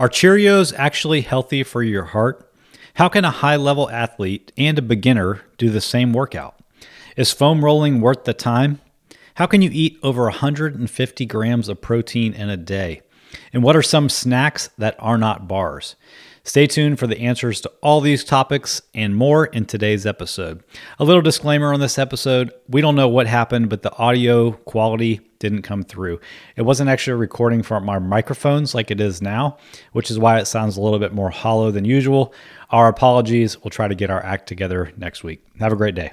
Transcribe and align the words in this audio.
Are 0.00 0.08
Cheerios 0.08 0.72
actually 0.76 1.22
healthy 1.22 1.64
for 1.64 1.82
your 1.82 2.04
heart? 2.04 2.48
How 2.94 3.08
can 3.08 3.24
a 3.24 3.32
high 3.32 3.56
level 3.56 3.90
athlete 3.90 4.52
and 4.56 4.78
a 4.78 4.82
beginner 4.82 5.42
do 5.56 5.70
the 5.70 5.80
same 5.80 6.12
workout? 6.12 6.54
Is 7.16 7.32
foam 7.32 7.64
rolling 7.64 8.00
worth 8.00 8.22
the 8.22 8.32
time? 8.32 8.80
How 9.34 9.46
can 9.46 9.60
you 9.60 9.70
eat 9.72 9.98
over 10.04 10.22
150 10.22 11.26
grams 11.26 11.68
of 11.68 11.80
protein 11.80 12.32
in 12.32 12.48
a 12.48 12.56
day? 12.56 13.02
And 13.52 13.64
what 13.64 13.74
are 13.74 13.82
some 13.82 14.08
snacks 14.08 14.70
that 14.78 14.94
are 15.00 15.18
not 15.18 15.48
bars? 15.48 15.96
Stay 16.48 16.66
tuned 16.66 16.98
for 16.98 17.06
the 17.06 17.20
answers 17.20 17.60
to 17.60 17.70
all 17.82 18.00
these 18.00 18.24
topics 18.24 18.80
and 18.94 19.14
more 19.14 19.44
in 19.44 19.66
today's 19.66 20.06
episode. 20.06 20.64
A 20.98 21.04
little 21.04 21.20
disclaimer 21.20 21.74
on 21.74 21.80
this 21.80 21.98
episode 21.98 22.54
we 22.68 22.80
don't 22.80 22.96
know 22.96 23.06
what 23.06 23.26
happened, 23.26 23.68
but 23.68 23.82
the 23.82 23.94
audio 23.98 24.52
quality 24.52 25.20
didn't 25.40 25.60
come 25.60 25.82
through. 25.82 26.18
It 26.56 26.62
wasn't 26.62 26.88
actually 26.88 27.18
recording 27.18 27.62
from 27.62 27.90
our 27.90 28.00
microphones 28.00 28.74
like 28.74 28.90
it 28.90 28.98
is 28.98 29.20
now, 29.20 29.58
which 29.92 30.10
is 30.10 30.18
why 30.18 30.38
it 30.38 30.46
sounds 30.46 30.78
a 30.78 30.80
little 30.80 30.98
bit 30.98 31.12
more 31.12 31.28
hollow 31.28 31.70
than 31.70 31.84
usual. 31.84 32.32
Our 32.70 32.88
apologies. 32.88 33.62
We'll 33.62 33.70
try 33.70 33.86
to 33.86 33.94
get 33.94 34.08
our 34.08 34.24
act 34.24 34.48
together 34.48 34.90
next 34.96 35.22
week. 35.22 35.44
Have 35.60 35.74
a 35.74 35.76
great 35.76 35.96
day. 35.96 36.12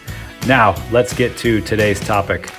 Now, 0.47 0.75
let's 0.91 1.13
get 1.13 1.37
to 1.37 1.61
today's 1.61 1.99
topic. 1.99 2.51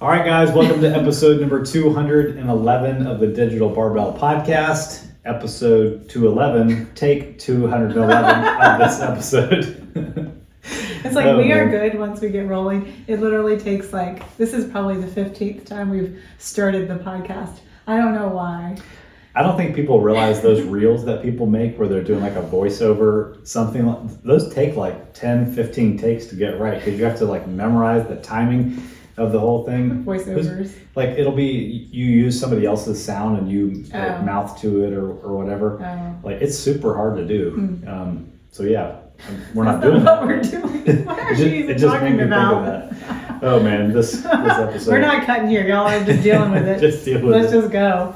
All 0.00 0.10
right, 0.10 0.24
guys, 0.24 0.52
welcome 0.52 0.80
to 0.82 0.88
episode 0.94 1.40
number 1.40 1.64
211 1.64 3.06
of 3.06 3.20
the 3.20 3.26
Digital 3.28 3.70
Barbell 3.70 4.12
Podcast. 4.12 5.06
Episode 5.24 6.08
211, 6.10 6.94
take 6.94 7.38
211 7.38 8.44
of 8.60 8.78
this 8.78 9.00
episode. 9.00 10.42
It's 11.02 11.14
like 11.14 11.26
Oh, 11.26 11.38
we 11.38 11.52
are 11.52 11.68
good 11.70 11.98
once 11.98 12.20
we 12.20 12.28
get 12.28 12.46
rolling. 12.46 13.04
It 13.06 13.20
literally 13.20 13.58
takes 13.58 13.92
like 13.92 14.36
this 14.36 14.52
is 14.52 14.70
probably 14.70 14.98
the 15.00 15.06
fifteenth 15.06 15.64
time 15.64 15.88
we've 15.90 16.22
started 16.38 16.88
the 16.88 16.96
podcast. 16.96 17.60
I 17.86 17.96
don't 17.96 18.14
know 18.14 18.28
why. 18.28 18.76
I 19.36 19.42
don't 19.42 19.56
think 19.56 19.74
people 19.74 20.00
realize 20.00 20.40
those 20.40 20.62
reels 20.62 21.04
that 21.06 21.22
people 21.22 21.46
make 21.46 21.76
where 21.78 21.88
they're 21.88 22.04
doing 22.04 22.20
like 22.20 22.36
a 22.36 22.42
voiceover, 22.42 23.44
something 23.46 23.84
like 23.86 24.22
those 24.22 24.52
take 24.54 24.76
like 24.76 25.12
10, 25.14 25.52
15 25.54 25.98
takes 25.98 26.26
to 26.26 26.36
get 26.36 26.60
right 26.60 26.78
because 26.78 26.96
you 26.98 27.04
have 27.04 27.18
to 27.18 27.24
like 27.24 27.46
memorize 27.48 28.06
the 28.06 28.16
timing 28.16 28.80
of 29.16 29.32
the 29.32 29.40
whole 29.40 29.64
thing. 29.64 30.04
Voiceovers. 30.06 30.76
Like 30.94 31.10
it'll 31.10 31.32
be 31.32 31.88
you 31.90 32.04
use 32.06 32.38
somebody 32.38 32.64
else's 32.64 33.04
sound 33.04 33.38
and 33.38 33.50
you 33.50 33.82
like, 33.92 33.94
Oh. 33.94 34.22
mouth 34.22 34.60
to 34.60 34.84
it 34.84 34.92
or, 34.92 35.10
or 35.10 35.36
whatever. 35.36 35.82
Oh. 35.84 36.28
Like 36.28 36.40
it's 36.40 36.56
super 36.58 36.94
hard 36.94 37.16
to 37.16 37.26
do. 37.26 37.80
Um, 37.88 38.30
so 38.50 38.62
yeah, 38.62 38.98
we're 39.54 39.64
not 39.64 39.80
doing 39.80 40.04
not 40.04 40.04
that. 40.04 40.18
what 40.20 40.26
we're 40.28 40.42
doing. 40.42 41.04
What 41.06 41.18
are 41.18 41.32
It 41.32 41.38
you 41.38 41.46
even 41.46 41.66
made 41.68 41.80
talking 41.80 42.20
about? 42.20 42.68
of 42.68 43.00
that. 43.00 43.38
Oh 43.42 43.60
man, 43.62 43.92
this 43.92 44.12
this 44.12 44.24
episode. 44.32 44.90
We're 44.90 45.00
not 45.00 45.24
cutting 45.26 45.48
here. 45.48 45.66
Y'all 45.66 45.86
are 45.86 46.04
just 46.04 46.22
dealing 46.22 46.50
with 46.52 46.66
it. 46.68 46.80
Just 46.90 47.04
deal 47.04 47.20
with 47.20 47.34
it. 47.34 47.38
Let's 47.40 47.52
it. 47.52 47.60
just 47.60 47.72
go. 47.72 48.14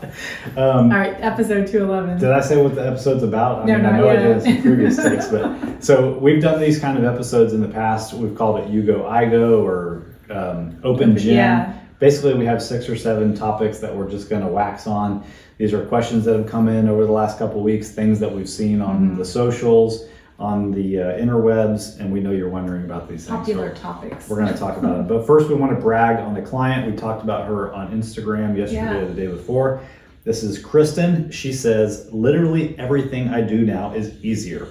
Um, 0.57 0.91
All 0.93 0.99
right, 0.99 1.15
episode 1.21 1.67
two 1.67 1.85
eleven. 1.85 2.19
Did 2.19 2.31
I 2.31 2.41
say 2.41 2.61
what 2.63 2.75
the 2.75 2.87
episode's 2.87 3.23
about? 3.23 3.63
I 3.63 3.65
No, 3.67 3.77
mean, 3.77 3.87
I 3.87 3.99
know 3.99 4.09
I 4.09 4.15
yet. 4.15 4.23
did 4.23 4.31
in 4.37 4.41
some 4.55 4.63
previous 4.63 4.97
takes, 4.97 5.29
but 5.29 5.83
so 5.83 6.19
we've 6.19 6.43
done 6.43 6.61
these 6.61 6.79
kind 6.79 6.97
of 6.99 7.05
episodes 7.05 7.53
in 7.53 7.61
the 7.61 7.69
past. 7.69 8.13
We've 8.15 8.35
called 8.35 8.61
it 8.61 8.69
You 8.71 8.83
Go, 8.83 9.07
I 9.07 9.25
Go, 9.27 9.65
or 9.67 10.03
um, 10.31 10.79
Open 10.85 11.17
Gym. 11.17 11.35
Yeah. 11.37 11.79
Basically, 12.01 12.35
we 12.35 12.45
have 12.47 12.63
six 12.63 12.89
or 12.89 12.97
seven 12.97 13.35
topics 13.35 13.79
that 13.81 13.95
we're 13.95 14.09
just 14.11 14.31
going 14.31 14.43
to 14.43 14.49
wax 14.49 14.87
on. 14.87 15.25
These 15.59 15.75
are 15.75 15.85
questions 15.87 16.25
that 16.27 16.37
have 16.37 16.47
come 16.47 16.69
in 16.69 16.89
over 16.89 17.05
the 17.05 17.13
last 17.13 17.39
couple 17.39 17.61
weeks, 17.63 17.91
things 17.91 18.21
that 18.21 18.31
we've 18.33 18.49
seen 18.49 18.81
on 18.81 18.99
Mm-hmm. 19.01 19.19
the 19.19 19.25
socials, 19.25 20.05
on 20.39 20.71
the 20.71 21.01
uh, 21.01 21.05
interwebs, 21.19 21.99
and 21.99 22.13
we 22.13 22.21
know 22.21 22.31
you're 22.31 22.49
wondering 22.49 22.85
about 22.85 23.09
these 23.09 23.27
things. 23.27 23.39
Popular 23.39 23.75
So 23.75 23.83
topics. 23.83 24.29
we're 24.29 24.37
going 24.37 24.53
to 24.53 24.59
talk 24.59 24.77
about 24.77 25.01
it. 25.01 25.09
But 25.09 25.27
first, 25.27 25.49
we 25.49 25.55
want 25.57 25.75
to 25.75 25.81
brag 25.81 26.19
on 26.21 26.33
the 26.35 26.43
client. 26.43 26.89
We 26.91 26.97
talked 26.97 27.23
about 27.25 27.47
her 27.49 27.73
on 27.75 27.91
Instagram 27.91 28.57
yesterday 28.57 28.83
Yeah. 28.83 28.97
or 28.99 29.07
the 29.09 29.15
day 29.15 29.27
before. 29.27 29.81
This 30.25 30.43
is 30.45 30.59
Kristen. 30.59 31.31
She 31.33 31.53
says, 31.53 32.09
literally 32.13 32.79
everything 32.79 33.29
I 33.29 33.41
do 33.41 33.65
now 33.65 33.93
is 33.95 34.23
easier. 34.25 34.69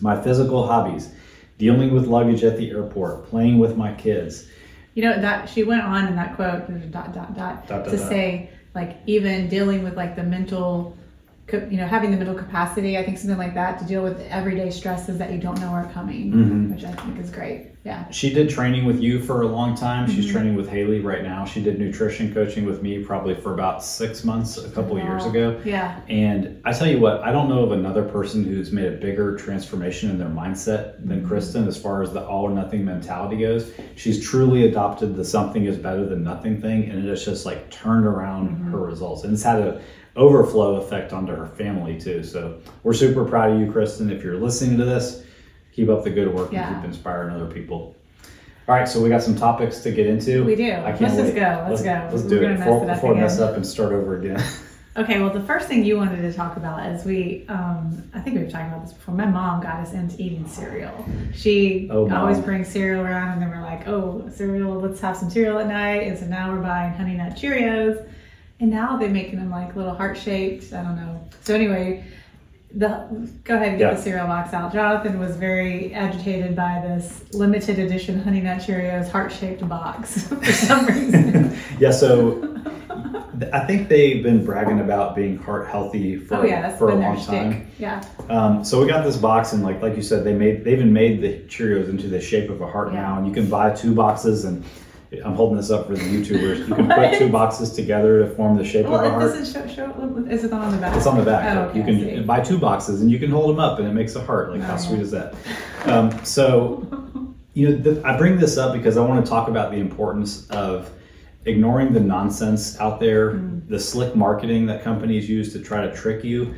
My 0.00 0.20
physical 0.20 0.66
hobbies, 0.66 1.10
dealing 1.58 1.92
with 1.92 2.06
luggage 2.06 2.44
at 2.44 2.56
the 2.56 2.70
airport, 2.70 3.26
playing 3.26 3.58
with 3.58 3.76
my 3.76 3.92
kids. 3.94 4.46
You 4.94 5.02
know 5.04 5.20
that 5.20 5.48
she 5.48 5.62
went 5.64 5.82
on 5.82 6.06
in 6.06 6.16
that 6.16 6.36
quote 6.36 6.68
dot 6.90 7.12
dot 7.12 7.34
dot, 7.34 7.66
Dot, 7.66 7.66
dot, 7.66 7.84
to 7.86 7.96
dot. 7.96 8.08
say 8.08 8.50
like 8.74 8.98
even 9.06 9.48
dealing 9.48 9.82
with 9.82 9.96
like 9.96 10.16
the 10.16 10.22
mental, 10.22 10.96
you 11.52 11.76
know, 11.76 11.86
having 11.86 12.10
the 12.10 12.16
mental 12.16 12.34
capacity. 12.34 12.98
I 12.98 13.04
think 13.04 13.18
something 13.18 13.38
like 13.38 13.54
that 13.54 13.78
to 13.78 13.84
deal 13.84 14.02
with 14.02 14.20
everyday 14.30 14.70
stresses 14.70 15.16
that 15.18 15.32
you 15.32 15.38
don't 15.38 15.60
know 15.60 15.68
are 15.68 15.88
coming, 15.92 16.32
Mhm. 16.32 16.74
which 16.74 16.84
I 16.84 16.90
think 16.90 17.20
is 17.20 17.30
great. 17.30 17.68
Yeah. 17.84 18.08
She 18.10 18.34
did 18.34 18.48
training 18.48 18.84
with 18.84 19.00
you 19.00 19.20
for 19.20 19.42
a 19.42 19.46
long 19.46 19.76
time. 19.76 20.10
She's 20.10 20.26
Mhm. 20.26 20.32
training 20.32 20.56
with 20.56 20.68
Haley 20.68 20.98
right 20.98 21.22
now. 21.22 21.44
She 21.44 21.62
did 21.62 21.78
nutrition 21.78 22.34
coaching 22.34 22.66
with 22.66 22.82
me 22.82 22.98
probably 23.04 23.36
for 23.36 23.54
about 23.54 23.84
six 23.84 24.24
months, 24.24 24.58
a 24.58 24.68
couple 24.70 24.98
years 24.98 25.24
ago. 25.24 25.54
Yeah. 25.64 25.94
And 26.08 26.56
I 26.64 26.72
tell 26.72 26.88
you 26.88 26.98
what, 26.98 27.22
I 27.22 27.30
don't 27.30 27.48
know 27.48 27.60
of 27.62 27.70
another 27.70 28.02
person 28.02 28.42
who's 28.42 28.72
made 28.72 28.86
a 28.86 28.96
bigger 28.96 29.36
transformation 29.36 30.10
in 30.10 30.18
their 30.18 30.28
mindset 30.28 30.94
than 31.04 31.24
Kristen 31.24 31.68
as 31.68 31.76
far 31.76 32.02
as 32.02 32.12
the 32.12 32.26
all 32.26 32.42
or 32.42 32.50
nothing 32.50 32.84
mentality 32.84 33.36
goes. 33.36 33.70
She's 33.94 34.20
truly 34.20 34.66
adopted 34.66 35.14
the 35.14 35.24
something 35.24 35.64
is 35.66 35.76
better 35.76 36.04
than 36.06 36.24
nothing 36.24 36.60
thing, 36.60 36.90
and 36.90 37.04
it 37.04 37.08
has 37.08 37.24
just 37.24 37.46
like 37.46 37.70
turned 37.70 38.04
around 38.04 38.48
her 38.72 38.78
results. 38.80 39.22
And 39.22 39.32
it's 39.32 39.44
had 39.44 39.60
a 39.60 39.78
overflow 40.16 40.76
effect 40.76 41.12
onto 41.12 41.34
her 41.34 41.46
family 41.46 42.00
too. 42.00 42.22
So 42.24 42.58
we're 42.82 42.94
super 42.94 43.24
proud 43.24 43.52
of 43.52 43.60
you, 43.60 43.70
Kristen. 43.70 44.10
If 44.10 44.22
you're 44.24 44.38
listening 44.38 44.78
to 44.78 44.84
this, 44.84 45.22
keep 45.72 45.88
up 45.88 46.04
the 46.04 46.10
good 46.10 46.32
work 46.32 46.52
Yeah. 46.52 46.68
and 46.68 46.76
keep 46.76 46.84
inspiring 46.90 47.34
other 47.34 47.46
people. 47.46 47.94
All 48.68 48.74
right, 48.74 48.88
so 48.88 49.00
we 49.00 49.08
got 49.08 49.22
some 49.22 49.36
topics 49.36 49.80
to 49.84 49.92
get 49.92 50.06
into. 50.08 50.42
We 50.44 50.56
do. 50.56 50.72
I 50.72 50.90
can't 50.90 51.02
Let's 51.02 51.16
just 51.16 51.34
go. 51.36 51.66
Let's 51.68 51.82
go. 51.82 52.08
Let's 52.10 52.22
We're 52.24 52.28
do 52.30 52.40
gonna 52.40 52.54
it 52.54 52.58
mess 52.58 52.66
before, 52.66 52.82
it 52.84 52.90
up 52.90 52.96
before 52.96 53.14
I 53.16 53.20
mess 53.20 53.38
up 53.40 53.54
and 53.56 53.64
start 53.66 53.92
over 53.92 54.18
again. 54.18 54.42
Okay, 54.98 55.20
well, 55.20 55.28
the 55.28 55.42
first 55.42 55.68
thing 55.68 55.84
you 55.84 55.98
wanted 55.98 56.22
to 56.22 56.32
talk 56.32 56.56
about 56.56 56.90
is 56.90 57.04
we, 57.04 57.44
um, 57.50 58.02
I 58.14 58.20
think 58.20 58.38
we've 58.38 58.50
talked 58.50 58.68
about 58.68 58.82
this 58.86 58.94
before. 58.94 59.14
My 59.14 59.26
mom 59.26 59.60
got 59.62 59.80
us 59.80 59.92
into 59.92 60.16
eating 60.18 60.48
cereal. 60.48 61.04
She 61.34 61.86
Oh, 61.92 62.10
always 62.10 62.40
brings 62.40 62.68
cereal 62.68 63.04
around, 63.04 63.34
and 63.34 63.42
then 63.42 63.50
we're 63.50 63.60
like, 63.60 63.86
oh, 63.86 64.26
cereal, 64.34 64.72
let's 64.80 64.98
have 65.02 65.14
some 65.18 65.28
cereal 65.28 65.58
at 65.58 65.66
night. 65.66 66.04
And 66.08 66.18
so 66.18 66.24
now 66.24 66.50
we're 66.50 66.62
buying 66.62 66.94
Honey 66.94 67.12
Nut 67.12 67.34
Cheerios. 67.34 68.08
And 68.60 68.70
now 68.70 68.96
they're 68.96 69.08
making 69.10 69.38
them 69.38 69.50
like 69.50 69.76
little 69.76 69.94
heart 69.94 70.16
shaped. 70.16 70.72
I 70.72 70.82
don't 70.82 70.96
know. 70.96 71.20
So, 71.44 71.54
anyway, 71.54 72.04
the 72.74 73.06
go 73.44 73.54
ahead 73.54 73.68
and 73.68 73.78
get 73.78 73.88
Yeah. 73.90 73.94
the 73.94 74.00
cereal 74.02 74.26
box 74.26 74.52
out. 74.54 74.72
Jonathan 74.72 75.18
was 75.18 75.36
very 75.36 75.92
agitated 75.94 76.56
by 76.56 76.82
this 76.86 77.24
limited 77.34 77.78
edition 77.78 78.20
Honey 78.22 78.40
Nut 78.40 78.58
Cheerios 78.58 79.08
heart 79.08 79.30
shaped 79.32 79.66
box 79.68 80.28
for 80.28 80.52
some 80.52 80.86
reason. 80.86 81.56
Yeah, 81.78 81.90
so 81.90 82.54
I 83.52 83.60
think 83.66 83.88
they've 83.90 84.22
been 84.22 84.42
bragging 84.42 84.80
about 84.80 85.14
being 85.14 85.36
heart 85.36 85.68
healthy 85.68 86.16
for, 86.16 86.36
oh, 86.36 86.42
yeah, 86.44 86.74
for 86.78 86.88
a 86.88 86.94
long 86.94 87.22
time. 87.22 87.70
Yeah. 87.78 88.02
Um, 88.30 88.64
so 88.64 88.80
we 88.80 88.86
got 88.88 89.04
this 89.04 89.18
box, 89.18 89.52
and 89.52 89.62
like 89.62 89.82
like 89.82 89.94
you 89.94 90.00
said, 90.02 90.24
they 90.24 90.32
made 90.32 90.64
they 90.64 90.72
even 90.72 90.90
made 90.94 91.20
the 91.20 91.40
Cheerios 91.46 91.90
into 91.90 92.08
the 92.08 92.18
shape 92.20 92.48
of 92.48 92.62
a 92.62 92.66
heart 92.66 92.94
Yeah. 92.94 93.02
now, 93.02 93.18
and 93.18 93.26
you 93.26 93.34
can 93.34 93.50
buy 93.50 93.70
two 93.74 93.94
boxes. 93.94 94.46
And 94.46 94.64
I'm 95.24 95.34
holding 95.34 95.56
this 95.56 95.70
up 95.70 95.86
for 95.86 95.94
the 95.94 96.00
YouTubers. 96.02 96.68
You 96.68 96.74
can 96.74 96.88
put 96.94 97.18
two 97.18 97.28
boxes 97.28 97.72
together 97.72 98.20
to 98.20 98.30
form 98.34 98.56
the 98.56 98.64
shape 98.64 98.86
Well, 98.86 98.96
of 99.00 99.04
a 99.04 99.06
it 99.06 99.10
heart. 99.10 99.22
doesn't 99.34 99.68
show, 99.68 99.74
show. 99.74 100.26
Is 100.30 100.44
it 100.44 100.52
on 100.52 100.72
the 100.72 100.78
back? 100.78 100.96
It's 100.96 101.06
on 101.06 101.16
the 101.18 101.24
back. 101.24 101.56
Oh, 101.56 101.78
okay, 101.80 101.92
you 101.92 102.16
can 102.16 102.26
buy 102.26 102.40
two 102.40 102.58
boxes, 102.58 103.00
and 103.00 103.10
you 103.10 103.18
can 103.18 103.30
hold 103.30 103.50
them 103.50 103.58
up, 103.60 103.78
and 103.78 103.88
it 103.88 103.92
makes 103.92 104.14
a 104.16 104.24
heart. 104.24 104.50
Like 104.52 104.62
how 104.62 104.74
Oh, 104.74 104.78
sweet 104.78 105.00
is 105.00 105.10
that? 105.12 105.34
Um, 105.84 106.10
so 106.24 106.86
you 107.54 107.70
know, 107.70 107.82
th- 107.82 108.04
I 108.04 108.16
bring 108.18 108.36
this 108.38 108.56
up 108.58 108.72
because 108.74 108.96
I 108.96 109.00
want 109.04 109.24
to 109.24 109.28
talk 109.30 109.48
about 109.48 109.70
the 109.70 109.78
importance 109.78 110.46
of 110.50 110.90
ignoring 111.46 111.92
the 111.92 112.00
nonsense 112.00 112.78
out 112.80 113.00
there, 113.00 113.32
Mm. 113.32 113.68
the 113.68 113.78
slick 113.80 114.14
marketing 114.16 114.66
that 114.66 114.82
companies 114.82 115.28
use 115.30 115.52
to 115.52 115.60
try 115.60 115.80
to 115.86 115.94
trick 115.94 116.22
you, 116.24 116.54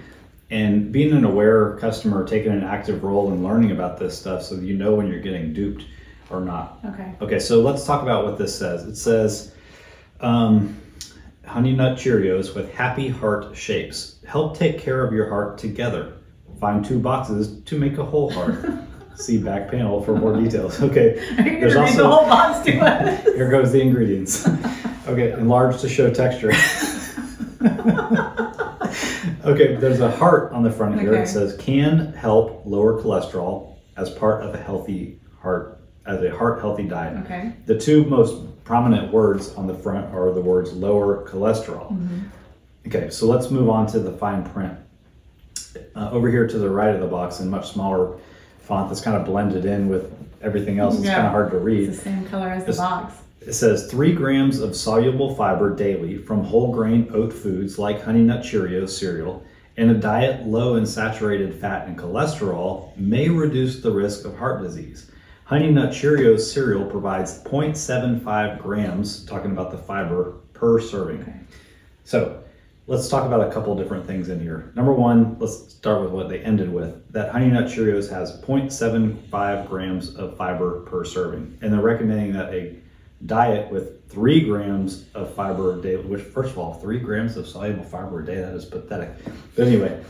and 0.51 0.91
being 0.91 1.13
an 1.13 1.25
aware 1.25 1.77
customer, 1.77 2.27
taking 2.27 2.51
an 2.53 2.65
active 2.65 3.05
role 3.05 3.31
in 3.33 3.45
learning 3.45 3.71
about 3.71 3.99
this 3.99 4.19
stuff 4.19 4.43
so 4.43 4.57
that 4.57 4.65
you 4.65 4.77
know 4.77 4.95
when 4.95 5.07
you're 5.07 5.21
getting 5.21 5.53
duped 5.53 5.85
or 6.31 6.41
not. 6.41 6.79
Okay. 6.85 7.15
Okay, 7.21 7.39
so 7.39 7.61
let's 7.61 7.85
talk 7.87 8.03
about 8.03 8.25
what 8.25 8.39
this 8.39 8.57
says. 8.57 8.85
It 8.85 8.97
says, 8.97 9.55
um, 10.21 10.81
Honey 11.45 11.73
Nut 11.73 11.97
Cheerios 11.97 12.55
with 12.55 12.73
happy 12.73 13.09
heart 13.09 13.57
shapes. 13.57 14.17
Help 14.27 14.57
take 14.57 14.79
care 14.79 15.05
of 15.05 15.13
your 15.13 15.29
heart 15.29 15.59
together. 15.59 16.15
Find 16.61 16.85
two 16.85 16.99
boxes 16.99 17.63
to 17.63 17.79
make 17.79 17.99
a 17.99 18.05
whole 18.05 18.31
heart. 18.31 18.65
See 19.17 19.39
back 19.39 19.69
panel 19.71 20.01
for 20.03 20.15
more 20.15 20.39
details. 20.41 20.81
Okay. 20.81 21.15
There's 21.37 21.75
gonna 21.75 21.97
the 21.97 22.07
whole 22.07 22.27
box 22.27 22.65
to 22.67 22.79
us? 22.81 23.25
Here 23.25 23.51
goes 23.51 23.73
the 23.73 23.81
ingredients. 23.81 24.47
okay, 25.09 25.33
enlarge 25.33 25.81
to 25.81 25.89
show 25.89 26.13
texture. 26.13 26.53
okay, 29.45 29.75
there's 29.75 29.99
a 29.99 30.11
heart 30.11 30.53
on 30.53 30.63
the 30.63 30.71
front 30.71 31.01
here. 31.01 31.15
Okay. 31.15 31.23
It 31.23 31.27
says 31.27 31.57
can 31.57 32.13
help 32.13 32.63
lower 32.65 33.03
cholesterol 33.03 33.79
as 33.97 34.09
part 34.11 34.43
of 34.45 34.55
a 34.55 34.59
healthy 34.59 35.19
heart 35.41 35.78
as 36.09 36.23
a 36.23 36.35
heart 36.35 36.61
healthy 36.61 36.85
diet. 36.85 37.17
Okay. 37.25 37.53
The 37.67 37.79
two 37.79 38.05
most 38.07 38.43
prominent 38.65 39.13
words 39.13 39.55
on 39.55 39.67
the 39.67 39.75
front 39.75 40.13
are 40.15 40.33
the 40.33 40.41
words 40.41 40.73
lower 40.73 41.25
cholesterol. 41.29 41.97
Okay, 42.87 43.11
so 43.11 43.27
let's 43.27 43.51
move 43.51 43.69
on 43.69 43.87
to 43.89 43.99
the 44.01 44.13
fine 44.13 44.43
print. 44.43 44.77
Uh, 45.95 46.09
over 46.11 46.31
here 46.31 46.47
to 46.47 46.59
the 46.59 46.69
right 46.69 46.95
of 46.95 47.01
the 47.01 47.07
box 47.07 47.41
in 47.41 47.49
much 47.51 47.71
smaller 47.73 48.17
font 48.61 48.89
that's 48.89 49.01
kind 49.03 49.17
of 49.17 49.27
blended 49.27 49.65
in 49.67 49.89
with 49.89 50.11
everything 50.43 50.79
else. 50.79 50.97
It's 50.97 51.05
Yeah. 51.05 51.15
kind 51.17 51.27
of 51.27 51.33
hard 51.33 51.51
to 51.51 51.59
read. 51.59 51.91
It's 51.91 51.99
the 51.99 52.05
same 52.05 52.25
color 52.25 52.49
as 52.49 52.65
the 52.65 52.73
box. 52.73 53.15
It 53.47 53.53
says 53.53 53.87
three 53.91 54.13
grams 54.15 54.61
of 54.61 54.75
soluble 54.75 55.35
fiber 55.35 55.75
daily 55.75 56.17
from 56.17 56.43
whole 56.43 56.73
grain 56.73 57.09
oat 57.13 57.33
foods 57.33 57.79
like 57.79 58.03
Honey 58.03 58.23
Nut 58.23 58.43
Cheerios 58.43 58.91
cereal 58.91 59.43
and 59.77 59.91
a 59.91 59.95
diet 59.95 60.47
low 60.47 60.77
in 60.77 60.85
saturated 60.87 61.55
fat 61.55 61.87
and 61.87 61.97
cholesterol 61.97 62.97
may 62.97 63.29
reduce 63.29 63.81
the 63.81 63.91
risk 63.91 64.25
of 64.25 64.37
heart 64.37 64.63
disease. 64.63 65.11
Honey 65.49 65.71
Nut 65.71 65.89
Cheerios 65.89 66.41
cereal 66.41 66.85
provides 66.85 67.43
0.75 67.43 68.61
grams, 68.61 69.25
talking 69.25 69.51
about 69.51 69.71
the 69.71 69.79
fiber, 69.79 70.35
per 70.53 70.79
serving. 70.79 71.23
Okay. 71.23 71.33
So 72.05 72.43
let's 72.87 73.09
talk 73.09 73.25
about 73.25 73.41
a 73.41 73.51
couple 73.51 73.75
different 73.75 74.07
things 74.07 74.29
in 74.29 74.41
here. 74.41 74.71
Number 74.75 74.93
one, 74.93 75.39
let's 75.39 75.73
start 75.73 76.03
with 76.03 76.11
what 76.11 76.29
they 76.29 76.41
ended 76.41 76.71
with. 76.71 77.11
That 77.15 77.33
Honey 77.33 77.47
Nut 77.47 77.65
Cheerios 77.65 78.11
has 78.11 78.39
0.75 78.43 79.67
grams 79.67 80.15
of 80.17 80.37
fiber 80.37 80.81
per 80.81 81.03
serving. 81.03 81.57
And 81.63 81.73
they're 81.73 81.81
recommending 81.81 82.35
that 82.35 82.53
a 82.53 82.77
diet 83.25 83.71
with 83.71 84.07
three 84.11 84.41
grams 84.41 85.07
of 85.15 85.33
fiber 85.33 85.79
a 85.79 85.81
day, 85.81 85.97
which 85.97 86.21
first 86.21 86.51
of 86.51 86.59
all, 86.59 86.75
three 86.75 86.99
grams 86.99 87.39
of 87.39 87.49
soluble 87.49 87.85
fiber 87.85 88.21
a 88.21 88.27
day, 88.27 88.35
that 88.35 88.53
is 88.53 88.67
pathetic. 88.67 89.13
But 89.57 89.67
anyway, 89.67 90.05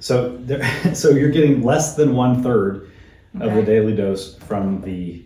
so 0.00 0.36
there, 0.36 0.62
so 0.94 1.08
you're 1.08 1.30
getting 1.30 1.62
less 1.62 1.96
than 1.96 2.14
one 2.14 2.42
third 2.42 2.90
of 3.40 3.54
the 3.54 3.62
daily 3.62 3.94
dose 3.94 4.36
from 4.36 4.80
the 4.82 5.22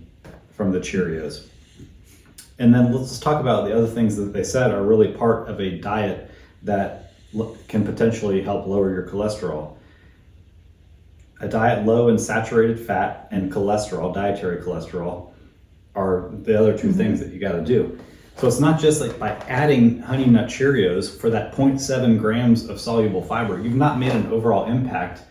from 0.53 0.73
the 0.73 0.81
Cheerios. 0.81 1.47
And 2.59 2.75
then 2.75 2.93
let's 2.93 3.21
talk 3.21 3.41
about 3.41 3.67
the 3.67 3.77
other 3.77 3.87
things 3.87 4.17
that 4.17 4.33
they 4.33 4.43
said 4.43 4.73
are 4.73 4.83
really 4.83 5.13
part 5.13 5.49
of 5.49 5.61
a 5.61 5.79
diet 5.79 6.31
that 6.65 7.13
can 7.69 7.85
potentially 7.85 8.43
help 8.43 8.67
lower 8.67 8.93
your 8.93 9.07
cholesterol. 9.07 9.77
A 11.41 11.47
diet 11.47 11.87
low 11.87 12.09
in 12.09 12.19
saturated 12.19 12.81
fat 12.81 13.29
and 13.31 13.53
cholesterol, 13.53 14.13
dietary 14.13 14.61
cholesterol, 14.61 15.31
are 15.95 16.31
the 16.43 16.59
other 16.59 16.77
2 16.77 16.89
mm-hmm. 16.89 16.97
things 16.97 17.21
that 17.21 17.33
you 17.33 17.39
got 17.39 17.53
to 17.53 17.65
do. 17.65 17.97
So 18.37 18.49
it's 18.49 18.61
not 18.61 18.81
just 18.81 19.01
like 19.01 19.19
by 19.19 19.31
adding 19.49 20.01
Honey 20.01 20.27
Nut 20.27 20.49
Cheerios 20.49 21.17
for 21.17 21.31
that 21.31 21.53
0.7 21.53 22.19
grams 22.19 22.69
of 22.69 22.81
soluble 22.81 23.23
fiber, 23.23 23.61
you've 23.61 23.75
not 23.75 23.99
made 23.99 24.13
an 24.13 24.27
overall 24.33 24.67
impact 24.67 25.23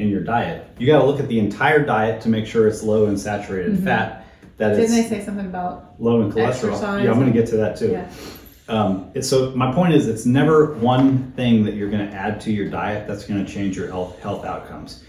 in 0.00 0.08
your 0.08 0.22
diet. 0.22 0.66
You 0.78 0.86
got 0.86 0.98
to 1.00 1.04
look 1.04 1.20
at 1.20 1.28
the 1.28 1.38
entire 1.38 1.84
diet 1.84 2.22
to 2.22 2.28
make 2.28 2.46
sure 2.46 2.66
it's 2.66 2.82
low 2.82 3.06
in 3.06 3.16
saturated 3.18 3.78
fat. 3.84 4.26
That 4.56 4.74
Didn't 4.76 4.90
they 4.90 5.02
say 5.08 5.24
something 5.24 5.46
about? 5.46 5.94
low 5.98 6.22
in 6.22 6.32
cholesterol. 6.32 6.80
Yeah, 7.02 7.10
I'm 7.10 7.18
going 7.20 7.32
to 7.32 7.38
get 7.38 7.48
to 7.50 7.56
that 7.58 7.76
too. 7.76 7.92
Yeah. 7.92 8.10
Um, 8.68 9.10
so 9.20 9.50
my 9.56 9.72
point 9.72 9.94
is, 9.94 10.06
it's 10.06 10.26
never 10.26 10.74
one 10.74 11.32
thing 11.32 11.64
that 11.64 11.74
you're 11.74 11.90
going 11.90 12.06
to 12.08 12.14
add 12.14 12.40
to 12.42 12.52
your 12.52 12.70
diet 12.70 13.08
that's 13.08 13.24
going 13.26 13.44
to 13.44 13.50
change 13.50 13.76
your 13.76 13.88
health 13.88 14.20
health 14.20 14.44
outcomes. 14.44 15.04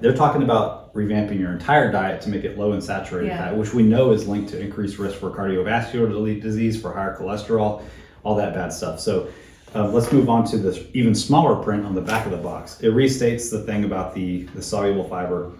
They're 0.00 0.14
talking 0.14 0.42
about 0.42 0.92
revamping 0.94 1.38
your 1.38 1.52
entire 1.52 1.92
diet 1.92 2.20
to 2.22 2.28
make 2.30 2.44
it 2.44 2.58
low 2.58 2.72
in 2.72 2.80
saturated 2.80 3.28
Yeah. 3.28 3.38
fat, 3.50 3.56
which 3.56 3.72
we 3.74 3.82
know 3.82 4.12
is 4.12 4.26
linked 4.26 4.50
to 4.50 4.60
increased 4.60 4.98
risk 4.98 5.18
for 5.18 5.30
cardiovascular 5.30 6.40
disease, 6.40 6.80
for 6.80 6.92
higher 6.92 7.16
cholesterol, 7.16 7.82
all 8.24 8.34
that 8.36 8.54
bad 8.54 8.72
stuff. 8.72 8.98
So 9.00 9.28
uh, 9.74 9.88
let's 9.88 10.12
move 10.12 10.28
on 10.28 10.44
to 10.44 10.58
this 10.58 10.80
even 10.92 11.14
smaller 11.14 11.62
print 11.62 11.84
on 11.84 11.94
the 11.94 12.00
back 12.00 12.26
of 12.26 12.32
the 12.32 12.38
box. 12.38 12.80
It 12.80 12.92
restates 12.92 13.50
the 13.50 13.62
thing 13.62 13.84
about 13.84 14.14
the, 14.14 14.42
the 14.54 14.62
soluble 14.62 15.08
fiber. 15.08 15.52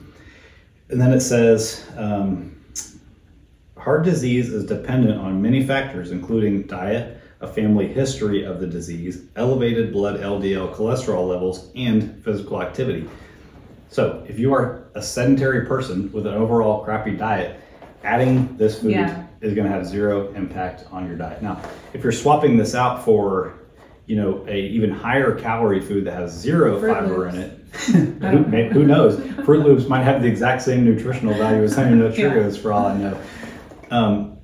And 0.91 1.01
then 1.01 1.13
it 1.13 1.21
says, 1.21 1.87
um, 1.97 2.55
Heart 3.79 4.05
disease 4.05 4.53
is 4.53 4.65
dependent 4.65 5.19
on 5.19 5.43
many 5.43 5.67
factors, 5.67 6.13
including 6.13 6.63
diet, 6.69 7.21
a 7.41 7.49
family 7.49 7.89
history 7.89 8.45
of 8.45 8.61
the 8.61 8.67
disease, 8.67 9.25
elevated 9.35 9.93
blood 9.93 10.21
LDL 10.21 10.73
cholesterol 10.73 11.27
levels, 11.29 11.71
and 11.75 12.23
physical 12.23 12.63
activity. 12.63 13.09
So, 13.89 14.25
if 14.29 14.39
you 14.39 14.55
are 14.55 14.85
a 14.95 15.03
sedentary 15.03 15.67
person 15.67 16.13
with 16.13 16.27
an 16.29 16.35
overall 16.35 16.85
crappy 16.85 17.17
diet, 17.17 17.59
adding 18.05 18.57
this 18.57 18.81
food 18.81 18.93
Yeah. 18.93 19.27
is 19.41 19.53
going 19.55 19.67
to 19.67 19.73
have 19.73 19.85
zero 19.87 20.33
impact 20.35 20.85
on 20.93 21.07
your 21.07 21.17
diet. 21.17 21.43
Now, 21.43 21.61
if 21.93 22.05
you're 22.05 22.13
swapping 22.13 22.57
this 22.57 22.77
out 22.77 23.05
for, 23.05 23.55
you 24.13 24.21
know, 24.21 24.45
a 24.47 24.61
even 24.67 24.91
higher 24.91 25.35
calorie 25.35 25.81
food 25.81 26.05
that 26.05 26.13
has 26.13 26.31
zero 26.39 26.79
Fruit 26.79 26.93
fiber 26.93 27.31
Loops. 27.33 27.35
in 27.89 27.97
it, 27.97 28.23
who, 28.31 28.45
may- 28.45 28.69
who 28.69 28.85
knows? 28.85 29.17
Froot 29.17 29.65
Loops 29.65 29.89
might 29.89 30.03
have 30.03 30.21
the 30.21 30.29
exact 30.29 30.61
same 30.61 30.85
nutritional 30.85 31.33
value 31.33 31.63
as 31.65 31.75
Honey 31.75 31.95
Nut. 31.99 32.13
Cheerios, 32.13 32.59
for 32.61 32.75
all 32.75 32.85
I 32.89 32.99
know. 32.99 33.19
Um, 33.91 34.37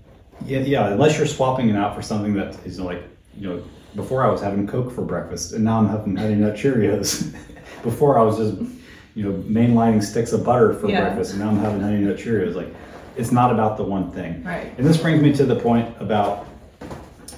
yeah, 0.47 0.61
yeah, 0.61 0.89
unless 0.89 1.19
you're 1.19 1.27
swapping 1.27 1.69
it 1.69 1.77
out 1.77 1.95
for 1.95 2.01
something 2.01 2.33
that 2.33 2.57
is 2.65 2.81
like, 2.81 3.03
you 3.37 3.47
know, 3.47 3.63
before 3.95 4.25
I 4.25 4.31
was 4.31 4.41
having 4.41 4.67
Coke 4.67 4.91
for 4.91 5.03
breakfast, 5.03 5.53
and 5.53 5.65
now 5.65 5.79
I'm 5.81 5.89
having 5.91 6.17
Honey 6.17 6.37
Nut 6.37 6.55
Cheerios. 6.55 7.31
before 7.83 8.19
I 8.19 8.23
was 8.23 8.39
just, 8.39 8.73
you 9.15 9.23
know, 9.25 9.33
mainlining 9.43 10.03
sticks 10.03 10.33
of 10.33 10.45
butter 10.47 10.73
for 10.73 10.89
Yeah. 10.89 11.03
breakfast, 11.03 11.33
and 11.33 11.41
now 11.43 11.51
I'm 11.51 11.59
having 11.59 11.83
Honey 11.83 11.99
Nut 11.99 12.17
Cheerios. 12.17 12.55
Like, 12.55 12.75
it's 13.19 13.33
not 13.33 13.53
about 13.53 13.77
the 13.77 13.85
one 13.85 14.13
thing. 14.13 14.43
Right. 14.45 14.73
And 14.79 14.87
this 14.87 14.97
brings 14.97 15.21
me 15.23 15.35
to 15.35 15.45
the 15.45 15.57
point 15.57 15.95
about, 16.01 16.47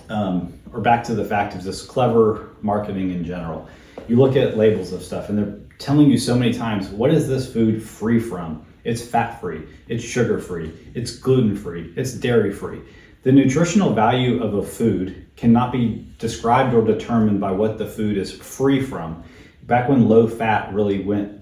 um, 0.08 0.52
or 0.72 0.80
back 0.80 1.04
to 1.04 1.14
the 1.14 1.24
fact 1.24 1.54
of 1.54 1.62
just 1.62 1.88
clever 1.88 2.50
marketing 2.62 3.10
in 3.10 3.24
general. 3.24 3.68
You 4.08 4.16
look 4.16 4.36
at 4.36 4.56
labels 4.56 4.92
of 4.92 5.02
stuff, 5.02 5.28
and 5.28 5.38
they're 5.38 5.58
telling 5.78 6.10
you 6.10 6.18
so 6.18 6.34
many 6.34 6.52
times, 6.52 6.88
what 6.88 7.12
is 7.12 7.28
this 7.28 7.52
food 7.52 7.82
free 7.82 8.20
from? 8.20 8.64
It's 8.84 9.02
fat 9.02 9.40
free, 9.40 9.62
it's 9.88 10.02
sugar 10.02 10.38
free, 10.38 10.72
it's 10.94 11.16
gluten 11.16 11.56
free, 11.56 11.92
it's 11.96 12.12
dairy 12.12 12.52
free. 12.52 12.80
The 13.22 13.32
nutritional 13.32 13.92
value 13.92 14.42
of 14.42 14.54
a 14.54 14.62
food 14.62 15.26
cannot 15.36 15.72
be 15.72 16.06
described 16.18 16.74
or 16.74 16.82
determined 16.82 17.40
by 17.40 17.52
what 17.52 17.76
the 17.76 17.86
food 17.86 18.16
is 18.16 18.32
free 18.32 18.80
from. 18.80 19.22
Back 19.64 19.88
when 19.88 20.08
low 20.08 20.26
fat 20.26 20.72
really 20.72 21.02
went 21.02 21.40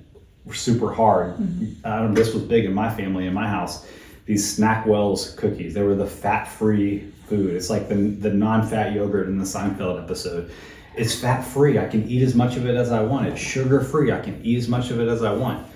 super 0.52 0.92
hard, 0.92 1.36
um, 1.84 2.14
this 2.14 2.34
was 2.34 2.42
big 2.42 2.64
in 2.64 2.74
my 2.74 2.92
family, 2.92 3.26
in 3.26 3.34
my 3.34 3.46
house. 3.46 3.86
These 4.26 4.58
Snackwell's 4.58 5.34
cookies, 5.34 5.74
they 5.74 5.82
were 5.82 5.94
the 5.94 6.06
fat 6.06 6.44
free 6.46 7.12
food. 7.28 7.54
It's 7.54 7.70
like 7.70 7.88
the, 7.88 7.94
the 7.94 8.30
non 8.30 8.66
fat 8.66 8.92
yogurt 8.94 9.28
in 9.28 9.38
the 9.38 9.44
Seinfeld 9.44 10.02
episode. 10.02 10.50
It's 10.96 11.14
fat 11.18 11.42
free. 11.42 11.78
I 11.78 11.86
can 11.86 12.08
eat 12.08 12.22
as 12.22 12.34
much 12.34 12.56
of 12.56 12.66
it 12.66 12.74
as 12.74 12.90
I 12.90 13.02
want. 13.02 13.28
It's 13.28 13.40
sugar 13.40 13.80
free. 13.80 14.10
I 14.12 14.20
can 14.20 14.40
eat 14.44 14.58
as 14.58 14.68
much 14.68 14.90
of 14.90 14.98
it 15.00 15.08
as 15.08 15.22
I 15.22 15.32
want. 15.32 15.66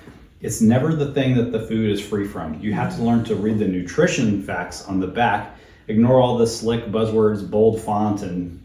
It's 0.40 0.60
never 0.60 0.92
the 0.94 1.12
thing 1.12 1.36
that 1.36 1.52
the 1.52 1.60
food 1.60 1.90
is 1.90 2.00
free 2.04 2.26
from. 2.26 2.58
You 2.60 2.72
have 2.72 2.96
to 2.96 3.02
learn 3.02 3.22
to 3.24 3.36
read 3.36 3.58
the 3.60 3.68
nutrition 3.68 4.42
facts 4.42 4.84
on 4.86 4.98
the 4.98 5.06
back, 5.06 5.56
ignore 5.86 6.20
all 6.20 6.36
the 6.36 6.46
slick 6.46 6.86
buzzwords, 6.86 7.48
bold 7.48 7.80
font, 7.80 8.22
and 8.22 8.60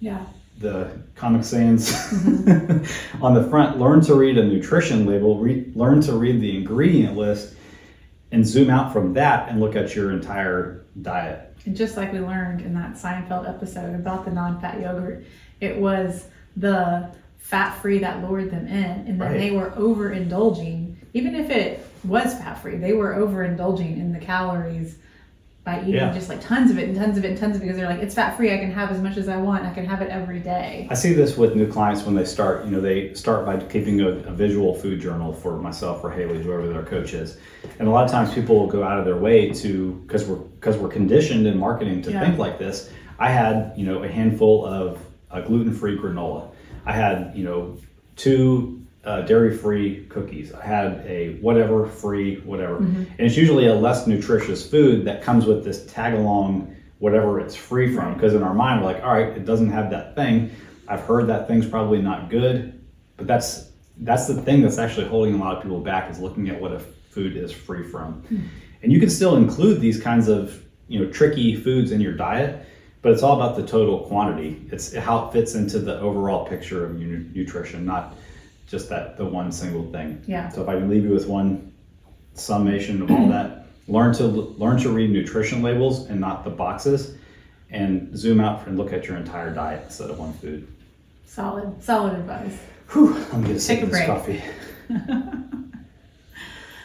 Yeah. 0.00 0.24
the 0.58 0.90
Comic 1.14 1.44
Sans 1.44 1.88
on 3.22 3.34
the 3.34 3.46
front. 3.48 3.78
Learn 3.78 4.00
to 4.02 4.14
read 4.16 4.38
a 4.38 4.44
nutrition 4.44 5.06
label, 5.06 5.38
re- 5.38 5.70
learn 5.76 6.00
to 6.02 6.14
read 6.14 6.40
the 6.40 6.56
ingredient 6.56 7.16
list, 7.16 7.54
and 8.32 8.44
zoom 8.44 8.68
out 8.70 8.92
from 8.92 9.14
that 9.14 9.48
and 9.48 9.60
look 9.60 9.76
at 9.76 9.94
your 9.94 10.10
entire 10.10 10.82
diet. 11.02 11.49
And 11.66 11.76
just 11.76 11.96
like 11.96 12.12
we 12.12 12.20
learned 12.20 12.62
in 12.62 12.74
that 12.74 12.94
Seinfeld 12.94 13.48
episode 13.48 13.94
about 13.94 14.24
the 14.24 14.30
non-fat 14.30 14.80
yogurt, 14.80 15.24
it 15.60 15.76
was 15.76 16.26
the 16.56 17.10
fat-free 17.38 17.98
that 17.98 18.22
lured 18.22 18.50
them 18.50 18.66
in, 18.66 19.06
and 19.06 19.20
then 19.20 19.32
Right. 19.32 19.38
they 19.38 19.50
were 19.50 19.70
overindulging. 19.70 20.94
Even 21.12 21.34
if 21.34 21.50
it 21.50 21.84
was 22.04 22.34
fat-free, 22.34 22.76
they 22.76 22.92
were 22.92 23.14
overindulging 23.14 23.98
in 23.98 24.12
the 24.12 24.18
calories 24.18 24.96
by 25.62 25.80
eating 25.82 25.94
Yeah. 25.96 26.12
just 26.12 26.30
like 26.30 26.40
tons 26.40 26.70
of 26.70 26.78
it 26.78 26.88
and 26.88 26.96
tons 26.96 27.18
of 27.18 27.24
it 27.24 27.28
and 27.32 27.38
tons 27.38 27.54
of 27.56 27.60
it 27.62 27.66
because 27.66 27.76
they're 27.76 27.88
like, 27.88 28.00
it's 28.00 28.14
fat-free. 28.14 28.52
I 28.52 28.56
can 28.58 28.72
have 28.72 28.90
as 28.90 29.00
much 29.00 29.18
as 29.18 29.28
I 29.28 29.36
want. 29.36 29.64
I 29.66 29.72
can 29.74 29.84
have 29.84 30.00
it 30.00 30.08
every 30.08 30.38
day. 30.40 30.88
I 30.90 30.94
see 30.94 31.12
this 31.12 31.36
with 31.36 31.54
new 31.54 31.70
clients 31.70 32.02
when 32.04 32.14
they 32.14 32.24
start. 32.24 32.64
You 32.64 32.70
know, 32.70 32.80
they 32.80 33.12
start 33.12 33.44
by 33.44 33.58
keeping 33.58 34.00
a, 34.00 34.08
a 34.08 34.32
visual 34.32 34.74
food 34.74 35.00
journal 35.00 35.34
for 35.34 35.58
myself 35.58 36.02
or 36.02 36.10
Haley, 36.10 36.42
whoever 36.42 36.66
their 36.66 36.82
coach 36.82 37.12
is. 37.12 37.36
And 37.78 37.86
a 37.86 37.90
lot 37.90 38.04
of 38.04 38.10
times 38.10 38.32
people 38.32 38.58
will 38.58 38.68
go 38.68 38.82
out 38.82 38.98
of 38.98 39.04
their 39.04 39.18
way 39.18 39.50
to 39.50 39.92
because 40.06 40.24
we're 40.26 40.36
because 40.36 40.78
we're 40.78 40.88
conditioned 40.88 41.46
in 41.46 41.58
marketing 41.58 42.00
to 42.02 42.10
Yeah. 42.10 42.20
think 42.24 42.38
like 42.38 42.58
this. 42.58 42.90
I 43.18 43.30
had 43.30 43.74
you 43.76 43.84
know 43.84 44.02
a 44.02 44.08
handful 44.08 44.64
of 44.64 44.98
uh, 45.30 45.42
gluten-free 45.42 45.98
granola. 45.98 46.48
I 46.86 46.92
had 46.92 47.32
you 47.34 47.44
know 47.44 47.76
two 48.16 48.80
uh, 49.04 49.22
dairy-free 49.22 50.06
cookies. 50.08 50.52
I 50.52 50.64
had 50.64 51.04
a 51.06 51.34
whatever 51.40 51.86
free 51.86 52.36
whatever, 52.40 52.76
and 52.76 53.20
it's 53.20 53.36
usually 53.36 53.66
a 53.66 53.74
less 53.74 54.06
nutritious 54.06 54.68
food 54.68 55.04
that 55.06 55.22
comes 55.22 55.46
with 55.46 55.64
this 55.64 55.86
tag-along 55.86 56.76
whatever 56.98 57.40
it's 57.40 57.56
free 57.56 57.94
from. 57.94 58.14
Because 58.14 58.34
in 58.34 58.42
our 58.42 58.54
mind, 58.54 58.80
we're 58.80 58.92
like, 58.92 59.02
all 59.02 59.12
right, 59.12 59.28
it 59.28 59.44
doesn't 59.46 59.70
have 59.70 59.90
that 59.90 60.14
thing. 60.14 60.50
I've 60.86 61.00
heard 61.00 61.26
that 61.28 61.48
thing's 61.48 61.66
probably 61.66 62.02
not 62.02 62.30
good, 62.30 62.84
but 63.16 63.26
that's 63.26 63.70
that's 64.02 64.26
the 64.26 64.40
thing 64.42 64.62
that's 64.62 64.78
actually 64.78 65.06
holding 65.08 65.34
a 65.34 65.38
lot 65.38 65.56
of 65.56 65.62
people 65.62 65.80
back 65.80 66.10
is 66.10 66.18
looking 66.18 66.48
at 66.48 66.60
what 66.60 66.72
a 66.72 66.80
food 66.80 67.36
is 67.36 67.52
free 67.52 67.86
from. 67.86 68.22
And 68.82 68.92
you 68.92 68.98
can 69.00 69.10
still 69.10 69.36
include 69.36 69.80
these 69.80 70.00
kinds 70.00 70.28
of 70.28 70.62
you 70.88 71.00
know 71.00 71.10
tricky 71.10 71.56
foods 71.56 71.90
in 71.90 72.00
your 72.00 72.12
diet, 72.12 72.66
but 73.02 73.12
it's 73.12 73.22
all 73.22 73.40
about 73.40 73.56
the 73.56 73.66
total 73.66 74.00
quantity. 74.00 74.66
It's 74.70 74.94
how 74.94 75.26
it 75.26 75.32
fits 75.32 75.54
into 75.54 75.78
the 75.78 75.98
overall 76.00 76.46
picture 76.46 76.84
of 76.84 77.00
your 77.00 77.18
nutrition, 77.18 77.86
not 77.86 78.14
just 78.70 78.88
that 78.88 79.16
the 79.16 79.24
one 79.24 79.50
single 79.50 79.90
thing. 79.90 80.22
Yeah. 80.26 80.48
So 80.48 80.62
if 80.62 80.68
I 80.68 80.74
can 80.74 80.88
leave 80.88 81.04
you 81.04 81.10
with 81.10 81.26
one 81.26 81.72
summation 82.34 83.02
of 83.02 83.10
all 83.10 83.28
that, 83.28 83.66
learn 83.88 84.14
to 84.14 84.24
learn 84.26 84.78
to 84.80 84.90
read 84.90 85.10
nutrition 85.10 85.62
labels 85.62 86.06
and 86.06 86.20
not 86.20 86.44
the 86.44 86.50
boxes, 86.50 87.16
and 87.70 88.16
zoom 88.16 88.40
out 88.40 88.66
and 88.66 88.78
look 88.78 88.92
at 88.92 89.06
your 89.06 89.16
entire 89.16 89.52
diet 89.52 89.82
instead 89.86 90.10
of 90.10 90.18
one 90.18 90.32
food. 90.34 90.66
Solid, 91.26 91.82
solid 91.82 92.14
advice. 92.14 92.58
Whew, 92.90 93.16
I'm 93.32 93.42
gonna 93.42 93.58
sip 93.58 93.80
Take 93.80 93.88
a 93.88 93.90
this 93.90 93.98
break. 93.98 94.06
coffee. 94.06 94.42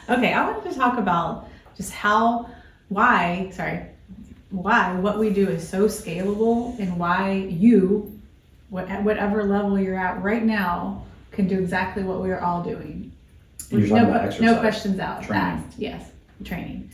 Okay, 0.08 0.34
I 0.34 0.48
wanted 0.48 0.70
to 0.72 0.78
talk 0.78 1.00
about 1.00 1.50
just 1.76 1.92
how, 1.92 2.48
why, 2.90 3.50
sorry, 3.52 3.88
why 4.52 4.94
what 5.00 5.18
we 5.18 5.32
do 5.32 5.50
is 5.50 5.68
so 5.68 5.86
scalable 5.88 6.78
and 6.78 7.00
why 7.00 7.32
you, 7.34 8.20
what, 8.70 8.88
at 8.88 9.04
whatever 9.04 9.44
level 9.44 9.80
you're 9.80 9.98
at 9.98 10.22
right 10.22 10.44
now, 10.44 11.04
can 11.36 11.48
do 11.48 11.60
exactly 11.60 12.04
what 12.04 12.20
we're 12.22 12.40
all 12.40 12.64
doing. 12.64 13.12
You're 13.70 13.88
no, 13.88 14.30
no 14.42 14.60
questions 14.60 15.00
out 15.00 15.24
Training. 15.24 15.44
asked. 15.66 15.78
Yes, 15.80 16.10
training. 16.44 16.90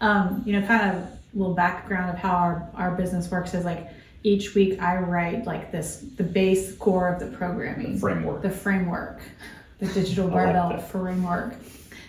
Um, 0.00 0.42
you 0.44 0.52
know, 0.58 0.66
kind 0.66 0.90
of 0.90 1.02
a 1.02 1.18
little 1.34 1.54
background 1.54 2.10
of 2.10 2.16
how 2.18 2.30
our, 2.34 2.70
our 2.74 2.90
business 2.96 3.30
works 3.30 3.54
is 3.54 3.64
like 3.64 3.88
each 4.22 4.54
week 4.54 4.80
I 4.82 4.96
write 4.96 5.46
like 5.46 5.70
this 5.70 6.04
the 6.16 6.24
base 6.24 6.74
core 6.76 7.08
of 7.08 7.20
the 7.20 7.26
programming 7.36 7.98
Framework. 7.98 8.42
the 8.42 8.50
framework, 8.50 9.20
the 9.78 9.86
digital 9.86 10.30
I 10.30 10.44
like 10.46 10.54
barbell 10.54 10.78
framework. 10.80 11.54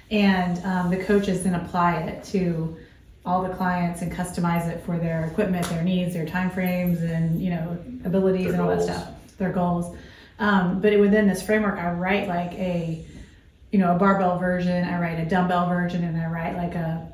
And 0.09 0.63
um, 0.65 0.89
the 0.89 1.03
coaches 1.03 1.43
then 1.43 1.55
apply 1.55 1.97
it 1.97 2.23
to 2.25 2.75
all 3.25 3.43
the 3.43 3.53
clients 3.53 4.01
and 4.01 4.11
customize 4.11 4.67
it 4.69 4.81
for 4.85 4.97
their 4.97 5.25
equipment, 5.25 5.67
their 5.67 5.83
needs, 5.83 6.13
their 6.13 6.25
time 6.25 6.49
frames, 6.49 7.01
and 7.01 7.41
you 7.41 7.49
know 7.49 7.77
abilities 8.05 8.45
Their 8.45 8.53
and 8.53 8.61
all 8.61 8.73
goals. 8.75 8.87
that 8.87 8.95
stuff, 9.01 9.37
their 9.37 9.51
goals. 9.51 9.95
Um, 10.39 10.81
but 10.81 10.97
within 10.99 11.27
this 11.27 11.41
framework, 11.41 11.79
I 11.79 11.91
write 11.91 12.27
like 12.27 12.53
a, 12.53 13.03
you 13.71 13.79
know, 13.79 13.95
a 13.95 13.99
barbell 13.99 14.37
version. 14.37 14.83
I 14.83 14.99
write 14.99 15.19
a 15.19 15.25
dumbbell 15.25 15.67
version, 15.67 16.03
and 16.03 16.19
I 16.19 16.27
write 16.27 16.55
like 16.55 16.75
a, 16.75 17.11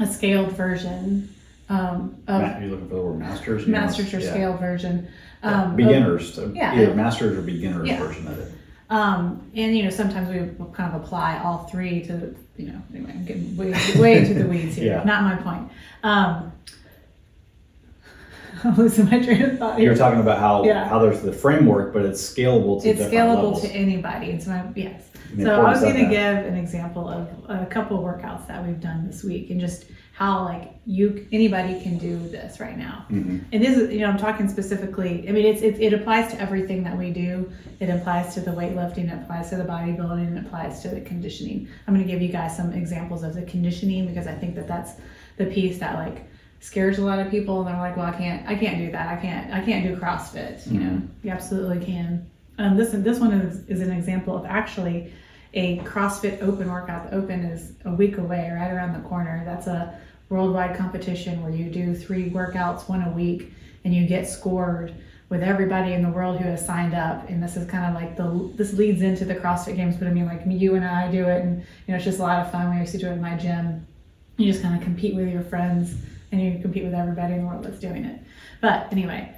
a 0.00 0.06
scaled 0.06 0.52
version 0.52 1.28
um, 1.68 2.16
of 2.28 2.42
you're 2.62 2.70
looking 2.70 2.88
for 2.88 2.94
the 2.94 3.02
word 3.02 3.18
masters. 3.18 3.66
Know, 3.66 3.72
masters 3.78 4.14
or 4.14 4.20
yeah. 4.20 4.30
scaled 4.30 4.60
version. 4.60 5.08
Um, 5.42 5.70
of- 5.70 5.76
beginners. 5.76 6.34
so 6.34 6.52
yeah. 6.54 6.74
Either 6.74 6.94
masters 6.94 7.36
or 7.38 7.42
beginners 7.42 7.86
Yeah. 7.88 7.98
version 7.98 8.26
of 8.26 8.38
it. 8.38 8.52
Um, 8.88 9.50
and 9.54 9.76
you 9.76 9.82
know, 9.82 9.90
sometimes 9.90 10.28
we 10.28 10.64
kind 10.72 10.94
of 10.94 11.02
apply 11.02 11.40
all 11.42 11.66
three 11.66 12.02
to, 12.04 12.34
you 12.56 12.68
know, 12.68 12.80
anyway, 12.94 13.10
I'm 13.10 13.24
getting 13.24 13.56
way, 13.56 13.74
way 13.96 14.18
into 14.18 14.34
the 14.34 14.46
weeds 14.46 14.76
here. 14.76 14.86
Yeah. 14.96 15.02
Not 15.04 15.22
my 15.24 15.36
point. 15.42 15.70
Um, 16.04 16.52
I'm 18.64 18.74
losing 18.76 19.06
my 19.06 19.20
train 19.22 19.42
of 19.42 19.58
thought 19.58 19.78
You 19.78 19.88
were 19.88 19.94
here. 19.94 19.98
talking 19.98 20.20
about 20.20 20.38
how 20.38 20.64
Yeah. 20.64 20.88
how 20.88 20.98
there's 20.98 21.20
the 21.20 21.32
framework, 21.32 21.92
but 21.92 22.04
it's 22.04 22.22
scalable 22.22 22.82
to 22.82 22.88
It's 22.88 23.00
scalable 23.02 23.34
levels. 23.36 23.62
to 23.62 23.68
anybody. 23.68 24.26
It's 24.28 24.46
my 24.46 24.64
yes. 24.74 25.10
So 25.42 25.60
I 25.60 25.70
was 25.72 25.80
going 25.80 25.96
to 25.96 26.08
give 26.08 26.36
an 26.46 26.56
example 26.56 27.08
of 27.08 27.28
a 27.48 27.66
couple 27.66 27.98
of 27.98 28.04
workouts 28.04 28.46
that 28.46 28.64
we've 28.64 28.80
done 28.80 29.06
this 29.06 29.22
week, 29.24 29.50
and 29.50 29.60
just 29.60 29.84
how 30.12 30.44
like 30.44 30.70
you 30.86 31.26
anybody 31.32 31.78
can 31.82 31.98
do 31.98 32.16
this 32.28 32.58
right 32.60 32.78
now. 32.78 33.04
Mhm. 33.10 33.40
And 33.52 33.62
this 33.62 33.76
is, 33.76 33.92
you 33.92 34.00
know, 34.00 34.06
I'm 34.06 34.16
talking 34.16 34.48
specifically. 34.48 35.26
I 35.28 35.32
mean, 35.32 35.44
it's 35.44 35.60
it, 35.62 35.78
it 35.80 35.92
applies 35.92 36.30
to 36.32 36.40
everything 36.40 36.84
that 36.84 36.96
we 36.96 37.10
do. 37.10 37.50
It 37.80 37.90
applies 37.90 38.32
to 38.34 38.40
the 38.40 38.52
weightlifting. 38.52 39.12
It 39.12 39.22
applies 39.22 39.50
to 39.50 39.56
the 39.56 39.64
bodybuilding. 39.64 40.36
It 40.38 40.46
applies 40.46 40.80
to 40.82 40.88
the 40.88 41.00
conditioning. 41.02 41.68
I'm 41.86 41.94
going 41.94 42.06
to 42.06 42.10
give 42.10 42.22
you 42.22 42.28
guys 42.32 42.56
some 42.56 42.72
examples 42.72 43.22
of 43.24 43.34
the 43.34 43.42
conditioning 43.42 44.06
because 44.06 44.26
I 44.26 44.32
think 44.32 44.54
that 44.54 44.68
that's 44.68 44.92
the 45.36 45.46
piece 45.46 45.78
that 45.80 45.96
like 45.96 46.24
scares 46.60 46.98
a 46.98 47.02
lot 47.02 47.18
of 47.18 47.30
people, 47.30 47.60
and 47.60 47.68
they're 47.68 47.80
like, 47.80 47.96
"Well, 47.96 48.06
I 48.06 48.12
can't, 48.12 48.46
I 48.48 48.54
can't 48.54 48.78
do 48.78 48.90
that. 48.92 49.18
I 49.18 49.20
can't, 49.20 49.52
I 49.52 49.64
can't 49.64 49.86
do 49.86 49.96
CrossFit." 49.96 50.70
You 50.70 50.80
know, 50.80 51.02
you 51.22 51.30
absolutely 51.30 51.84
can. 51.84 52.28
Um, 52.58 52.76
this 52.76 52.90
this 52.92 53.20
one 53.20 53.32
is, 53.32 53.66
is 53.68 53.80
an 53.80 53.92
example 53.92 54.36
of 54.36 54.44
actually 54.46 55.12
a 55.54 55.78
CrossFit 55.78 56.42
Open 56.42 56.70
workout. 56.70 57.10
The 57.10 57.16
Open 57.16 57.44
is 57.44 57.72
a 57.84 57.90
week 57.90 58.18
away, 58.18 58.50
right 58.54 58.70
around 58.70 58.92
the 58.92 59.08
corner. 59.08 59.42
That's 59.44 59.66
a 59.66 59.98
worldwide 60.28 60.76
competition 60.76 61.42
where 61.42 61.52
you 61.52 61.70
do 61.70 61.94
three 61.94 62.30
workouts, 62.30 62.88
one 62.88 63.02
a 63.02 63.10
week, 63.10 63.52
and 63.84 63.94
you 63.94 64.06
get 64.06 64.28
scored 64.28 64.94
with 65.28 65.42
everybody 65.42 65.92
in 65.92 66.02
the 66.02 66.08
world 66.08 66.38
who 66.38 66.44
has 66.48 66.64
signed 66.64 66.94
up. 66.94 67.28
And 67.28 67.42
this 67.42 67.56
is 67.56 67.68
kind 67.68 67.84
of 67.84 68.00
like 68.00 68.16
the 68.16 68.50
this 68.56 68.72
leads 68.74 69.02
into 69.02 69.24
the 69.24 69.34
CrossFit 69.34 69.76
Games, 69.76 69.96
but 69.96 70.08
I 70.08 70.10
mean, 70.10 70.26
like 70.26 70.42
you 70.46 70.74
and 70.74 70.84
I 70.84 71.10
do 71.10 71.24
it, 71.24 71.42
and 71.42 71.58
you 71.58 71.64
know, 71.88 71.96
it's 71.96 72.04
just 72.04 72.18
a 72.18 72.22
lot 72.22 72.44
of 72.44 72.52
fun. 72.52 72.70
We 72.70 72.80
used 72.80 72.92
to 72.92 72.98
do 72.98 73.08
it 73.08 73.12
in 73.12 73.20
my 73.20 73.36
gym. 73.36 73.86
You 74.36 74.50
just 74.52 74.62
kind 74.62 74.76
of 74.76 74.82
compete 74.82 75.14
with 75.14 75.28
your 75.28 75.42
friends, 75.42 75.96
and 76.32 76.40
you 76.40 76.58
compete 76.60 76.84
with 76.84 76.94
everybody 76.94 77.34
in 77.34 77.42
the 77.42 77.46
world 77.46 77.64
that's 77.64 77.78
doing 77.78 78.04
it. 78.04 78.20
But 78.60 78.92
anyway, 78.92 79.34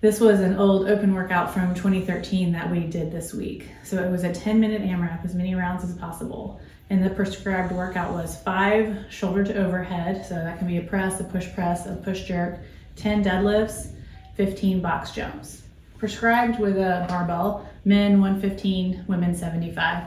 this 0.00 0.18
was 0.18 0.40
an 0.40 0.56
old 0.56 0.88
open 0.88 1.14
workout 1.14 1.52
from 1.52 1.74
2013 1.74 2.52
that 2.52 2.70
we 2.70 2.80
did 2.80 3.12
this 3.12 3.34
week. 3.34 3.68
So 3.84 4.02
it 4.02 4.10
was 4.10 4.24
a 4.24 4.32
10 4.32 4.58
minute 4.58 4.82
AMRAP, 4.82 5.24
as 5.24 5.34
many 5.34 5.54
rounds 5.54 5.84
as 5.84 5.94
possible. 5.96 6.60
And 6.88 7.04
the 7.04 7.10
prescribed 7.10 7.72
workout 7.72 8.12
was 8.12 8.36
five 8.42 8.96
shoulder 9.10 9.44
to 9.44 9.54
overhead. 9.54 10.24
So 10.26 10.34
that 10.36 10.58
can 10.58 10.66
be 10.66 10.78
a 10.78 10.82
press, 10.82 11.20
a 11.20 11.24
push 11.24 11.52
press, 11.54 11.86
a 11.86 11.96
push 11.96 12.24
jerk, 12.24 12.60
10 12.96 13.24
deadlifts, 13.24 13.92
15 14.36 14.80
box 14.80 15.12
jumps. 15.12 15.62
Prescribed 15.98 16.58
with 16.58 16.78
a 16.78 17.04
barbell, 17.08 17.68
men 17.84 18.20
115, 18.20 19.04
women 19.06 19.34
75. 19.34 20.04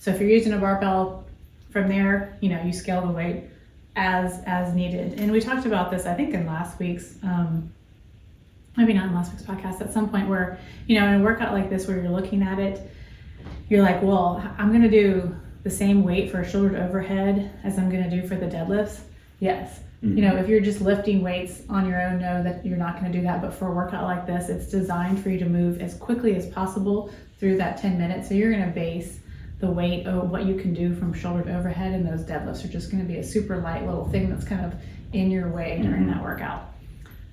So 0.00 0.10
if 0.10 0.20
you're 0.20 0.30
using 0.30 0.52
a 0.52 0.58
barbell 0.58 1.26
from 1.70 1.88
there, 1.88 2.36
you 2.40 2.48
know, 2.48 2.60
you 2.62 2.72
scale 2.72 3.06
the 3.06 3.12
weight 3.12 3.44
as 3.98 4.42
as 4.46 4.74
needed. 4.74 5.18
And 5.18 5.30
we 5.32 5.40
talked 5.40 5.66
about 5.66 5.90
this, 5.90 6.06
I 6.06 6.14
think, 6.14 6.32
in 6.32 6.46
last 6.46 6.78
week's 6.78 7.16
um, 7.22 7.70
maybe 8.76 8.94
not 8.94 9.06
in 9.06 9.14
last 9.14 9.32
week's 9.32 9.42
podcast, 9.42 9.80
at 9.80 9.92
some 9.92 10.08
point 10.08 10.28
where, 10.28 10.58
you 10.86 10.98
know, 10.98 11.06
in 11.08 11.20
a 11.20 11.24
workout 11.24 11.52
like 11.52 11.68
this 11.68 11.88
where 11.88 12.00
you're 12.00 12.10
looking 12.10 12.42
at 12.42 12.60
it, 12.60 12.88
you're 13.68 13.82
like, 13.82 14.00
well, 14.02 14.42
I'm 14.56 14.68
going 14.68 14.82
to 14.82 14.90
do 14.90 15.34
the 15.64 15.70
same 15.70 16.04
weight 16.04 16.30
for 16.30 16.40
a 16.40 16.48
shoulder 16.48 16.70
to 16.70 16.86
overhead 16.86 17.50
as 17.64 17.76
I'm 17.76 17.90
going 17.90 18.08
to 18.08 18.10
do 18.10 18.26
for 18.26 18.36
the 18.36 18.46
deadlifts. 18.46 19.00
Yes. 19.40 19.80
You 20.00 20.22
know, 20.22 20.36
if 20.36 20.48
you're 20.48 20.60
just 20.60 20.80
lifting 20.80 21.22
weights 21.22 21.62
on 21.68 21.88
your 21.88 22.00
own, 22.00 22.20
know 22.20 22.40
that 22.44 22.64
you're 22.64 22.76
not 22.76 23.00
going 23.00 23.10
to 23.10 23.18
do 23.18 23.24
that. 23.24 23.42
But 23.42 23.52
for 23.52 23.66
a 23.66 23.72
workout 23.72 24.04
like 24.04 24.28
this, 24.28 24.48
it's 24.48 24.68
designed 24.68 25.20
for 25.20 25.28
you 25.28 25.40
to 25.40 25.44
move 25.44 25.80
as 25.82 25.94
quickly 25.94 26.36
as 26.36 26.46
possible 26.46 27.12
through 27.40 27.56
that 27.56 27.82
10 27.82 27.98
minutes. 27.98 28.28
So 28.28 28.34
you're 28.34 28.52
going 28.52 28.64
to 28.64 28.70
base 28.70 29.18
the 29.60 29.70
weight 29.70 30.06
of 30.06 30.30
what 30.30 30.44
you 30.44 30.54
can 30.54 30.72
do 30.72 30.94
from 30.94 31.12
shoulder 31.12 31.42
to 31.42 31.56
overhead, 31.56 31.92
and 31.92 32.06
those 32.06 32.24
deadlifts 32.24 32.64
are 32.64 32.68
just 32.68 32.90
going 32.90 33.02
to 33.02 33.08
be 33.08 33.18
a 33.18 33.24
super 33.24 33.58
light 33.58 33.84
little 33.84 34.08
thing 34.08 34.30
that's 34.30 34.44
kind 34.44 34.64
of 34.64 34.74
in 35.12 35.30
your 35.30 35.48
way 35.48 35.80
during 35.82 36.06
that 36.06 36.22
workout. 36.22 36.72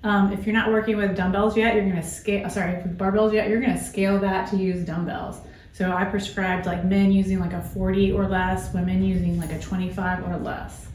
Um, 0.03 0.31
if 0.31 0.45
you're 0.45 0.53
not 0.53 0.71
working 0.71 0.97
with 0.97 1.15
dumbbells 1.15 1.57
yet, 1.57 1.75
you're 1.75 1.83
going 1.83 1.95
to 1.95 2.07
scale. 2.07 2.49
Sorry, 2.49 2.75
with 2.83 2.97
barbells 2.97 3.33
yet, 3.33 3.49
you're 3.49 3.59
going 3.59 3.77
to 3.77 3.83
scale 3.83 4.19
that 4.19 4.49
to 4.51 4.57
use 4.57 4.85
dumbbells. 4.85 5.39
So 5.73 5.91
I 5.91 6.05
prescribed 6.05 6.67
like 6.67 6.85
men 6.85 7.11
using 7.11 7.39
like 7.39 7.53
a 7.53 7.61
40 7.61 8.11
or 8.13 8.27
less, 8.27 8.73
women 8.73 9.03
using 9.03 9.39
like 9.39 9.51
a 9.51 9.59
25 9.59 10.27
or 10.27 10.37
less, 10.37 10.87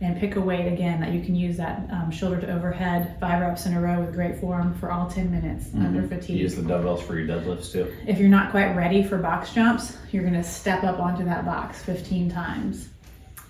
and 0.00 0.18
pick 0.18 0.36
a 0.36 0.40
weight 0.40 0.70
again 0.70 1.00
that 1.00 1.12
you 1.12 1.22
can 1.22 1.34
use 1.34 1.56
that 1.56 1.88
um, 1.90 2.10
shoulder 2.10 2.38
to 2.40 2.52
overhead 2.54 3.16
five 3.18 3.40
reps 3.40 3.64
in 3.64 3.72
a 3.74 3.80
row 3.80 4.00
with 4.00 4.12
great 4.14 4.38
form 4.38 4.74
for 4.74 4.90
all 4.92 5.08
10 5.08 5.30
minutes 5.30 5.70
under 5.74 6.06
fatigue. 6.06 6.36
use 6.36 6.54
the 6.54 6.62
dumbbells 6.62 7.02
for 7.02 7.18
your 7.18 7.26
deadlifts 7.26 7.72
too. 7.72 7.90
If 8.06 8.18
you're 8.18 8.28
not 8.28 8.50
quite 8.50 8.74
ready 8.76 9.02
for 9.02 9.16
box 9.16 9.54
jumps, 9.54 9.96
you're 10.12 10.22
going 10.22 10.34
to 10.34 10.44
step 10.44 10.84
up 10.84 10.98
onto 11.00 11.24
that 11.24 11.46
box 11.46 11.82
15 11.82 12.30
times. 12.30 12.90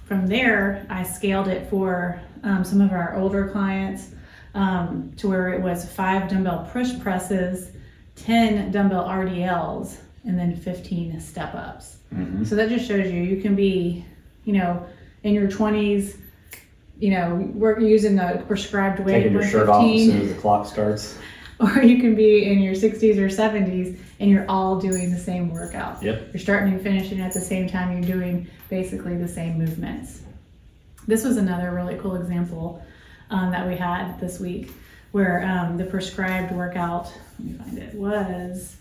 From 0.05 0.29
there, 0.29 0.87
I 0.89 1.03
scaled 1.03 1.49
it 1.49 1.69
for 1.69 2.21
um, 2.45 2.63
some 2.63 2.81
of 2.81 2.93
our 2.93 3.17
older 3.17 3.49
clients 3.49 4.11
um, 4.55 5.13
to 5.17 5.29
where 5.29 5.53
it 5.53 5.61
was 5.61 5.91
five 5.91 6.31
dumbbell 6.31 6.69
push 6.73 6.97
presses, 7.01 7.73
10 8.15 8.71
dumbbell 8.71 9.05
RDLs, 9.05 9.97
and 10.25 10.39
then 10.39 10.55
15 10.55 11.21
step 11.21 11.55
ups. 11.57 11.97
Mhm. 12.15 12.47
So 12.47 12.55
that 12.55 12.69
just 12.69 12.87
shows 12.87 13.11
you 13.13 13.21
you 13.21 13.43
can 13.43 13.57
be, 13.57 14.05
you 14.45 14.53
know, 14.53 14.87
in 15.25 15.35
your 15.35 15.49
20s, 15.49 16.17
you 16.99 17.11
know, 17.11 17.51
we're 17.55 17.79
using 17.81 18.17
the 18.17 18.43
prescribed 18.47 19.01
weight 19.01 19.25
Taking 19.25 19.33
your 19.33 19.47
shirt 19.47 19.69
off 19.69 19.85
as 19.85 20.07
soon 20.07 20.21
as 20.23 20.29
the 20.29 20.41
clock 20.41 20.67
starts. 20.67 21.19
or 21.61 21.83
you 21.83 22.01
can 22.01 22.15
be 22.15 22.45
in 22.45 22.61
your 22.61 22.75
60s 22.75 23.17
or 23.17 23.29
70s 23.29 23.99
and 24.21 24.31
you're 24.31 24.45
all 24.49 24.79
doing 24.79 25.11
the 25.11 25.19
same 25.19 25.51
workout. 25.51 26.03
Yep. 26.03 26.29
You're 26.33 26.41
starting 26.41 26.75
and 26.75 26.83
finishing 26.83 27.21
at 27.21 27.33
the 27.33 27.41
same 27.41 27.69
time, 27.69 27.93
you're 27.93 28.19
doing 28.19 28.49
basically 28.69 29.17
the 29.17 29.29
same 29.29 29.59
movements. 29.59 30.23
This 31.07 31.25
was 31.25 31.37
another 31.37 31.73
really 31.73 31.97
cool 31.97 32.17
example 32.17 32.85
um, 33.31 33.51
that 33.53 33.67
we 33.67 33.77
had 33.77 34.19
this 34.21 34.39
week 34.39 34.71
where 35.13 35.45
um, 35.45 35.79
the 35.79 35.85
prescribed 35.85 36.53
workout, 36.53 37.13
let 37.39 37.49
me 37.49 37.59
find 37.59 37.79
it, 37.79 37.95
was 37.95 38.77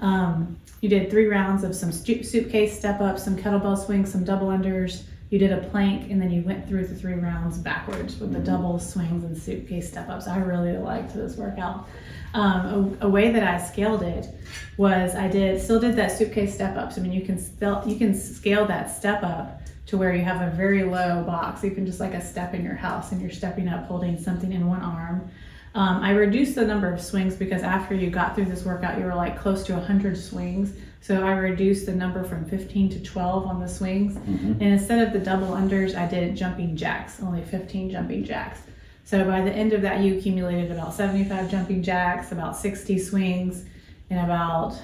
um, 0.00 0.56
you 0.80 0.88
did 0.88 1.10
three 1.10 1.26
rounds 1.26 1.64
of 1.64 1.74
some 1.74 1.90
suitcase 1.90 2.78
step 2.78 3.00
ups, 3.00 3.24
some 3.24 3.36
kettlebell 3.36 3.82
swings, 3.82 4.12
some 4.12 4.22
double 4.24 4.48
unders. 4.48 5.04
You 5.34 5.40
did 5.40 5.50
a 5.50 5.68
plank 5.70 6.12
and 6.12 6.22
then 6.22 6.30
you 6.30 6.42
went 6.42 6.68
through 6.68 6.86
the 6.86 6.94
three 6.94 7.14
rounds 7.14 7.58
backwards 7.58 8.20
with 8.20 8.32
the 8.32 8.38
double 8.38 8.78
swings 8.78 9.24
and 9.24 9.36
suitcase 9.36 9.88
step 9.88 10.08
ups. 10.08 10.28
I 10.28 10.38
really 10.38 10.76
liked 10.76 11.12
this 11.12 11.36
workout. 11.36 11.88
Um, 12.34 12.96
a, 13.00 13.06
a, 13.06 13.08
way 13.08 13.32
that 13.32 13.42
I 13.42 13.60
scaled 13.60 14.04
it 14.04 14.28
was 14.76 15.16
I 15.16 15.26
did 15.26 15.60
still 15.60 15.80
did 15.80 15.96
that 15.96 16.12
suitcase 16.12 16.54
step 16.54 16.76
ups. 16.76 16.98
I 16.98 17.00
mean, 17.00 17.12
you 17.12 17.22
can 17.22 17.36
still 17.36 17.82
you 17.84 17.96
can 17.96 18.14
scale 18.14 18.64
that 18.66 18.96
step 18.96 19.24
up 19.24 19.60
to 19.86 19.98
where 19.98 20.14
you 20.14 20.22
have 20.22 20.40
a 20.40 20.54
very 20.54 20.84
low 20.84 21.24
box. 21.24 21.64
You 21.64 21.72
can 21.72 21.84
just 21.84 21.98
like 21.98 22.14
a 22.14 22.20
step 22.20 22.54
in 22.54 22.62
your 22.62 22.76
house 22.76 23.10
and 23.10 23.20
you're 23.20 23.32
stepping 23.32 23.66
up 23.66 23.88
holding 23.88 24.16
something 24.16 24.52
in 24.52 24.68
one 24.68 24.82
arm. 24.82 25.28
Um, 25.74 26.00
I 26.00 26.12
reduced 26.12 26.54
the 26.54 26.64
number 26.64 26.92
of 26.92 27.00
swings 27.00 27.34
because 27.34 27.64
after 27.64 27.96
you 27.96 28.08
got 28.08 28.36
through 28.36 28.44
this 28.44 28.64
workout, 28.64 29.00
you 29.00 29.04
were 29.04 29.16
like 29.16 29.36
close 29.36 29.64
to 29.64 29.72
100 29.72 30.16
swings. 30.16 30.74
So 31.04 31.22
I 31.22 31.32
reduced 31.32 31.84
the 31.84 31.94
number 31.94 32.24
from 32.24 32.46
15 32.46 32.88
to 32.92 33.02
12 33.02 33.46
on 33.46 33.60
the 33.60 33.68
swings. 33.68 34.14
Mm-hmm. 34.14 34.52
And 34.52 34.62
instead 34.62 35.06
of 35.06 35.12
the 35.12 35.18
double 35.18 35.48
unders, 35.48 35.94
I 35.94 36.08
did 36.08 36.34
jumping 36.34 36.76
jacks, 36.76 37.22
only 37.22 37.42
15 37.42 37.90
jumping 37.90 38.24
jacks. 38.24 38.60
So 39.04 39.22
by 39.26 39.42
the 39.42 39.52
end 39.52 39.74
of 39.74 39.82
that, 39.82 40.00
you 40.00 40.16
accumulated 40.16 40.72
about 40.72 40.94
75 40.94 41.50
jumping 41.50 41.82
jacks, 41.82 42.32
about 42.32 42.56
60 42.56 42.98
swings, 42.98 43.66
and 44.08 44.18
about, 44.18 44.80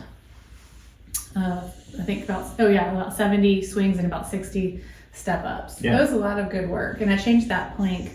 uh, 1.37 1.63
I 1.99 2.03
think 2.03 2.25
about, 2.25 2.51
oh 2.59 2.69
yeah, 2.69 2.93
about 2.93 3.15
70 3.15 3.63
swings 3.63 3.97
and 3.97 4.07
about 4.07 4.29
60 4.29 4.85
step 5.13 5.43
ups. 5.47 5.81
Yeah. 5.81 5.93
That 5.93 6.03
was 6.03 6.13
a 6.13 6.19
lot 6.19 6.39
of 6.39 6.51
good 6.51 6.69
work. 6.69 7.01
And 7.01 7.11
I 7.11 7.17
changed 7.17 7.49
that 7.49 7.77
plank 7.77 8.13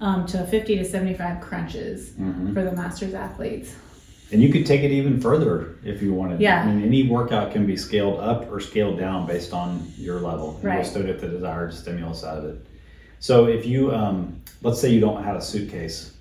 um, 0.00 0.26
to 0.26 0.44
50 0.44 0.78
to 0.78 0.84
75 0.84 1.40
crunches 1.40 2.10
mm-hmm. 2.10 2.52
for 2.52 2.64
the 2.64 2.72
masters 2.72 3.14
athletes. 3.14 3.76
And 4.32 4.42
you 4.42 4.50
could 4.50 4.66
take 4.66 4.82
it 4.82 4.90
even 4.90 5.20
further 5.20 5.78
if 5.84 6.02
you 6.02 6.12
wanted. 6.12 6.40
Yeah. 6.40 6.62
I 6.62 6.66
mean, 6.66 6.84
any 6.84 7.08
workout 7.08 7.52
can 7.52 7.66
be 7.66 7.76
scaled 7.76 8.20
up 8.20 8.50
or 8.50 8.58
scaled 8.60 8.98
down 8.98 9.26
based 9.26 9.52
on 9.52 9.92
your 9.96 10.20
level. 10.20 10.56
And 10.56 10.64
right. 10.64 10.76
You'll 10.76 10.84
still 10.84 11.02
get 11.02 11.20
the 11.20 11.28
desired 11.28 11.74
stimulus 11.74 12.24
out 12.24 12.38
of 12.38 12.44
it. 12.44 12.66
So 13.20 13.46
if 13.46 13.64
you, 13.66 13.92
um, 13.92 14.40
let's 14.62 14.80
say 14.80 14.90
you 14.90 15.00
don't 15.00 15.22
have 15.22 15.36
a 15.36 15.42
suitcase, 15.42 16.14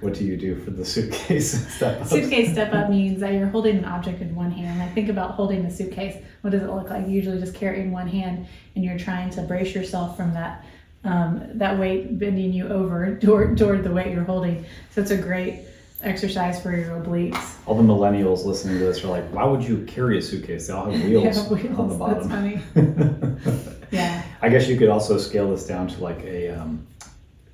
what 0.00 0.14
do 0.14 0.24
you 0.24 0.36
do 0.36 0.56
for 0.56 0.70
the 0.70 0.84
suitcase 0.86 1.74
step 1.74 2.00
up? 2.00 2.06
Suitcase 2.06 2.52
step 2.52 2.72
up 2.72 2.90
means 2.90 3.20
that 3.20 3.32
you're 3.32 3.48
holding 3.48 3.78
an 3.78 3.84
object 3.84 4.20
in 4.20 4.34
one 4.34 4.50
hand. 4.50 4.82
I 4.82 4.88
think 4.88 5.08
about 5.08 5.32
holding 5.32 5.64
a 5.64 5.70
suitcase. 5.70 6.22
What 6.42 6.50
does 6.50 6.62
it 6.62 6.70
look 6.70 6.90
like? 6.90 7.06
You 7.06 7.12
usually 7.12 7.40
just 7.40 7.54
carry 7.54 7.80
it 7.80 7.82
in 7.82 7.90
one 7.90 8.08
hand, 8.08 8.46
and 8.74 8.84
you're 8.84 8.98
trying 8.98 9.30
to 9.30 9.42
brace 9.42 9.74
yourself 9.74 10.16
from 10.16 10.32
that 10.34 10.64
um, 11.04 11.42
that 11.54 11.78
weight 11.78 12.18
bending 12.18 12.52
you 12.52 12.68
over 12.68 13.16
toward, 13.20 13.56
toward 13.56 13.84
the 13.84 13.90
weight 13.90 14.12
you're 14.12 14.24
holding. 14.24 14.64
So 14.90 15.00
it's 15.00 15.10
a 15.10 15.16
great 15.16 15.60
exercise 16.02 16.62
for 16.62 16.74
your 16.74 17.00
obliques. 17.00 17.56
All 17.66 17.74
the 17.74 17.82
millennials 17.82 18.44
listening 18.44 18.78
to 18.78 18.84
this 18.84 19.04
are 19.04 19.08
like, 19.08 19.24
why 19.32 19.44
would 19.44 19.62
you 19.62 19.84
carry 19.86 20.18
a 20.18 20.22
suitcase? 20.22 20.66
They 20.66 20.72
all 20.72 20.90
have 20.90 21.04
wheels, 21.04 21.36
have 21.36 21.50
wheels. 21.50 21.78
on 21.78 21.88
the 21.88 21.94
bottom. 21.94 22.28
That's 22.28 22.64
funny. 22.74 23.76
yeah. 23.90 24.24
I 24.42 24.48
guess 24.48 24.68
you 24.68 24.76
could 24.76 24.88
also 24.88 25.18
scale 25.18 25.50
this 25.50 25.66
down 25.66 25.88
to 25.88 26.02
like 26.02 26.22
a 26.24 26.48
um, 26.48 26.86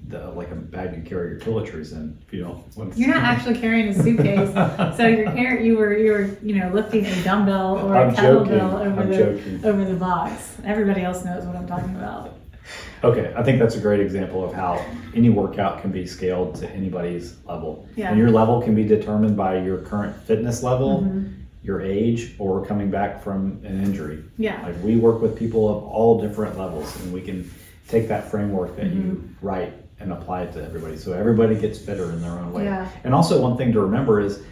the, 0.09 0.31
like 0.31 0.51
a 0.53 0.55
bag 0.55 0.97
you 0.97 1.03
carry 1.03 1.31
your 1.31 1.41
toiletries 1.41 1.93
in. 1.93 2.17
If 2.27 2.33
you 2.33 2.45
don't, 2.45 2.77
want 2.77 2.97
you're 2.97 3.09
not 3.13 3.25
actually 3.25 3.59
carrying 3.59 3.89
a 3.89 3.95
suitcase. 3.95 4.53
so 4.97 5.07
you're 5.07 5.33
carrying, 5.33 5.67
you 5.67 5.77
were 5.77 5.97
you 5.97 6.13
were 6.13 6.39
you 6.43 6.55
know 6.57 6.71
lifting 6.73 7.05
a 7.07 7.25
dumbbell 7.25 7.79
or 7.79 7.97
I'm 7.97 8.11
a 8.11 8.13
kettlebell 8.13 8.87
over 8.87 9.01
I'm 9.01 9.11
the 9.11 9.17
joking. 9.17 9.65
over 9.65 9.85
the 9.85 9.95
box. 9.95 10.57
Everybody 10.65 11.03
else 11.03 11.25
knows 11.25 11.45
what 11.45 11.57
I'm 11.57 11.67
talking 11.67 11.97
about. 11.97 12.36
Okay, 13.05 13.33
I 13.37 13.43
think 13.43 13.59
that's 13.59 13.77
a 13.77 13.81
great 13.81 14.01
example 14.01 14.45
of 14.45 14.53
how 14.53 14.85
any 15.15 15.31
workout 15.31 15.81
can 15.81 15.91
be 15.93 16.07
scaled 16.07 16.55
to 16.57 16.71
anybody's 16.71 17.37
level. 17.47 17.87
Yeah. 17.97 18.11
And 18.11 18.19
your 18.19 18.31
level 18.31 18.63
can 18.63 18.75
be 18.75 18.85
determined 18.85 19.37
by 19.37 19.59
your 19.59 19.79
current 19.79 20.17
fitness 20.25 20.63
level, 20.63 21.03
mm-hmm. 21.03 21.33
your 21.63 21.83
age, 21.83 22.35
or 22.39 22.65
coming 22.65 22.91
back 22.91 23.23
from 23.23 23.61
an 23.65 23.83
injury. 23.83 24.25
Yeah. 24.39 24.63
Like 24.65 24.83
we 24.83 24.97
work 24.97 25.21
with 25.21 25.37
people 25.37 25.69
of 25.69 25.85
all 25.85 26.21
different 26.21 26.59
levels, 26.59 26.95
and 27.03 27.13
we 27.13 27.21
can 27.21 27.51
take 27.89 28.09
that 28.09 28.31
framework 28.31 28.77
that 28.77 28.87
mm-hmm. 28.87 29.03
you 29.03 29.31
write 29.41 29.75
and 30.01 30.13
apply 30.13 30.43
it 30.43 30.53
to 30.53 30.65
everybody. 30.65 30.97
So 30.97 31.13
everybody 31.13 31.55
gets 31.55 31.79
fitter 31.79 32.11
in 32.11 32.21
their 32.21 32.33
own 32.33 32.53
way. 32.53 32.65
Yeah. 32.65 32.89
And 33.05 33.15
also, 33.15 33.41
one 33.41 33.57
thing 33.57 33.73
to 33.73 33.81
remember 33.81 34.21
is 34.21 34.43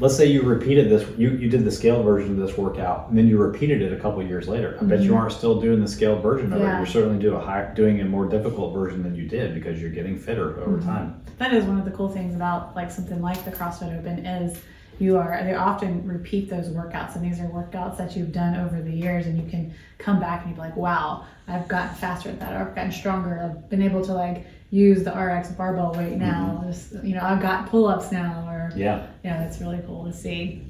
let's 0.00 0.16
say 0.16 0.26
you 0.26 0.42
repeated 0.42 0.88
this 0.88 1.06
you, 1.18 1.30
you 1.30 1.48
did 1.48 1.64
the 1.64 1.70
scaled 1.70 2.04
version 2.04 2.30
of 2.32 2.46
this 2.46 2.56
workout 2.56 3.08
and 3.08 3.18
then 3.18 3.26
you 3.26 3.38
repeated 3.38 3.82
it 3.82 3.92
a 3.92 3.96
couple 3.96 4.22
years 4.22 4.48
later 4.48 4.70
i 4.70 4.78
mm-hmm. 4.78 4.88
bet 4.88 5.00
you 5.00 5.10
mm-hmm. 5.10 5.18
aren't 5.18 5.32
still 5.32 5.60
doing 5.60 5.80
the 5.80 5.88
scaled 5.88 6.22
version 6.22 6.52
of 6.52 6.60
yeah. 6.60 6.74
it 6.74 6.78
you're 6.78 6.86
certainly 6.86 7.18
doing 7.18 7.36
a 7.36 7.40
high, 7.40 7.70
doing 7.74 8.00
a 8.00 8.04
more 8.04 8.26
difficult 8.26 8.72
version 8.74 9.02
than 9.02 9.14
you 9.14 9.28
did 9.28 9.54
because 9.54 9.80
you're 9.80 9.90
getting 9.90 10.18
fitter 10.18 10.60
over 10.60 10.78
mm-hmm. 10.78 10.88
time 10.88 11.22
that 11.38 11.52
is 11.52 11.64
one 11.64 11.78
of 11.78 11.84
the 11.84 11.90
cool 11.92 12.08
things 12.08 12.34
about 12.34 12.74
like 12.74 12.90
something 12.90 13.20
like 13.20 13.44
the 13.44 13.50
crossfit 13.50 13.96
open 13.98 14.24
is 14.24 14.60
you 14.98 15.16
are 15.16 15.42
they 15.44 15.54
often 15.54 16.06
repeat 16.06 16.50
those 16.50 16.68
workouts 16.68 17.14
and 17.14 17.24
these 17.24 17.40
are 17.40 17.48
workouts 17.48 17.96
that 17.96 18.16
you've 18.16 18.32
done 18.32 18.56
over 18.56 18.82
the 18.82 18.92
years 18.92 19.26
and 19.26 19.42
you 19.42 19.48
can 19.48 19.72
come 19.98 20.18
back 20.18 20.42
and 20.42 20.50
you 20.50 20.54
be 20.56 20.60
like 20.60 20.76
wow 20.76 21.24
i've 21.46 21.68
gotten 21.68 21.94
faster 21.96 22.28
at 22.28 22.40
that 22.40 22.52
or 22.52 22.68
i've 22.68 22.74
gotten 22.74 22.90
stronger 22.90 23.40
i've 23.40 23.70
been 23.70 23.82
able 23.82 24.04
to 24.04 24.12
like 24.12 24.46
use 24.70 25.02
the 25.02 25.12
RX 25.12 25.50
barbell 25.50 25.92
weight 25.92 26.16
now. 26.16 26.58
Mm-hmm. 26.60 26.70
Just, 26.70 27.04
you 27.04 27.14
know, 27.14 27.22
I've 27.22 27.40
got 27.40 27.68
pull 27.68 27.86
ups 27.86 28.12
now, 28.12 28.46
or 28.48 28.70
yeah, 28.76 29.06
yeah, 29.24 29.44
it's 29.44 29.60
really 29.60 29.80
cool 29.86 30.04
to 30.04 30.12
see. 30.12 30.62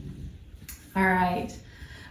All 0.94 1.06
right. 1.06 1.56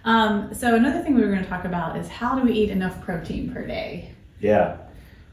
Um, 0.06 0.54
so 0.54 0.76
another 0.76 1.02
thing 1.02 1.16
we 1.16 1.22
were 1.22 1.32
going 1.32 1.44
to 1.44 1.50
talk 1.50 1.66
about 1.66 1.98
is 1.98 2.08
how 2.08 2.38
do 2.38 2.46
we 2.46 2.54
eat 2.54 2.70
enough 2.70 3.02
protein 3.02 3.52
per 3.52 3.66
day? 3.66 4.12
Yeah, 4.40 4.78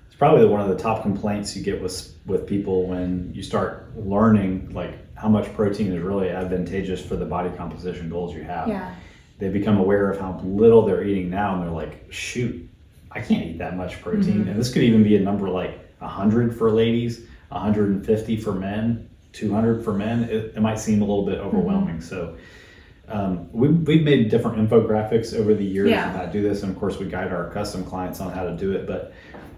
it's 0.06 0.16
probably 0.16 0.46
one 0.46 0.60
of 0.60 0.68
the 0.68 0.76
top 0.76 1.02
complaints 1.02 1.56
you 1.56 1.62
get 1.62 1.80
with 1.82 2.14
with 2.26 2.46
people 2.46 2.86
when 2.86 3.30
you 3.34 3.42
start 3.42 3.94
learning 3.96 4.70
like 4.72 4.94
how 5.16 5.28
much 5.28 5.52
protein 5.54 5.92
is 5.92 6.02
really 6.02 6.30
advantageous 6.30 7.04
for 7.04 7.16
the 7.16 7.24
body 7.24 7.50
composition 7.56 8.08
goals 8.08 8.34
you 8.34 8.42
have. 8.42 8.68
Yeah. 8.68 8.94
They 9.38 9.48
become 9.48 9.78
aware 9.78 10.10
of 10.10 10.18
how 10.18 10.40
little 10.44 10.86
they're 10.86 11.04
eating 11.04 11.30
now, 11.30 11.54
and 11.54 11.62
they're 11.62 11.70
like, 11.70 12.06
"Shoot, 12.10 12.68
I 13.10 13.20
can't 13.20 13.44
eat 13.44 13.58
that 13.58 13.76
much 13.76 14.00
protein." 14.00 14.40
Mm-hmm. 14.40 14.48
And 14.48 14.58
this 14.58 14.72
could 14.72 14.82
even 14.82 15.02
be 15.02 15.16
a 15.16 15.20
number 15.20 15.48
like 15.48 15.83
100 16.04 16.56
for 16.56 16.70
ladies, 16.70 17.26
150 17.48 18.36
for 18.36 18.52
men, 18.52 19.08
200 19.32 19.84
for 19.84 19.92
men, 19.92 20.24
it, 20.24 20.54
it 20.56 20.60
might 20.60 20.78
seem 20.78 21.02
a 21.02 21.04
little 21.04 21.26
bit 21.26 21.38
overwhelming. 21.38 21.98
Mm-hmm. 21.98 22.08
So 22.08 22.36
um, 23.08 23.50
we, 23.52 23.68
we've 23.68 24.02
made 24.02 24.30
different 24.30 24.56
infographics 24.56 25.38
over 25.38 25.54
the 25.54 25.64
years 25.64 25.90
yeah. 25.90 26.08
on 26.08 26.14
how 26.14 26.26
to 26.26 26.32
do 26.32 26.42
this. 26.42 26.62
And 26.62 26.72
of 26.72 26.78
course, 26.78 26.98
we 26.98 27.06
guide 27.06 27.32
our 27.32 27.50
custom 27.50 27.84
clients 27.84 28.20
on 28.20 28.32
how 28.32 28.44
to 28.44 28.56
do 28.56 28.72
it. 28.72 28.86
But 28.86 29.12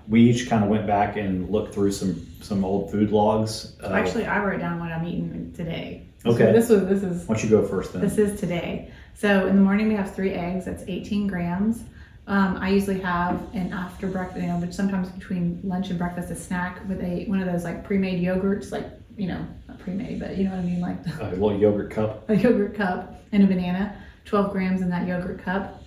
we 0.09 0.23
each 0.23 0.49
kind 0.49 0.65
of 0.65 0.71
went 0.71 0.87
back 0.87 1.17
and 1.17 1.51
looked 1.51 1.75
through 1.75 1.93
some 1.93 2.27
some 2.41 2.65
old 2.65 2.91
food 2.91 3.11
logs. 3.11 3.77
Uh, 3.83 3.89
Actually, 3.89 4.27
I 4.27 4.43
wrote 4.43 4.61
down 4.61 4.79
what 4.79 4.91
I'm 4.91 5.07
eating 5.07 5.53
today. 5.55 6.07
Okay. 6.25 6.47
So 6.47 6.53
this 6.53 6.69
was 6.69 6.87
this 6.87 7.03
is. 7.03 7.27
Why 7.27 7.35
don't 7.35 7.45
you 7.45 7.51
go 7.51 7.67
first 7.67 7.93
then? 7.93 8.03
This 8.03 8.19
is 8.19 8.39
today. 8.41 8.91
So 9.15 9.47
in 9.47 9.57
the 9.57 9.63
morning 9.63 9.89
we 9.89 9.95
have 9.95 10.15
three 10.15 10.33
eggs. 10.33 10.65
That's 10.65 10.85
18 10.87 11.27
grams. 11.27 11.83
Um, 12.29 12.57
I 12.57 12.71
usually 12.71 12.99
have 13.01 13.41
an 13.55 13.73
after 13.73 14.09
breakfast, 14.09 14.43
you 14.43 14.49
know, 14.49 14.59
but 14.59 14.75
sometimes 14.75 15.09
between 15.11 15.61
lunch 15.63 15.91
and 15.91 15.99
breakfast, 15.99 16.31
a 16.31 16.35
snack 16.35 16.81
with 16.89 17.01
a 17.01 17.25
one 17.27 17.41
of 17.41 17.47
those 17.47 17.63
like 17.63 17.85
pre-made 17.85 18.21
yogurts, 18.21 18.73
like 18.73 18.87
you 19.17 19.29
know, 19.29 19.47
not 19.69 19.79
pre-made, 19.79 20.19
but 20.19 20.37
you 20.37 20.45
know 20.45 20.51
what 20.51 20.59
I 20.59 20.63
mean, 20.63 20.81
like 20.81 20.99
a 21.21 21.31
little 21.31 21.57
yogurt 21.57 21.91
cup. 21.91 22.25
A 22.29 22.35
yogurt 22.35 22.75
cup 22.75 23.23
and 23.33 23.43
a 23.45 23.47
banana, 23.47 23.97
12 24.25 24.53
grams 24.53 24.83
in 24.83 24.91
that 24.91 25.07
yogurt 25.07 25.43
cup. 25.43 25.83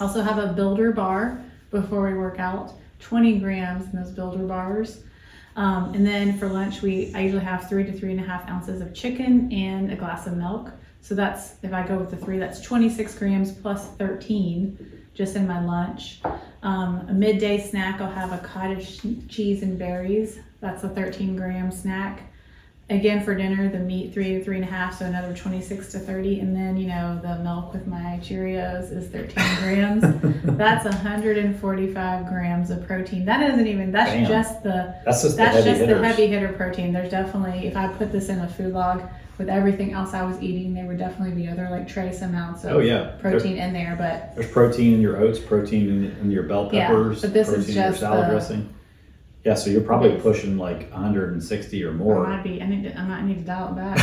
Also 0.00 0.22
have 0.22 0.38
a 0.38 0.52
builder 0.52 0.92
bar 0.92 1.40
before 1.70 2.02
we 2.02 2.14
work 2.14 2.40
out, 2.40 2.72
20 3.00 3.38
grams 3.38 3.86
in 3.86 4.00
those 4.00 4.10
builder 4.10 4.44
bars. 4.44 5.04
Um, 5.56 5.94
and 5.94 6.06
then 6.06 6.38
for 6.38 6.48
lunch, 6.48 6.82
we 6.82 7.12
I 7.14 7.20
usually 7.20 7.44
have 7.44 7.68
three 7.68 7.84
to 7.84 7.92
three 7.92 8.10
and 8.10 8.20
a 8.20 8.24
half 8.24 8.48
ounces 8.48 8.80
of 8.80 8.94
chicken 8.94 9.52
and 9.52 9.92
a 9.92 9.96
glass 9.96 10.26
of 10.26 10.36
milk. 10.36 10.70
So 11.02 11.14
that's 11.14 11.54
if 11.62 11.72
I 11.72 11.86
go 11.86 11.98
with 11.98 12.10
the 12.10 12.16
three, 12.16 12.38
that's 12.38 12.60
26 12.60 13.14
grams 13.18 13.52
plus 13.52 13.88
13 13.92 15.05
just 15.16 15.34
in 15.34 15.46
my 15.46 15.64
lunch. 15.64 16.20
Um, 16.62 17.06
a 17.08 17.12
midday 17.12 17.58
snack, 17.58 18.00
I'll 18.00 18.10
have 18.10 18.32
a 18.32 18.38
cottage 18.38 19.00
cheese 19.28 19.62
and 19.62 19.78
berries. 19.78 20.38
That's 20.60 20.84
a 20.84 20.88
13 20.88 21.36
gram 21.36 21.72
snack. 21.72 22.30
Again, 22.88 23.24
for 23.24 23.34
dinner, 23.34 23.68
the 23.68 23.80
meat 23.80 24.14
three 24.14 24.34
to 24.34 24.44
three 24.44 24.56
and 24.56 24.64
a 24.64 24.70
half, 24.70 24.98
so 24.98 25.06
another 25.06 25.34
26 25.34 25.90
to 25.92 25.98
30. 25.98 26.38
And 26.38 26.54
then, 26.54 26.76
you 26.76 26.86
know, 26.86 27.18
the 27.20 27.42
milk 27.42 27.72
with 27.72 27.86
my 27.88 28.20
Cheerios 28.22 28.92
is 28.92 29.08
13 29.08 29.34
grams. 29.58 30.02
that's 30.56 30.84
145 30.84 32.26
grams 32.26 32.70
of 32.70 32.86
protein. 32.86 33.24
That 33.24 33.50
isn't 33.50 33.66
even, 33.66 33.90
that's 33.90 34.12
Damn. 34.12 34.28
just 34.28 34.62
the, 34.62 34.94
that's 35.04 35.22
just, 35.22 35.36
that's 35.36 35.56
the, 35.56 35.62
heavy 35.62 35.86
just 35.86 35.88
the 35.88 36.06
heavy 36.06 36.26
hitter 36.28 36.52
protein. 36.52 36.92
There's 36.92 37.10
definitely, 37.10 37.66
if 37.66 37.76
I 37.76 37.88
put 37.88 38.12
this 38.12 38.28
in 38.28 38.38
a 38.40 38.48
food 38.48 38.72
log, 38.72 39.02
with 39.38 39.48
everything 39.48 39.92
else 39.92 40.14
I 40.14 40.24
was 40.24 40.40
eating, 40.40 40.72
there 40.74 40.86
would 40.86 40.98
definitely 40.98 41.34
be 41.34 41.48
other 41.48 41.68
like 41.70 41.86
trace 41.86 42.22
amounts 42.22 42.64
of 42.64 42.72
oh, 42.72 42.78
yeah. 42.78 43.16
protein 43.20 43.56
in 43.58 43.72
there. 43.72 43.94
But 43.96 44.34
there's 44.34 44.50
protein 44.50 44.94
in 44.94 45.00
your 45.00 45.18
oats, 45.18 45.38
protein 45.38 45.88
in, 45.88 46.04
in 46.22 46.30
your 46.30 46.44
bell 46.44 46.70
peppers, 46.70 47.16
yeah, 47.16 47.28
but 47.28 47.34
this 47.34 47.48
protein 47.48 47.60
is 47.60 47.66
just 47.66 47.76
in 47.76 47.84
your 47.84 47.94
salad 47.94 48.26
the, 48.26 48.30
dressing. 48.30 48.74
Yeah, 49.44 49.54
so 49.54 49.70
you're 49.70 49.82
probably 49.82 50.18
pushing 50.20 50.58
like 50.58 50.90
160 50.90 51.84
or 51.84 51.92
more. 51.92 52.26
I 52.26 52.36
might 52.36 52.42
be. 52.42 52.62
I 52.62 52.66
need 52.66 52.84
to. 52.84 52.98
I 52.98 53.06
might 53.06 53.22
need 53.22 53.38
to 53.38 53.44
dial 53.44 53.72
it 53.72 53.76
back. 53.76 53.98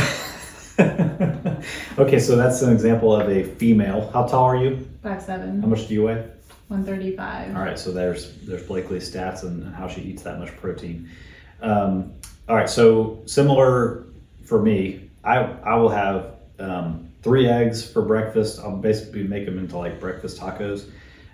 okay, 1.98 2.18
so 2.18 2.36
that's 2.36 2.62
an 2.62 2.72
example 2.72 3.14
of 3.14 3.28
a 3.28 3.44
female. 3.44 4.10
How 4.12 4.26
tall 4.26 4.44
are 4.44 4.56
you? 4.56 4.88
Five 5.02 5.22
seven. 5.22 5.60
How 5.60 5.68
much 5.68 5.86
do 5.86 5.94
you 5.94 6.04
weigh? 6.04 6.26
135. 6.68 7.54
All 7.54 7.62
right, 7.62 7.78
so 7.78 7.92
there's 7.92 8.36
there's 8.38 8.62
Blakely's 8.62 9.10
stats 9.10 9.42
and 9.42 9.74
how 9.74 9.86
she 9.86 10.00
eats 10.00 10.22
that 10.22 10.38
much 10.38 10.56
protein. 10.56 11.10
Um, 11.60 12.14
all 12.48 12.56
right, 12.56 12.68
so 12.68 13.22
similar 13.26 14.06
for 14.44 14.62
me. 14.62 15.03
I 15.24 15.38
I 15.38 15.76
will 15.76 15.88
have 15.88 16.34
um, 16.58 17.10
three 17.22 17.48
eggs 17.48 17.88
for 17.88 18.02
breakfast. 18.02 18.60
I'll 18.60 18.76
basically 18.76 19.24
make 19.24 19.46
them 19.46 19.58
into 19.58 19.78
like 19.78 20.00
breakfast 20.00 20.40
tacos. 20.40 20.90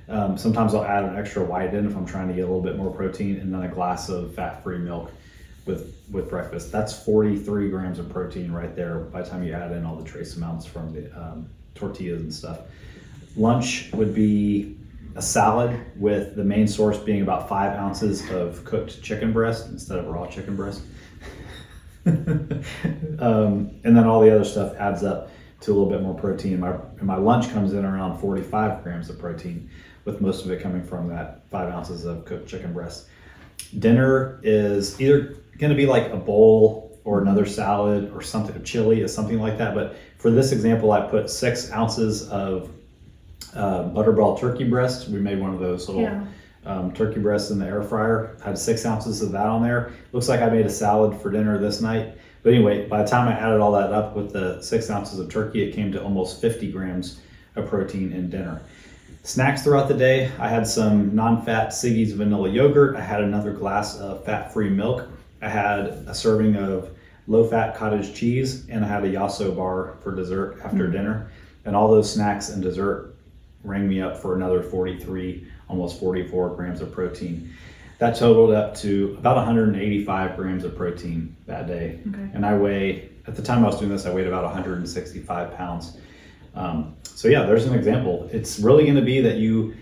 Um, 0.09 0.37
sometimes 0.37 0.75
I'll 0.75 0.85
add 0.85 1.05
an 1.05 1.17
extra 1.17 1.45
white 1.45 1.73
in 1.73 1.87
if 1.87 1.97
I'm 1.97 2.07
trying 2.07 2.29
to 2.29 2.35
get 2.35 2.41
a 2.41 2.47
little 2.47 2.63
bit 2.63 2.77
more 2.77 2.91
protein, 2.91 3.37
and 3.37 3.55
then 3.55 3.63
a 3.63 3.69
glass 3.69 4.09
of 4.09 4.35
fat-free 4.35 4.79
milk 4.79 5.13
with 5.67 5.95
with 6.11 6.29
breakfast. 6.29 6.73
That's 6.73 7.05
43 7.05 7.71
grams 7.71 7.99
of 7.99 8.09
protein 8.09 8.53
right 8.53 8.75
there. 8.75 8.99
By 8.99 9.23
the 9.23 9.31
time 9.31 9.43
you 9.43 9.53
add 9.53 9.73
in 9.73 9.85
all 9.85 9.97
the 9.97 10.05
trace 10.05 10.37
amounts 10.37 10.67
from 10.67 10.93
the 10.93 11.11
um, 11.21 11.49
tortillas 11.75 12.23
and 12.23 12.35
stuff, 12.35 12.61
lunch 13.37 13.91
would 13.93 14.15
be 14.15 14.77
a 15.17 15.23
salad 15.23 15.81
with 15.97 16.37
the 16.37 16.45
main 16.45 16.69
source 16.69 16.99
being 16.99 17.23
about 17.23 17.49
five 17.49 17.77
ounces 17.77 18.29
of 18.31 18.65
cooked 18.65 19.03
chicken 19.03 19.33
breast 19.33 19.69
instead 19.69 19.99
of 19.99 20.07
raw 20.07 20.27
chicken 20.27 20.57
breast. 20.57 20.83
um, 22.07 23.71
and 23.85 23.97
then 23.97 24.07
all 24.07 24.21
the 24.21 24.35
other 24.35 24.45
stuff 24.45 24.75
adds 24.77 25.03
up 25.03 25.31
to 25.61 25.71
a 25.71 25.75
little 25.75 25.91
bit 25.91 26.03
more 26.03 26.15
protein. 26.15 26.61
My 26.61 26.77
my 27.01 27.17
lunch 27.17 27.51
comes 27.51 27.73
in 27.73 27.85
around 27.85 28.19
45 28.19 28.83
grams 28.83 29.11
of 29.11 29.19
protein, 29.19 29.71
with 30.05 30.21
most 30.21 30.45
of 30.45 30.51
it 30.51 30.63
coming 30.63 30.83
from 30.83 31.09
that 31.09 31.43
five 31.51 31.73
ounces 31.73 32.05
of 32.05 32.25
cooked 32.25 32.49
chicken 32.49 32.73
breast. 32.73 33.07
Dinner 33.79 34.41
is 34.43 35.01
either 35.01 35.37
going 35.59 35.71
to 35.71 35.77
be 35.77 35.87
like 35.87 36.11
a 36.11 36.17
bowl 36.17 36.99
or 37.05 37.21
another 37.21 37.47
salad 37.47 38.11
or 38.15 38.23
something, 38.23 38.57
a 38.57 38.61
chili 38.61 39.03
or 39.03 39.09
something 39.09 39.39
like 39.39 39.59
that. 39.59 39.75
But 39.75 39.97
for 40.19 40.31
this 40.31 40.53
example, 40.53 40.93
I 40.93 41.03
put 41.03 41.31
six 41.31 41.71
ounces 41.71 42.29
of 42.29 42.71
uh, 43.55 43.85
butterball 43.85 44.39
turkey 44.39 44.65
breast. 44.65 45.09
We 45.09 45.19
made 45.19 45.41
one 45.41 45.53
of 45.53 45.61
those 45.61 45.89
little 45.89 46.03
Yeah. 46.03 46.25
Um, 46.67 46.93
turkey 46.93 47.21
breasts 47.21 47.51
in 47.51 47.59
the 47.59 47.67
air 47.67 47.83
fryer. 47.83 48.37
I 48.43 48.49
had 48.49 48.59
six 48.59 48.85
ounces 48.85 49.23
of 49.23 49.33
that 49.33 49.47
on 49.47 49.63
there. 49.63 49.93
Looks 50.13 50.29
like 50.29 50.41
I 50.41 50.51
made 50.51 50.67
a 50.67 50.71
salad 50.71 51.19
for 51.21 51.31
dinner 51.31 51.59
this 51.59 51.81
night. 51.81 52.19
But 52.43 52.53
anyway, 52.53 52.87
by 52.87 53.03
the 53.03 53.09
time 53.09 53.29
I 53.29 53.33
added 53.33 53.61
all 53.61 53.73
that 53.73 53.93
up 53.93 54.15
with 54.15 54.33
the 54.33 54.61
six 54.61 54.91
ounces 54.91 55.19
of 55.19 55.31
turkey, 55.31 55.63
it 55.63 55.75
came 55.75 55.91
to 55.93 56.03
almost 56.03 56.41
50 56.41 56.71
grams 56.71 57.21
of 57.57 57.67
protein 57.67 58.13
in 58.13 58.31
dinner. 58.31 58.63
Snacks 59.23 59.63
throughout 59.63 59.89
the 59.89 59.95
day, 59.95 60.31
I 60.39 60.49
had 60.49 60.67
some 60.67 61.15
non-fat 61.15 61.69
Siggi's 61.69 62.13
vanilla 62.13 62.49
yogurt. 62.49 62.97
I 62.97 63.03
had 63.03 63.21
another 63.21 63.53
glass 63.53 63.99
of 63.99 64.25
fat-free 64.25 64.71
milk. 64.71 65.07
I 65.43 65.49
had 65.49 65.87
a 66.07 66.15
serving 66.15 66.57
of 66.57 66.91
low-fat 67.27 67.77
cottage 67.77 68.15
cheese, 68.15 68.67
and 68.69 68.85
I 68.85 68.89
had 68.89 69.05
a 69.05 69.09
Yasso 69.09 69.55
bar 69.55 69.97
for 70.03 70.15
dessert 70.15 70.59
after 70.65 70.91
dinner. 70.91 71.31
And 71.67 71.77
all 71.77 71.91
those 71.91 72.11
snacks 72.11 72.49
and 72.49 72.63
dessert 72.63 73.15
rang 73.63 73.87
me 73.87 74.01
up 74.01 74.17
for 74.17 74.35
another 74.35 74.63
43, 74.63 75.47
almost 75.71 75.99
44 76.01 76.57
grams 76.57 76.81
of 76.81 76.93
protein. 76.93 77.55
That 77.99 78.17
totaled 78.17 78.53
up 78.53 78.75
to 78.79 79.15
about 79.19 79.37
185 79.37 80.37
grams 80.37 80.65
of 80.65 80.77
protein 80.77 81.37
that 81.47 81.67
day. 81.67 82.01
Okay. 82.09 82.31
And 82.35 82.45
I 82.45 82.57
weigh, 82.57 83.11
at 83.27 83.37
the 83.37 83.43
time 83.43 83.63
I 83.63 83.69
was 83.69 83.79
doing 83.79 83.91
this, 83.91 84.07
I 84.07 84.13
weighed 84.13 84.27
about 84.27 84.45
165 84.45 85.55
pounds. 85.55 85.99
Um, 86.55 86.97
so 87.05 87.29
yeah, 87.29 87.45
there's 87.45 87.67
an 87.67 87.75
example. 87.75 88.29
It's 88.33 88.59
really 88.59 88.85
going 88.85 88.97
to 88.97 89.03
be 89.03 89.21
that 89.21 89.37
you 89.37 89.75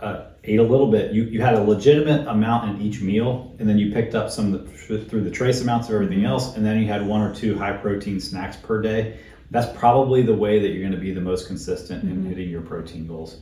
uh, 0.00 0.24
ate 0.44 0.58
a 0.58 0.62
little 0.62 0.90
bit. 0.90 1.12
You, 1.12 1.24
you 1.24 1.40
had 1.42 1.54
a 1.54 1.62
legitimate 1.62 2.26
amount 2.26 2.70
in 2.70 2.80
each 2.80 3.02
meal, 3.02 3.54
and 3.58 3.68
then 3.68 3.78
you 3.78 3.92
picked 3.92 4.14
up 4.14 4.30
some 4.30 4.52
the, 4.52 5.04
through 5.04 5.22
the 5.22 5.30
trace 5.30 5.60
amounts 5.60 5.88
of 5.88 5.94
everything 5.94 6.24
else, 6.24 6.56
and 6.56 6.64
then 6.64 6.80
you 6.80 6.86
had 6.86 7.06
one 7.06 7.20
or 7.20 7.34
two 7.34 7.58
high 7.58 7.76
protein 7.76 8.20
snacks 8.20 8.56
per 8.56 8.80
day. 8.80 9.18
That's 9.50 9.70
probably 9.78 10.22
the 10.22 10.34
way 10.34 10.58
that 10.58 10.68
you're 10.68 10.80
going 10.80 10.92
to 10.92 10.98
be 10.98 11.12
the 11.12 11.20
most 11.20 11.46
consistent 11.46 12.04
in 12.04 12.24
hitting 12.24 12.48
your 12.48 12.62
protein 12.62 13.06
goals. 13.06 13.38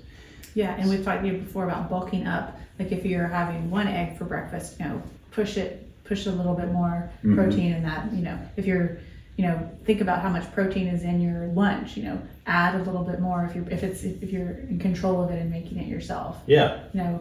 Yeah, 0.55 0.75
and 0.79 0.89
we've 0.89 1.05
talked 1.05 1.23
to 1.23 1.29
you 1.29 1.39
before 1.39 1.65
about 1.65 1.91
bulking 1.91 2.27
up. 2.27 2.59
Like 2.79 2.93
if 2.93 3.05
you're 3.05 3.27
having 3.27 3.71
one 3.71 3.87
egg 3.89 4.17
for 4.19 4.25
breakfast, 4.25 4.79
you 4.81 4.87
know, 4.87 5.03
push 5.33 5.57
it, 5.57 5.89
push 6.05 6.27
a 6.27 6.31
little 6.31 6.55
bit 6.55 6.71
more 6.73 7.11
Mhm. 7.25 7.35
protein 7.35 7.73
in 7.73 7.83
that. 7.83 8.13
You 8.13 8.23
know, 8.23 8.39
if 8.57 8.67
you're, 8.67 8.99
you 9.37 9.47
know, 9.47 9.59
think 9.85 10.01
about 10.01 10.21
how 10.23 10.29
much 10.29 10.51
protein 10.53 10.87
is 10.89 11.03
in 11.03 11.21
your 11.21 11.47
lunch. 11.49 11.97
You 11.97 12.05
know, 12.05 12.19
add 12.47 12.75
a 12.77 12.83
little 12.85 13.03
bit 13.05 13.21
more 13.21 13.45
if 13.45 13.55
you're 13.55 13.69
if 13.71 13.83
it's 13.83 14.05
if 14.05 14.33
you're 14.33 14.51
in 14.71 14.79
control 14.79 15.23
of 15.23 15.31
it 15.31 15.41
and 15.41 15.51
making 15.51 15.79
it 15.79 15.87
yourself. 15.89 16.37
Yeah, 16.47 16.81
You 16.93 17.01
know, 17.01 17.21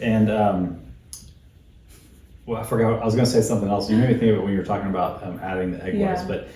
And 0.00 0.30
um, 0.30 0.80
well, 2.46 2.60
I 2.60 2.64
forgot. 2.64 3.02
I 3.02 3.04
was 3.04 3.14
going 3.14 3.24
to 3.26 3.30
say 3.30 3.40
something 3.42 3.68
else. 3.68 3.90
You 3.90 3.96
made 3.96 4.08
me 4.10 4.14
think 4.18 4.30
of 4.32 4.38
it 4.38 4.42
when 4.42 4.52
you 4.52 4.58
were 4.58 4.64
talking 4.64 4.88
about 4.88 5.22
um, 5.24 5.40
adding 5.42 5.72
the 5.72 5.82
egg 5.84 5.98
whites. 5.98 6.22
But 6.22 6.48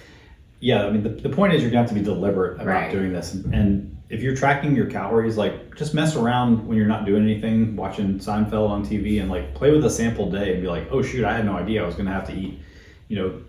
yeah, 0.61 0.85
I 0.87 0.91
mean, 0.91 1.03
the, 1.03 1.09
the 1.09 1.29
point 1.31 1.53
is 1.55 1.63
you're 1.63 1.71
going 1.71 1.85
to 1.85 1.89
have 1.93 1.97
to 1.99 2.01
be 2.01 2.03
deliberate 2.05 2.55
about 2.57 2.67
Right. 2.67 2.93
doing 2.93 3.13
this. 3.13 3.35
And, 3.35 3.53
and 3.55 3.90
if 4.11 4.23
you're 4.23 4.35
tracking 4.35 4.75
your 4.75 4.87
calories, 4.87 5.37
like 5.37 5.77
just 5.77 5.95
mess 5.95 6.17
around 6.17 6.67
when 6.67 6.77
you're 6.77 6.89
not 6.89 7.07
doing 7.07 7.23
anything, 7.23 7.77
watching 7.77 8.19
Seinfeld 8.19 8.69
on 8.69 8.85
TV, 8.85 9.21
and 9.21 9.31
like 9.31 9.55
play 9.55 9.71
with 9.71 9.85
a 9.85 9.91
sample 9.91 10.29
day 10.29 10.53
and 10.53 10.61
be 10.61 10.69
like, 10.69 10.89
oh 10.91 11.01
shoot, 11.01 11.25
I 11.25 11.33
had 11.33 11.47
no 11.47 11.57
idea 11.57 11.83
I 11.83 11.87
was 11.87 11.95
to 11.95 12.05
have 12.07 12.27
to 12.27 12.35
eat, 12.35 12.61
you 13.07 13.17
know, 13.17 13.41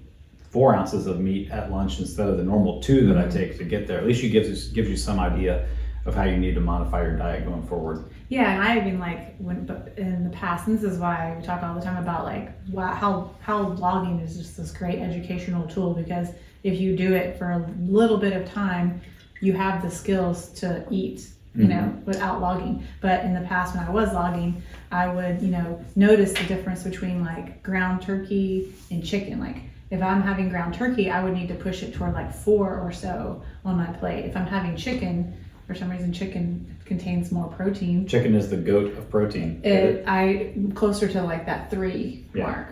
four 0.52 0.76
ounces 0.76 1.08
of 1.08 1.20
meat 1.20 1.50
at 1.50 1.72
lunch 1.72 2.00
instead 2.00 2.28
of 2.28 2.38
the 2.38 2.44
normal 2.44 2.82
two 2.82 3.08
that 3.08 3.18
I 3.18 3.28
take 3.28 3.58
to 3.58 3.64
get 3.64 3.88
there. 3.88 3.98
At 3.98 4.06
least 4.06 4.22
you 4.22 4.30
gives 4.30 4.68
gives 4.70 4.88
you 4.88 4.98
some 4.98 5.20
idea 5.20 5.68
of 6.06 6.14
how 6.14 6.24
you 6.24 6.38
need 6.38 6.56
to 6.56 6.62
modify 6.62 7.04
your 7.04 7.16
diet 7.16 7.46
going 7.46 7.64
forward. 7.64 8.06
Yeah, 8.30 8.54
and 8.54 8.62
I 8.62 8.78
even 8.78 9.00
like 9.00 9.36
when 9.38 9.68
in 9.98 10.24
the 10.24 10.30
past, 10.30 10.68
and 10.68 10.78
this 10.78 10.84
is 10.84 11.00
why 11.00 11.36
we 11.38 11.44
talk 11.44 11.64
all 11.64 11.74
the 11.74 11.82
time 11.82 12.02
about 12.02 12.24
like 12.24 12.52
wow, 12.70 12.94
how 12.94 13.36
how 13.40 13.66
blogging 13.66 14.24
is 14.24 14.38
just 14.38 14.58
this 14.58 14.72
great 14.72 15.00
educational 15.00 15.68
tool 15.68 15.96
because 15.96 16.30
if 16.64 16.80
you 16.80 16.96
do 16.96 17.14
it 17.16 17.40
for 17.40 17.50
a 17.50 17.74
little 17.80 18.18
bit 18.18 18.34
of 18.34 18.48
time, 18.48 19.02
you 19.42 19.54
have 19.54 19.82
the 19.82 19.90
skills 19.90 20.50
to 20.54 20.86
eat, 20.90 21.28
you 21.56 21.68
know, 21.68 21.76
mm-hmm. 21.76 22.06
without 22.06 22.40
logging. 22.40 22.86
But 23.02 23.26
in 23.26 23.34
the 23.34 23.42
past, 23.42 23.76
when 23.76 23.84
I 23.84 23.90
was 23.90 24.14
logging, 24.14 24.62
I 24.92 25.08
would 25.08 25.42
you 25.42 25.50
know 25.50 25.84
notice 25.96 26.34
the 26.34 26.46
difference 26.46 26.84
between 26.84 27.24
like 27.24 27.62
ground 27.64 28.02
turkey 28.02 28.74
and 28.90 29.06
chicken. 29.06 29.40
Like 29.40 29.58
if 29.90 30.02
I'm 30.02 30.22
having 30.22 30.50
ground 30.50 30.74
turkey, 30.74 31.12
I 31.12 31.24
would 31.24 31.34
need 31.34 31.50
to 31.50 31.56
push 31.56 31.84
it 31.84 31.94
toward 31.94 32.14
like 32.14 32.34
four 32.34 32.80
or 32.80 32.92
so 32.92 33.44
on 33.66 33.76
my 33.76 33.88
plate. 33.88 34.26
If 34.26 34.38
I'm 34.38 34.48
having 34.48 34.78
chicken, 34.78 35.38
for 35.68 35.76
some 35.76 35.90
reason, 35.90 36.14
chicken 36.14 36.78
contains 36.86 37.32
more 37.32 37.48
protein. 37.48 38.08
Chicken 38.08 38.36
is 38.36 38.50
the 38.50 38.58
goat 38.58 38.98
of 38.98 39.10
protein. 39.10 39.62
It, 39.64 40.04
I 40.08 40.54
closer 40.76 41.08
to 41.10 41.22
like 41.24 41.46
that 41.46 41.70
three 41.70 42.26
Yeah. 42.34 42.44
mark. 42.44 42.68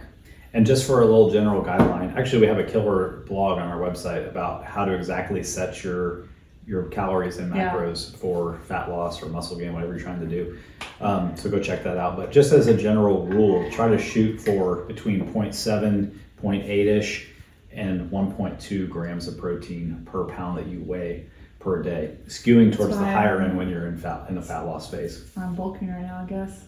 And 0.53 0.65
just 0.65 0.87
for 0.87 1.01
a 1.01 1.05
little 1.05 1.29
general 1.29 1.63
guideline, 1.63 2.15
actually, 2.15 2.41
we 2.41 2.47
have 2.47 2.57
a 2.57 2.63
killer 2.63 3.23
blog 3.27 3.59
on 3.59 3.67
our 3.67 3.79
website 3.79 4.27
about 4.27 4.65
how 4.65 4.83
to 4.83 4.93
exactly 4.93 5.43
set 5.43 5.83
your 5.83 6.25
your 6.69 6.83
calories 6.83 7.37
and 7.37 7.53
Yeah. 7.55 7.73
macros 7.73 8.15
for 8.17 8.59
fat 8.67 8.89
loss 8.91 9.23
or 9.23 9.25
muscle 9.29 9.57
gain, 9.57 9.73
whatever 9.73 9.93
you're 9.93 10.01
trying 10.03 10.19
to 10.19 10.27
do. 10.27 10.55
Um, 11.01 11.35
so 11.35 11.49
go 11.49 11.59
check 11.59 11.83
that 11.83 11.97
out. 11.97 12.15
But 12.15 12.31
just 12.31 12.51
as 12.53 12.67
a 12.67 12.77
general 12.77 13.25
rule, 13.25 13.67
try 13.71 13.87
to 13.87 13.97
shoot 13.97 14.39
for 14.39 14.75
between 14.85 15.21
0.7, 15.33 16.11
0.8 16.39 16.85
ish, 16.87 17.27
and 17.73 18.11
1.2 18.11 18.87
grams 18.87 19.27
of 19.27 19.37
protein 19.37 20.03
per 20.05 20.25
pound 20.25 20.59
that 20.59 20.67
you 20.67 20.81
weigh 20.83 21.25
per 21.59 21.81
day, 21.81 22.15
skewing 22.27 22.73
towards 22.75 22.97
the 22.97 23.03
higher 23.03 23.41
end 23.41 23.57
when 23.57 23.67
you're 23.67 23.87
in 23.87 23.97
fat 23.97 24.25
in 24.29 24.35
the 24.35 24.41
fat 24.41 24.61
loss 24.61 24.89
phase, 24.89 25.25
I'm 25.35 25.55
bulking 25.55 25.89
right 25.91 26.01
now, 26.03 26.21
I 26.23 26.25
guess. 26.29 26.65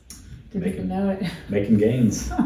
Didn't 0.51 0.65
Make 0.65 0.73
even 0.75 0.87
know 0.89 1.09
it. 1.11 1.23
making 1.47 1.77
gains. 1.77 2.29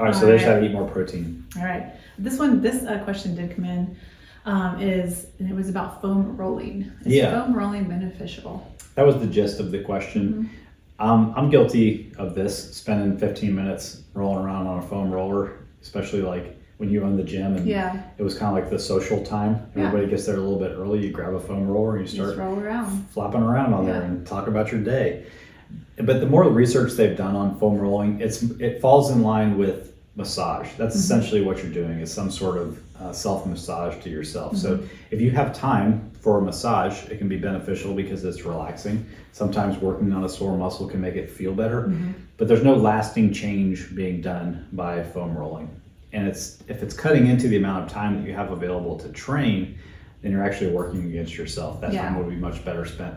All 0.00 0.06
right, 0.06 0.14
so 0.14 0.26
there's 0.26 0.42
how 0.42 0.54
to 0.54 0.64
eat 0.64 0.72
more 0.72 0.88
protein. 0.88 1.44
All 1.58 1.64
right. 1.64 1.92
This 2.18 2.38
one, 2.38 2.60
this 2.62 2.84
uh, 2.84 2.98
question 3.04 3.34
did 3.36 3.54
come 3.54 3.64
in. 3.64 3.96
Um, 4.46 4.80
is 4.80 5.26
and 5.38 5.48
it 5.50 5.54
was 5.54 5.68
about 5.70 6.02
foam 6.02 6.36
rolling. 6.36 6.90
Is 7.06 7.14
Yeah. 7.14 7.44
foam 7.44 7.54
rolling 7.54 7.84
beneficial? 7.84 8.66
That 8.94 9.06
was 9.06 9.16
the 9.16 9.26
gist 9.26 9.58
of 9.58 9.70
the 9.70 9.78
question. 9.78 10.50
Um, 10.98 11.32
I'm 11.36 11.48
guilty 11.50 12.12
of 12.18 12.34
this, 12.34 12.74
spending 12.74 13.16
15 13.16 13.54
minutes 13.54 14.02
rolling 14.12 14.44
around 14.44 14.66
on 14.66 14.78
a 14.78 14.82
foam 14.82 15.10
roller, 15.10 15.52
especially 15.82 16.20
like 16.22 16.56
when 16.76 16.90
you 16.90 17.00
run 17.00 17.16
the 17.16 17.22
gym 17.24 17.56
and 17.56 17.66
Yeah. 17.66 17.96
it 18.18 18.22
was 18.22 18.36
kind 18.38 18.56
of 18.56 18.62
like 18.62 18.70
the 18.70 18.78
social 18.78 19.22
time. 19.24 19.60
Yeah. 19.74 19.86
Everybody 19.86 20.10
gets 20.10 20.26
there 20.26 20.36
a 20.36 20.40
little 20.40 20.58
bit 20.58 20.72
early. 20.76 21.04
You 21.06 21.10
grab 21.12 21.32
a 21.34 21.40
foam 21.40 21.66
roller 21.66 21.96
and 21.96 22.00
you 22.06 22.06
start 22.14 22.36
around. 22.38 23.06
flopping 23.10 23.42
around 23.42 23.72
on 23.72 23.86
there 23.86 24.02
and 24.02 24.26
talk 24.26 24.46
about 24.46 24.70
your 24.70 24.80
day. 24.82 25.22
But 25.96 26.20
the 26.20 26.26
more 26.26 26.44
research 26.50 26.92
they've 26.92 27.16
done 27.16 27.34
on 27.34 27.56
foam 27.58 27.78
rolling, 27.78 28.20
it's 28.20 28.42
it 28.60 28.80
falls 28.80 29.10
in 29.10 29.22
line 29.22 29.56
with 29.56 29.92
massage. 30.16 30.68
That's 30.76 30.94
essentially 30.96 31.40
what 31.42 31.62
you're 31.62 31.72
doing 31.72 32.00
is 32.00 32.12
some 32.12 32.30
sort 32.30 32.58
of 32.58 32.78
uh, 33.00 33.12
self 33.12 33.46
massage 33.46 34.02
to 34.02 34.10
yourself. 34.10 34.56
So 34.56 34.80
if 35.10 35.20
you 35.20 35.30
have 35.32 35.52
time 35.52 36.10
for 36.20 36.38
a 36.38 36.42
massage, 36.42 37.04
it 37.08 37.18
can 37.18 37.28
be 37.28 37.36
beneficial 37.36 37.94
because 37.94 38.24
it's 38.24 38.44
relaxing. 38.44 39.04
Sometimes 39.32 39.78
working 39.78 40.12
on 40.12 40.24
a 40.24 40.28
sore 40.28 40.56
muscle 40.56 40.88
can 40.88 41.00
make 41.00 41.16
it 41.16 41.30
feel 41.30 41.52
better, 41.54 41.92
but 42.36 42.48
there's 42.48 42.62
no 42.62 42.74
lasting 42.74 43.32
change 43.32 43.94
being 43.94 44.20
done 44.20 44.66
by 44.72 45.02
foam 45.02 45.36
rolling. 45.36 45.68
And 46.12 46.28
it's 46.28 46.62
if 46.68 46.82
it's 46.82 46.94
cutting 46.94 47.26
into 47.26 47.48
the 47.48 47.56
amount 47.56 47.84
of 47.86 47.90
time 47.92 48.16
that 48.20 48.26
you 48.28 48.34
have 48.34 48.52
available 48.52 48.96
to 49.00 49.08
train, 49.08 49.76
then 50.22 50.32
you're 50.32 50.44
actually 50.44 50.70
working 50.70 51.04
against 51.06 51.36
yourself. 51.36 51.80
That 51.80 51.92
Yeah. 51.92 52.02
time 52.08 52.16
would 52.18 52.28
be 52.30 52.36
much 52.36 52.64
better 52.64 52.84
spent 52.84 53.14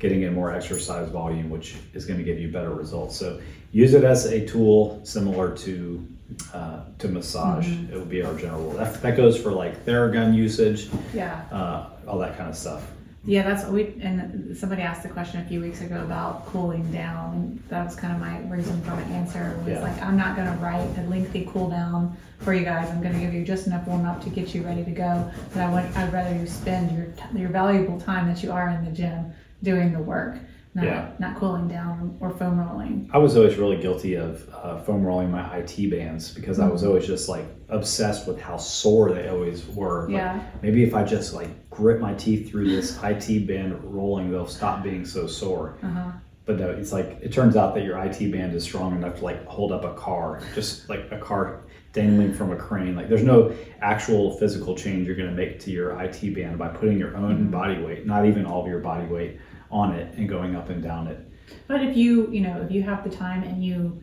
getting 0.00 0.22
in 0.22 0.34
more 0.34 0.52
exercise 0.52 1.08
volume, 1.10 1.50
which 1.50 1.76
is 1.94 2.06
going 2.06 2.18
to 2.18 2.24
give 2.24 2.38
you 2.38 2.48
better 2.50 2.72
results. 2.74 3.16
So 3.16 3.38
use 3.70 3.94
it 3.94 4.02
as 4.02 4.24
a 4.26 4.44
tool 4.44 4.98
similar 5.04 5.54
to 5.58 6.04
uh, 6.52 6.80
to 6.98 7.08
massage. 7.08 7.68
It 7.68 7.94
would 7.94 8.08
be 8.08 8.22
our 8.22 8.34
general 8.34 8.62
rule. 8.62 8.72
That, 8.72 9.00
that 9.02 9.16
goes 9.16 9.40
for 9.40 9.52
like 9.52 9.84
Theragun 9.84 10.34
usage, 10.34 10.88
Yeah. 11.14 11.42
uh, 11.52 11.86
all 12.08 12.18
that 12.18 12.36
kind 12.36 12.48
of 12.50 12.56
stuff. 12.56 12.90
Yeah, 13.22 13.42
that's 13.42 13.64
what 13.64 13.72
we 13.74 14.00
and 14.00 14.56
somebody 14.56 14.80
asked 14.80 15.02
the 15.02 15.10
question 15.10 15.42
a 15.42 15.44
few 15.44 15.60
weeks 15.60 15.82
ago 15.82 16.00
about 16.00 16.46
cooling 16.46 16.90
down, 16.90 17.62
that 17.68 17.84
was 17.84 17.94
kind 17.94 18.14
of 18.14 18.18
my 18.20 18.40
reason 18.48 18.80
for 18.80 18.92
my 18.92 19.02
answer 19.02 19.58
was 19.64 19.74
Yeah. 19.74 19.82
like 19.82 20.00
I'm 20.00 20.16
not 20.16 20.36
going 20.36 20.48
to 20.48 20.54
write 20.54 20.88
a 20.96 21.02
lengthy 21.02 21.46
cool 21.52 21.68
down 21.68 22.16
for 22.38 22.54
you 22.54 22.64
guys. 22.64 22.88
I'm 22.88 23.02
going 23.02 23.12
to 23.12 23.20
give 23.20 23.34
you 23.34 23.44
just 23.44 23.66
enough 23.66 23.86
warm 23.86 24.06
up 24.06 24.22
to 24.24 24.30
get 24.30 24.54
you 24.54 24.62
ready 24.62 24.84
to 24.84 24.90
go. 24.90 25.30
But 25.52 25.60
I 25.64 25.70
want 25.70 25.94
I'd 25.98 26.10
rather 26.14 26.34
you 26.34 26.46
spend 26.46 26.96
your 26.96 27.08
your 27.38 27.50
valuable 27.50 28.00
time 28.00 28.26
that 28.28 28.42
you 28.42 28.52
are 28.52 28.70
in 28.70 28.86
the 28.86 28.90
gym 28.90 29.32
doing 29.62 29.92
the 29.92 30.00
work 30.00 30.38
not 30.74 30.84
Yeah. 30.84 31.08
not 31.18 31.36
cooling 31.36 31.66
down 31.68 32.16
or 32.20 32.30
foam 32.30 32.58
rolling. 32.58 33.10
I 33.12 33.18
was 33.18 33.36
always 33.36 33.56
really 33.56 33.76
guilty 33.80 34.14
of 34.14 34.48
uh, 34.54 34.78
foam 34.78 35.04
rolling 35.04 35.30
my 35.30 35.56
IT 35.56 35.90
bands 35.90 36.32
because 36.32 36.58
I 36.60 36.64
Mm-hmm. 36.64 36.72
was 36.72 36.84
always 36.84 37.06
just 37.06 37.28
like 37.28 37.44
obsessed 37.68 38.28
with 38.28 38.40
how 38.40 38.56
sore 38.56 39.12
they 39.12 39.28
always 39.28 39.66
were. 39.68 40.04
Like, 40.04 40.12
Yeah. 40.12 40.40
maybe 40.62 40.84
if 40.84 40.94
I 40.94 41.02
just 41.04 41.34
like 41.34 41.48
grit 41.70 42.00
my 42.00 42.14
teeth 42.14 42.48
through 42.50 42.68
this 42.70 42.98
IT 43.02 43.46
band 43.48 43.82
rolling, 43.82 44.30
they'll 44.30 44.46
stop 44.46 44.82
being 44.84 45.04
so 45.04 45.26
sore. 45.26 45.76
Uh-huh. 45.82 46.12
But 46.46 46.58
no, 46.58 46.70
it's 46.70 46.92
like 46.92 47.18
it 47.20 47.32
turns 47.32 47.56
out 47.56 47.74
that 47.74 47.84
your 47.84 47.98
IT 47.98 48.30
band 48.32 48.54
is 48.54 48.62
strong 48.64 48.94
enough 48.96 49.16
to 49.18 49.24
like 49.24 49.44
hold 49.46 49.72
up 49.72 49.84
a 49.84 49.94
car, 49.94 50.40
just 50.54 50.88
like 50.88 51.06
a 51.10 51.18
car 51.18 51.62
dangling 51.92 52.32
from 52.32 52.52
a 52.52 52.56
crane. 52.56 52.94
Like 52.94 53.08
there's 53.08 53.22
no 53.24 53.52
actual 53.82 54.36
physical 54.38 54.76
change 54.76 55.06
you're 55.08 55.16
going 55.16 55.28
to 55.30 55.34
make 55.34 55.58
to 55.60 55.70
your 55.72 56.00
IT 56.00 56.34
band 56.34 56.58
by 56.58 56.68
putting 56.68 56.96
your 56.98 57.16
own 57.16 57.36
Mm-hmm. 57.38 57.50
body 57.50 57.82
weight, 57.82 58.06
not 58.06 58.24
even 58.26 58.46
all 58.46 58.62
of 58.62 58.68
your 58.68 58.78
body 58.80 59.06
weight, 59.06 59.38
on 59.70 59.94
it 59.94 60.12
and 60.16 60.28
going 60.28 60.56
up 60.56 60.68
and 60.70 60.82
down 60.82 61.06
it. 61.06 61.18
But 61.66 61.82
if 61.82 61.96
you, 61.96 62.28
you 62.30 62.40
know, 62.40 62.60
if 62.62 62.70
you 62.70 62.82
have 62.82 63.04
the 63.08 63.14
time 63.14 63.42
and 63.42 63.64
you 63.64 64.02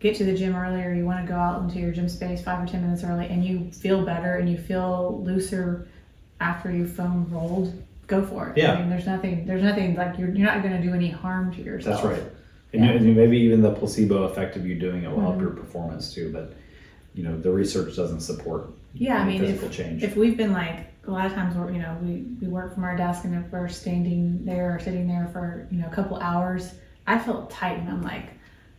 get 0.00 0.16
to 0.16 0.24
the 0.24 0.34
gym 0.34 0.54
earlier, 0.54 0.92
you 0.92 1.04
want 1.04 1.24
to 1.24 1.32
go 1.32 1.38
out 1.38 1.62
into 1.62 1.78
your 1.78 1.92
gym 1.92 2.08
space 2.08 2.42
five 2.42 2.62
or 2.62 2.66
ten 2.70 2.82
minutes 2.82 3.04
early, 3.04 3.26
and 3.26 3.44
you 3.44 3.70
feel 3.70 4.04
better 4.04 4.36
and 4.36 4.50
you 4.50 4.58
feel 4.58 5.22
looser 5.24 5.86
after 6.40 6.70
you 6.70 6.86
foam 6.86 7.26
rolled, 7.30 7.72
go 8.06 8.24
for 8.24 8.48
it. 8.50 8.58
Yeah. 8.58 8.72
I 8.74 8.80
mean, 8.80 8.90
there's 8.90 9.06
nothing, 9.06 9.46
there's 9.46 9.62
nothing 9.62 9.94
like 9.94 10.18
you're, 10.18 10.28
you're 10.30 10.46
not 10.46 10.62
going 10.62 10.76
to 10.76 10.82
do 10.82 10.92
any 10.92 11.08
harm 11.08 11.54
to 11.54 11.62
yourself. 11.62 12.02
That's 12.02 12.20
right. 12.20 12.32
And, 12.72 12.84
Yeah. 12.84 12.90
and 12.90 13.16
maybe 13.16 13.38
even 13.38 13.62
the 13.62 13.72
placebo 13.72 14.24
effect 14.24 14.56
of 14.56 14.66
you 14.66 14.74
doing 14.74 15.04
it 15.04 15.10
will 15.10 15.20
help 15.20 15.36
Mhm. 15.36 15.42
your 15.42 15.50
performance 15.50 16.12
too. 16.12 16.32
But 16.32 16.52
you 17.14 17.22
know, 17.22 17.38
the 17.38 17.50
research 17.52 17.94
doesn't 17.94 18.20
support 18.20 18.68
Yeah, 18.94 19.18
I 19.18 19.24
mean, 19.24 19.44
if, 19.44 19.70
change. 19.70 20.02
if 20.02 20.16
we've 20.16 20.36
been 20.36 20.52
like 20.52 20.86
a 21.06 21.10
lot 21.10 21.26
of 21.26 21.32
times 21.34 21.56
we're 21.56 21.70
you 21.70 21.80
know 21.80 21.96
we 22.02 22.24
we 22.40 22.48
work 22.48 22.74
from 22.74 22.84
our 22.84 22.96
desk 22.96 23.24
and 23.24 23.34
if 23.44 23.50
we're 23.52 23.68
standing 23.68 24.44
there 24.44 24.74
or 24.74 24.78
sitting 24.80 25.06
there 25.06 25.28
for 25.32 25.66
you 25.70 25.78
know 25.78 25.86
a 25.86 25.90
couple 25.94 26.16
hours, 26.18 26.72
I 27.06 27.18
feel 27.18 27.46
tight 27.46 27.78
and 27.78 27.88
I'm 27.88 28.02
like, 28.02 28.30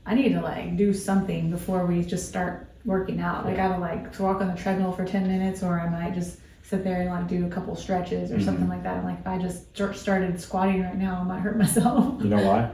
I 0.05 0.15
need 0.15 0.29
to 0.33 0.41
like 0.41 0.75
do 0.77 0.93
something 0.93 1.49
before 1.51 1.85
we 1.85 2.03
just 2.03 2.27
start 2.29 2.67
working 2.85 3.19
out. 3.21 3.45
I 3.45 3.51
Yeah. 3.51 3.69
gotta 3.69 3.79
like 3.81 4.19
walk 4.19 4.41
on 4.41 4.47
the 4.47 4.55
treadmill 4.61 4.91
for 4.91 5.05
ten 5.05 5.27
minutes, 5.27 5.63
or 5.63 5.79
I 5.79 5.89
might 5.89 6.13
just 6.15 6.39
sit 6.63 6.83
there 6.83 7.01
and 7.01 7.09
like 7.11 7.27
do 7.27 7.45
a 7.45 7.49
couple 7.49 7.75
stretches 7.75 8.31
or 8.31 8.38
Mhm. 8.38 8.45
something 8.45 8.67
like 8.67 8.81
that. 8.83 8.97
And 8.97 9.05
like 9.05 9.19
if 9.19 9.27
I 9.27 9.38
just 9.38 9.75
started 9.95 10.39
squatting 10.39 10.81
right 10.81 10.97
now, 10.97 11.19
I 11.21 11.23
might 11.23 11.39
hurt 11.39 11.57
myself. 11.65 12.21
you 12.23 12.29
know 12.29 12.43
why? 12.45 12.69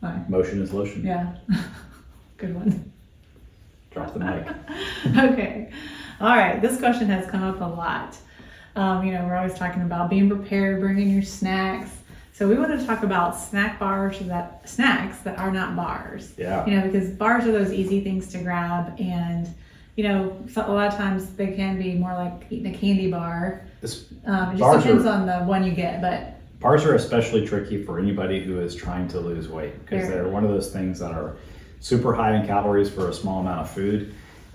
Why? 0.00 0.20
Motion 0.28 0.62
is 0.62 0.72
lotion. 0.72 1.04
yeah, 1.04 1.34
good 2.36 2.54
one. 2.54 2.92
Drop 3.90 4.12
the 4.12 4.18
mic. 4.20 4.46
okay. 5.18 5.70
All 6.20 6.28
right. 6.36 6.60
This 6.60 6.78
question 6.78 7.06
has 7.08 7.26
come 7.30 7.42
up 7.44 7.60
a 7.60 7.64
lot. 7.64 8.16
Um, 8.76 9.04
you 9.06 9.12
know, 9.12 9.24
we're 9.24 9.36
always 9.36 9.54
talking 9.54 9.82
about 9.82 10.10
being 10.10 10.28
prepared, 10.28 10.80
bringing 10.80 11.10
your 11.10 11.22
snacks. 11.22 11.90
So 12.32 12.48
we 12.48 12.56
want 12.56 12.78
to 12.78 12.84
talk 12.84 13.04
about 13.04 13.38
snack 13.38 13.78
bars 13.78 14.18
that 14.20 14.68
snacks 14.68 15.18
that 15.20 15.38
are 15.38 15.52
not 15.52 15.76
bars. 15.76 16.32
Yeah. 16.36 16.66
You 16.66 16.76
know, 16.76 16.86
because 16.86 17.10
bars 17.10 17.44
are 17.44 17.52
those 17.52 17.72
easy 17.72 18.00
things 18.02 18.26
to 18.32 18.38
grab, 18.38 18.98
and 19.00 19.48
you 19.96 20.02
know, 20.02 20.36
so, 20.52 20.62
a 20.66 20.72
lot 20.72 20.88
of 20.88 20.94
times 20.94 21.30
they 21.34 21.52
can 21.52 21.78
be 21.78 21.94
more 21.94 22.12
like 22.14 22.46
eating 22.50 22.74
a 22.74 22.76
candy 22.76 23.08
bar. 23.08 23.62
This, 23.80 24.06
Um, 24.26 24.56
it 24.56 24.58
just 24.58 24.84
depends 24.84 25.06
are- 25.06 25.10
on 25.20 25.26
the 25.26 25.38
one 25.44 25.62
you 25.64 25.70
get, 25.72 26.00
but 26.00 26.34
bars 26.58 26.84
are 26.84 26.96
especially 26.96 27.46
tricky 27.46 27.80
for 27.84 28.00
anybody 28.00 28.42
who 28.42 28.58
is 28.58 28.74
trying 28.74 29.06
to 29.08 29.20
lose 29.20 29.48
weight 29.48 29.78
because 29.84 30.08
they're 30.08 30.26
one 30.26 30.42
of 30.42 30.50
those 30.50 30.72
things 30.72 30.98
that 30.98 31.12
are 31.12 31.36
super 31.78 32.12
high 32.12 32.34
in 32.34 32.44
calories 32.44 32.90
for 32.90 33.08
a 33.08 33.12
small 33.12 33.40
amount 33.40 33.60
of 33.60 33.70
food. 33.70 34.12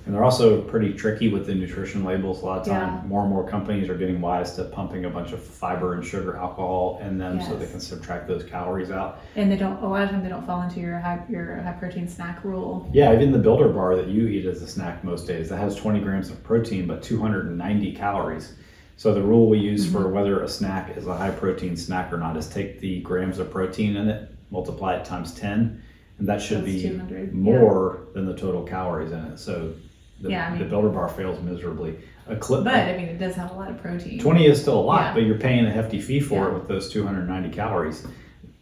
And 0.09 0.15
they're 0.15 0.23
also 0.25 0.59
pretty 0.63 0.91
tricky 0.93 1.27
with 1.29 1.45
the 1.45 1.53
nutrition 1.53 2.03
labels. 2.03 2.41
A 2.41 2.45
lot 2.47 2.61
of 2.61 2.65
time, 2.65 2.95
Yeah. 2.95 3.01
more 3.07 3.21
and 3.21 3.29
more 3.29 3.47
companies 3.47 3.89
are 3.89 3.95
getting 3.95 4.19
wise 4.19 4.55
to 4.55 4.63
pumping 4.63 5.05
a 5.05 5.09
bunch 5.11 5.33
of 5.33 5.39
fiber 5.39 5.93
and 5.93 6.03
sugar 6.03 6.35
alcohol 6.35 6.99
in 7.05 7.19
them 7.19 7.39
so 7.39 7.55
they 7.55 7.67
can 7.67 7.79
subtract 7.79 8.27
those 8.27 8.43
calories 8.43 8.89
out. 8.89 9.19
and 9.35 9.51
they 9.51 9.55
don't. 9.55 9.79
A 9.83 9.87
lot 9.87 10.01
of 10.01 10.09
times 10.09 10.23
they 10.23 10.29
don't 10.29 10.47
fall 10.47 10.63
into 10.63 10.79
your 10.79 10.97
high 10.97 11.19
your 11.29 11.57
high 11.61 11.73
protein 11.73 12.07
snack 12.07 12.43
rule. 12.43 12.89
Yeah, 12.91 13.13
even 13.13 13.31
the 13.31 13.37
Builder 13.37 13.69
bar 13.69 13.95
that 13.97 14.07
you 14.07 14.25
eat 14.27 14.47
as 14.47 14.63
a 14.63 14.67
snack 14.67 15.03
most 15.03 15.27
days 15.27 15.47
that 15.49 15.57
has 15.57 15.75
20 15.75 15.99
grams 15.99 16.31
of 16.31 16.43
protein 16.43 16.87
but 16.87 17.03
290 17.03 17.91
calories. 17.93 18.55
So 18.97 19.13
the 19.13 19.21
rule 19.21 19.47
we 19.47 19.59
use 19.59 19.85
Mm-hmm. 19.85 19.95
for 19.95 20.07
whether 20.09 20.41
a 20.41 20.47
snack 20.47 20.97
is 20.97 21.05
a 21.05 21.15
high 21.15 21.29
protein 21.29 21.77
snack 21.77 22.11
or 22.11 22.17
not 22.17 22.35
is 22.35 22.47
take 22.49 22.79
the 22.79 23.01
grams 23.01 23.37
of 23.37 23.51
protein 23.51 23.95
in 23.95 24.09
it, 24.09 24.31
multiply 24.49 24.95
it 24.95 25.05
times 25.05 25.35
10, 25.35 25.79
and 26.17 26.27
that 26.27 26.41
should 26.41 26.63
That's 26.65 26.71
be 26.81 26.81
200, 26.81 27.31
more 27.31 28.07
than 28.15 28.25
the 28.25 28.33
total 28.35 28.63
calories 28.63 29.11
in 29.11 29.19
it. 29.19 29.37
So 29.37 29.73
the, 30.21 30.29
Yeah, 30.31 30.51
I 30.53 30.57
the 30.57 30.65
Builder 30.65 30.89
bar 30.89 31.07
fails 31.09 31.41
miserably. 31.41 31.97
A 32.27 32.35
clip 32.35 32.63
But 32.63 32.73
I 32.75 32.97
mean, 32.97 33.07
it 33.07 33.17
does 33.17 33.35
have 33.35 33.51
a 33.51 33.53
lot 33.55 33.69
of 33.71 33.81
protein. 33.81 34.19
20 34.19 34.45
is 34.45 34.61
still 34.61 34.79
a 34.79 34.81
lot, 34.81 35.01
Yeah. 35.01 35.13
but 35.13 35.23
you're 35.23 35.37
paying 35.37 35.65
a 35.65 35.71
hefty 35.71 35.99
fee 36.01 36.19
for 36.19 36.35
Yeah. 36.35 36.47
it 36.49 36.53
with 36.53 36.67
those 36.67 36.89
290 36.91 37.49
calories. 37.49 38.05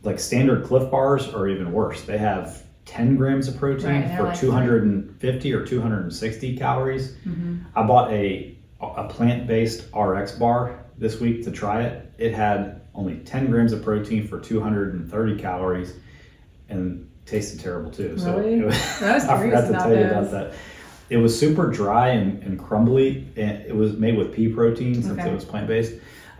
Like 0.03 0.19
standard 0.19 0.63
Clif 0.65 0.89
bars 0.89 1.33
are 1.33 1.47
even 1.47 1.71
worse. 1.71 2.03
They 2.03 2.17
have 2.17 2.63
10 2.85 3.17
grams 3.17 3.47
of 3.49 3.57
protein 3.57 4.01
Right, 4.03 4.17
for 4.17 4.23
like- 4.23 4.39
250 4.39 5.53
or 5.53 5.65
260 5.65 6.55
calories. 6.57 7.15
Mhm. 7.25 7.61
I 7.75 7.83
bought 7.83 8.11
a 8.11 8.53
a 8.79 9.05
plant-based 9.09 9.85
RX 9.91 10.33
bar 10.33 10.85
this 10.99 11.19
week 11.19 11.43
to 11.43 11.49
try 11.51 11.81
it. 11.81 12.11
It 12.19 12.35
had 12.35 12.81
only 12.93 13.15
10 13.25 13.49
grams 13.49 13.73
of 13.73 13.81
protein 13.83 14.27
for 14.27 14.39
230 14.39 15.35
calories 15.35 15.95
and 16.69 17.07
tasted 17.25 17.59
terrible 17.59 17.89
too. 17.89 18.15
So 18.19 18.37
Really? 18.37 18.59
it 18.59 18.65
was, 18.65 18.75
I 19.01 19.41
forgot 19.41 19.65
to 19.67 19.73
tell 19.73 19.89
you 19.97 20.05
about 20.05 20.29
that. 20.31 20.53
It 21.09 21.17
was 21.17 21.37
super 21.37 21.67
dry 21.67 22.09
and, 22.09 22.41
and 22.43 22.59
crumbly, 22.59 23.27
and 23.37 23.61
it 23.65 23.75
was 23.75 23.93
made 23.97 24.17
with 24.17 24.33
pea 24.33 24.49
protein 24.49 24.95
since 25.01 25.19
Okay. 25.19 25.29
it 25.29 25.33
was 25.33 25.45
plant 25.45 25.67
based. 25.67 25.93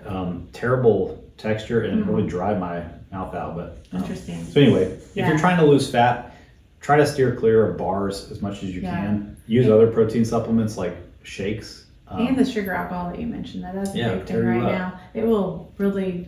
Um, 0.06 0.48
terrible 0.54 1.24
texture, 1.38 1.82
and 1.82 2.00
Mm. 2.04 2.08
it 2.08 2.12
really 2.12 2.28
dried 2.28 2.60
my 2.60 2.84
mouth 3.12 3.34
out. 3.36 3.56
But 3.56 3.86
um, 3.94 4.02
Interesting. 4.02 4.44
so 4.46 4.60
anyway, 4.62 4.84
if 4.84 5.16
you're 5.16 5.38
trying 5.38 5.58
to 5.58 5.66
lose 5.66 5.90
fat, 5.90 6.36
try 6.82 6.98
to 6.98 7.06
steer 7.06 7.36
clear 7.36 7.66
of 7.70 7.78
bars 7.78 8.30
as 8.32 8.42
much 8.42 8.64
as 8.64 8.74
you 8.76 8.82
Yeah. 8.82 8.96
can. 8.96 9.38
Use 9.48 9.70
other 9.70 9.88
protein 9.88 10.26
supplements 10.26 10.78
like 10.78 10.96
shakes. 11.24 11.86
Um, 12.10 12.26
and 12.28 12.38
the 12.38 12.46
sugar 12.46 12.74
alcohol 12.74 13.10
that 13.12 13.20
you 13.20 13.28
mentioned, 13.28 13.64
that 13.64 13.76
that's 13.76 13.94
a 13.94 13.98
Yeah, 13.98 14.16
big 14.16 14.26
thing 14.26 14.46
right 14.46 14.64
up. 14.64 14.72
now. 14.72 15.00
It 15.14 15.26
will 15.26 15.72
really, 15.78 16.28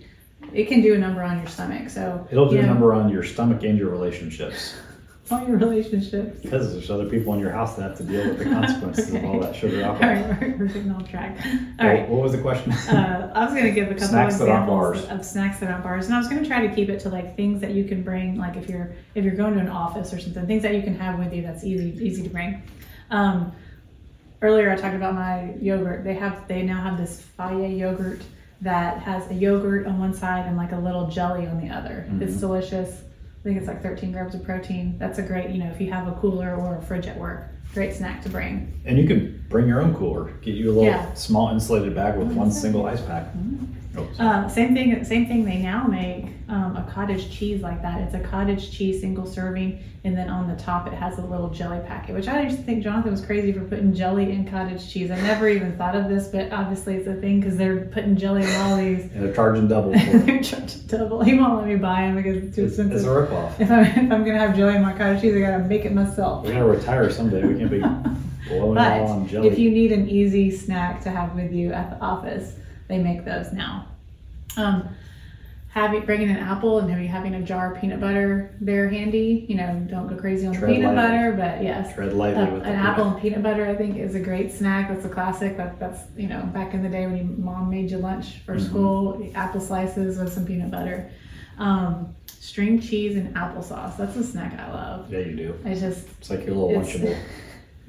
it 0.54 0.68
can 0.68 0.82
do 0.82 0.94
a 0.94 0.98
number 0.98 1.22
on 1.24 1.38
your 1.38 1.48
stomach. 1.48 1.90
So 1.90 2.28
It'll 2.32 2.50
do 2.50 2.56
you 2.56 2.62
a 2.62 2.66
number 2.66 2.94
on 2.94 3.10
your 3.10 3.24
stomach 3.24 3.64
and 3.64 3.78
your 3.78 3.90
relationships 3.90 4.74
all 5.32 5.48
your 5.48 5.58
relationships. 5.58 6.40
because 6.42 6.74
there's 6.74 6.90
other 6.90 7.08
people 7.10 7.34
in 7.34 7.40
your 7.40 7.52
house 7.52 7.76
that 7.76 7.84
have 7.84 7.98
to 7.98 8.04
deal 8.04 8.28
with 8.28 8.40
the 8.40 8.46
consequences 8.46 9.14
of 9.14 9.24
all 9.26 9.40
that 9.40 9.56
sugar 9.56 9.78
All 9.86 9.92
alcohol. 9.94 10.10
right, 10.16 10.42
we're, 10.42 10.58
we're 10.58 10.66
getting 10.68 10.92
off 10.92 11.10
track. 11.10 11.38
All 11.46 11.52
Well, 11.80 11.88
right. 11.88 12.10
What 12.10 12.22
was 12.24 12.32
the 12.32 12.42
question? 12.42 12.72
Uh, 12.72 13.32
I 13.36 13.46
was 13.46 13.54
going 13.54 13.66
to 13.66 13.72
give 13.72 13.88
a 13.88 13.94
couple 13.94 14.08
Snacks 14.08 14.34
of 14.36 14.40
that 14.42 14.46
examples 14.64 15.02
bars. 15.06 15.06
of 15.20 15.26
snacks 15.26 15.60
that 15.60 15.70
aren't 15.72 15.84
bars, 15.84 16.06
and 16.06 16.16
I 16.16 16.18
was 16.18 16.28
going 16.28 16.42
to 16.42 16.48
try 16.48 16.66
to 16.68 16.74
keep 16.74 16.90
it 16.90 17.00
to 17.02 17.10
like 17.10 17.36
things 17.36 17.62
that 17.62 17.72
you 17.72 17.84
can 17.86 18.04
bring, 18.04 18.38
like 18.38 18.56
if 18.58 18.70
you're 18.70 18.92
if 19.16 19.24
you're 19.24 19.36
going 19.36 19.54
to 19.56 19.60
an 19.60 19.70
office 19.70 20.14
or 20.14 20.20
something, 20.20 20.46
things 20.48 20.64
that 20.64 20.76
you 20.76 20.82
can 20.82 20.96
have 20.98 21.20
with 21.20 21.34
you 21.34 21.42
that's 21.42 21.64
easy 21.64 21.98
easy 22.04 22.24
to 22.24 22.30
bring. 22.30 22.62
Um, 23.12 23.52
earlier, 24.42 24.72
I 24.72 24.76
talked 24.76 24.96
about 24.96 25.16
my 25.16 25.54
yogurt. 25.62 26.04
They 26.04 26.14
have 26.16 26.48
they 26.48 26.64
now 26.64 26.82
have 26.82 26.98
this 26.98 27.26
Fage 27.38 27.78
yogurt 27.78 28.22
that 28.62 28.98
has 29.00 29.30
a 29.32 29.34
yogurt 29.34 29.88
on 29.88 30.00
one 30.00 30.14
side 30.14 30.46
and 30.46 30.58
like 30.58 30.74
a 30.74 30.78
little 30.78 31.08
jelly 31.08 31.48
on 31.48 31.62
the 31.66 31.74
other. 31.74 32.06
It's 32.20 32.36
Mhm. 32.36 32.40
delicious. 32.42 33.04
I 33.40 33.44
think 33.44 33.58
it's 33.58 33.68
like 33.68 33.82
13 33.82 34.12
grams 34.12 34.36
of 34.36 34.44
protein. 34.44 34.98
That's 34.98 35.18
a 35.18 35.22
great, 35.22 35.50
you 35.52 35.60
know, 35.60 35.70
if 35.70 35.80
you 35.80 35.90
have 35.92 36.08
a 36.10 36.12
cooler 36.14 36.56
or 36.56 36.76
a 36.78 36.82
fridge 36.82 37.08
at 37.08 37.18
work, 37.18 37.46
great 37.74 37.94
snack 37.96 38.22
to 38.24 38.30
bring. 38.30 38.82
And 38.86 38.98
you 38.98 39.08
can 39.08 39.46
bring 39.48 39.66
your 39.68 39.82
own 39.82 39.96
cooler. 39.96 40.32
Get 40.42 40.56
you 40.56 40.66
a 40.72 40.74
little 40.74 40.84
Yeah. 40.84 41.14
small 41.14 41.50
insulated 41.50 41.96
bag 41.96 42.18
with 42.18 42.34
one 42.34 42.52
single 42.52 42.86
ice 42.86 43.00
pack. 43.02 43.34
Mhm. 43.34 43.68
Uh, 44.20 44.48
same 44.50 44.74
thing. 44.74 45.04
Same 45.04 45.26
thing. 45.28 45.46
They 45.46 45.58
now 45.58 45.86
make 45.88 46.26
um, 46.48 46.76
a 46.78 46.90
cottage 46.94 47.30
cheese 47.32 47.62
like 47.62 47.82
that. 47.82 48.02
It's 48.02 48.14
a 48.14 48.20
cottage 48.20 48.72
cheese 48.72 49.02
single 49.02 49.26
serving, 49.26 49.82
and 50.04 50.18
then 50.18 50.30
on 50.30 50.48
the 50.48 50.56
top 50.56 50.88
it 50.88 50.94
has 50.94 51.18
a 51.18 51.22
little 51.22 51.50
jelly 51.50 51.80
packet. 51.88 52.16
Which 52.16 52.28
I 52.28 52.42
used 52.44 52.58
to 52.58 52.64
think 52.64 52.84
Jonathan 52.84 53.12
was 53.12 53.22
crazy 53.26 53.52
for 53.52 53.62
putting 53.66 53.94
jelly 53.94 54.32
in 54.32 54.50
cottage 54.50 54.92
cheese. 54.92 55.12
I 55.12 55.20
never 55.22 55.48
even 55.48 55.78
thought 55.78 55.96
of 55.96 56.10
this, 56.10 56.28
but 56.28 56.52
obviously 56.52 56.96
it's 56.96 57.08
a 57.08 57.16
thing 57.16 57.40
because 57.40 57.58
they're 57.58 57.86
putting 57.86 58.16
jelly 58.18 58.44
in 58.44 58.56
all 58.62 58.78
these. 58.78 59.04
and 59.04 59.24
they're 59.24 59.34
charging 59.34 59.68
double 59.68 59.98
for 60.00 60.18
they're 60.20 60.42
charging 60.42 60.88
double. 60.88 61.22
He 61.24 61.34
won't 61.38 61.58
let 61.60 61.68
me 61.68 61.76
buy 61.76 62.02
them 62.02 62.16
because 62.16 62.44
it's 62.44 62.56
too 62.56 62.66
It's, 62.66 62.80
expensive. 62.80 62.98
it's 62.98 63.06
a 63.06 63.10
ripoff. 63.10 63.60
if, 63.60 63.70
I'm, 63.72 63.86
if 63.86 64.12
I'm 64.12 64.24
gonna 64.26 64.40
have 64.40 64.56
jelly 64.56 64.76
in 64.76 64.82
my 64.82 64.94
cottage 64.94 65.22
cheese, 65.22 65.36
I 65.36 65.40
gotta 65.42 65.64
make 65.66 65.86
it 65.86 65.94
myself. 65.94 66.46
We 66.46 66.52
gotta 66.54 66.66
retire 66.66 67.10
someday. 67.10 67.44
We 67.46 67.58
can't 67.60 67.72
be 67.72 67.80
blowing 68.50 68.78
all 68.78 69.08
on 69.08 69.24
But 69.24 69.32
jelly. 69.32 69.48
if 69.50 69.60
you 69.60 69.70
need 69.70 69.92
an 69.92 70.10
easy 70.10 70.50
snack 70.50 71.02
to 71.04 71.10
have 71.12 71.36
with 71.36 71.52
you 71.52 71.72
at 71.74 71.92
the 71.92 72.04
office, 72.04 72.54
they 72.90 72.98
make 72.98 73.24
those 73.24 73.54
now. 73.54 73.88
Um, 74.58 74.90
having 75.70 76.04
bringing 76.04 76.30
an 76.32 76.38
apple 76.38 76.80
and 76.80 76.88
maybe 76.90 77.06
having 77.06 77.36
a 77.36 77.42
jar 77.44 77.74
of 77.74 77.80
peanut 77.80 78.02
butter 78.02 78.54
there 78.60 78.90
handy. 78.90 79.46
You 79.48 79.56
know, 79.56 79.86
don't 79.90 80.08
go 80.08 80.16
crazy 80.18 80.48
on 80.48 80.54
the 80.54 80.60
Tread 80.60 80.76
peanut 80.76 80.96
lightly. 80.96 81.16
butter, 81.18 81.32
but 81.38 81.64
yes, 81.64 81.94
Tread 81.94 82.14
lightly 82.14 82.42
uh, 82.44 82.54
with 82.56 82.64
an 82.64 82.74
the 82.74 82.76
apple 82.76 83.06
and 83.06 83.22
peanut 83.22 83.44
butter 83.44 83.66
I 83.68 83.76
think 83.76 83.98
is 83.98 84.16
a 84.16 84.20
great 84.20 84.52
snack. 84.52 84.90
That's 84.90 85.06
a 85.06 85.10
classic. 85.10 85.56
That, 85.56 85.80
that's 85.80 86.02
you 86.18 86.28
know 86.28 86.42
back 86.54 86.74
in 86.74 86.82
the 86.84 86.90
day 86.90 87.06
when 87.06 87.16
your 87.16 87.26
mom 87.26 87.70
made 87.70 87.90
you 87.92 88.00
lunch 88.00 88.40
for 88.46 88.56
Mhm. 88.56 88.62
school, 88.66 89.32
apple 89.36 89.62
slices 89.62 90.18
with 90.18 90.34
some 90.34 90.46
peanut 90.46 90.72
butter. 90.72 91.10
Um, 91.60 92.16
string 92.26 92.82
cheese 92.82 93.16
and 93.16 93.36
applesauce. 93.36 93.96
That's 93.98 94.16
a 94.16 94.24
snack 94.24 94.60
I 94.60 94.72
love. 94.72 95.14
Yeah, 95.14 95.20
you 95.20 95.36
do. 95.36 95.56
I 95.66 95.76
just 95.76 96.08
It's 96.20 96.30
like 96.32 96.46
your 96.46 96.56
little 96.56 96.70
lunchable. 96.82 97.16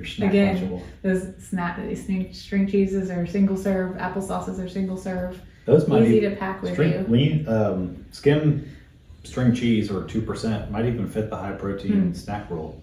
Your 0.01 0.07
snack 0.07 0.31
Again, 0.31 0.57
lunchable. 0.57 0.83
those 1.03 1.27
snap 1.47 1.79
string, 1.95 2.33
string 2.33 2.67
cheeses 2.67 3.11
are 3.11 3.27
single 3.27 3.55
serve, 3.59 3.97
applesauces 3.99 4.59
are 4.59 4.67
single 4.67 4.97
serve. 4.97 5.39
Those 5.67 5.87
might 5.89 6.05
Easy 6.05 6.21
be 6.21 6.31
to 6.31 6.37
pack 6.37 6.63
with 6.63 6.73
string, 6.73 6.93
you. 6.93 7.07
lean, 7.07 7.47
um, 7.47 8.03
skim 8.11 8.67
string 9.25 9.55
cheese 9.55 9.91
or 9.91 10.05
two 10.05 10.23
percent 10.23 10.71
might 10.71 10.87
even 10.87 11.07
fit 11.07 11.29
the 11.29 11.37
high 11.37 11.53
protein 11.53 11.93
Hmm. 12.09 12.13
snack 12.15 12.49
roll. 12.51 12.81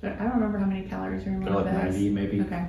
But 0.00 0.12
I 0.20 0.22
don't 0.22 0.34
remember 0.34 0.58
how 0.58 0.66
many 0.66 0.82
calories 0.86 1.26
are 1.26 1.30
in 1.30 1.40
one 1.42 1.52
like 1.52 1.66
of 1.66 1.72
those. 1.72 1.82
ninety 1.94 2.08
maybe. 2.10 2.40
Okay. 2.42 2.66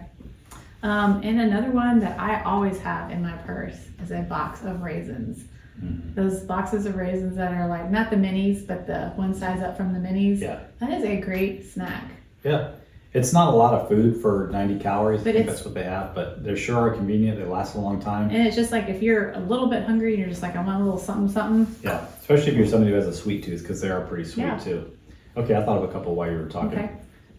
Um, 0.81 1.21
and 1.23 1.39
another 1.39 1.69
one 1.69 1.99
that 1.99 2.19
I 2.19 2.41
always 2.41 2.79
have 2.79 3.11
in 3.11 3.21
my 3.21 3.33
purse 3.33 3.77
is 4.01 4.09
a 4.09 4.21
box 4.21 4.63
of 4.63 4.81
raisins. 4.81 5.43
Mhm. 5.79 6.15
Those 6.15 6.39
boxes 6.39 6.87
of 6.87 6.95
raisins 6.95 7.35
that 7.35 7.53
are 7.53 7.67
like 7.67 7.91
not 7.91 8.09
the 8.09 8.15
minis, 8.15 8.65
but 8.65 8.87
the 8.87 9.11
one 9.15 9.35
size 9.35 9.61
up 9.61 9.77
from 9.77 9.93
the 9.93 9.99
minis. 9.99 10.39
Yeah. 10.41 10.57
That 10.79 10.89
is 10.91 11.03
a 11.03 11.21
great 11.21 11.67
snack. 11.71 12.05
Yeah. 12.43 12.69
It's 13.11 13.33
not 13.33 13.51
a 13.53 13.57
lot 13.57 13.73
of 13.73 13.87
food 13.89 14.21
for 14.21 14.49
90 14.51 14.79
calories. 14.79 15.23
But 15.23 15.29
I 15.29 15.33
think 15.33 15.47
that's 15.47 15.65
what 15.65 15.73
they 15.73 15.83
have, 15.83 16.13
but 16.13 16.43
they 16.43 16.55
sure 16.55 16.77
are 16.77 16.91
convenient. 16.91 17.39
They 17.39 17.45
last 17.45 17.73
a 17.75 17.79
long 17.79 17.99
time. 17.99 18.29
And 18.29 18.45
it's 18.45 18.55
just 18.55 18.71
like 18.71 18.87
if 18.87 19.01
you're 19.01 19.31
a 19.31 19.39
little 19.39 19.65
bit 19.67 19.83
hungry 19.83 20.11
and 20.11 20.19
you're 20.19 20.29
just 20.29 20.43
like, 20.43 20.55
I 20.55 20.63
want 20.63 20.79
a 20.81 20.83
little 20.83 20.99
something, 20.99 21.27
something. 21.27 21.75
Yeah, 21.83 22.05
especially 22.19 22.51
if 22.51 22.57
you're 22.57 22.67
somebody 22.67 22.91
who 22.91 22.97
has 22.97 23.07
a 23.07 23.13
sweet 23.13 23.43
tooth 23.43 23.61
because 23.61 23.81
they 23.81 23.89
are 23.89 24.01
pretty 24.01 24.25
sweet 24.25 24.43
Yeah. 24.43 24.59
too. 24.59 24.95
Okay, 25.37 25.55
I 25.55 25.63
thought 25.65 25.77
of 25.81 25.89
a 25.89 25.91
couple 25.91 26.13
while 26.13 26.29
you 26.29 26.37
were 26.37 26.49
talking. 26.49 26.77
Okay. 26.77 26.91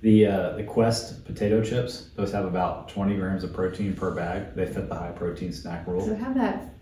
The 0.02 0.26
uh, 0.26 0.50
the 0.56 0.64
Quest 0.64 1.24
potato 1.26 1.62
chips, 1.62 2.08
those 2.16 2.32
have 2.32 2.46
about 2.46 2.88
20 2.88 3.16
grams 3.16 3.44
of 3.44 3.52
protein 3.52 3.94
per 3.94 4.10
bag. 4.10 4.54
They 4.56 4.66
fit 4.66 4.88
the 4.88 4.94
high 4.94 5.10
protein 5.12 5.52
snack 5.52 5.84
Does 5.84 5.92
rule. 5.94 6.10
it 6.10 6.18
have 6.18 6.34
that, 6.36 6.74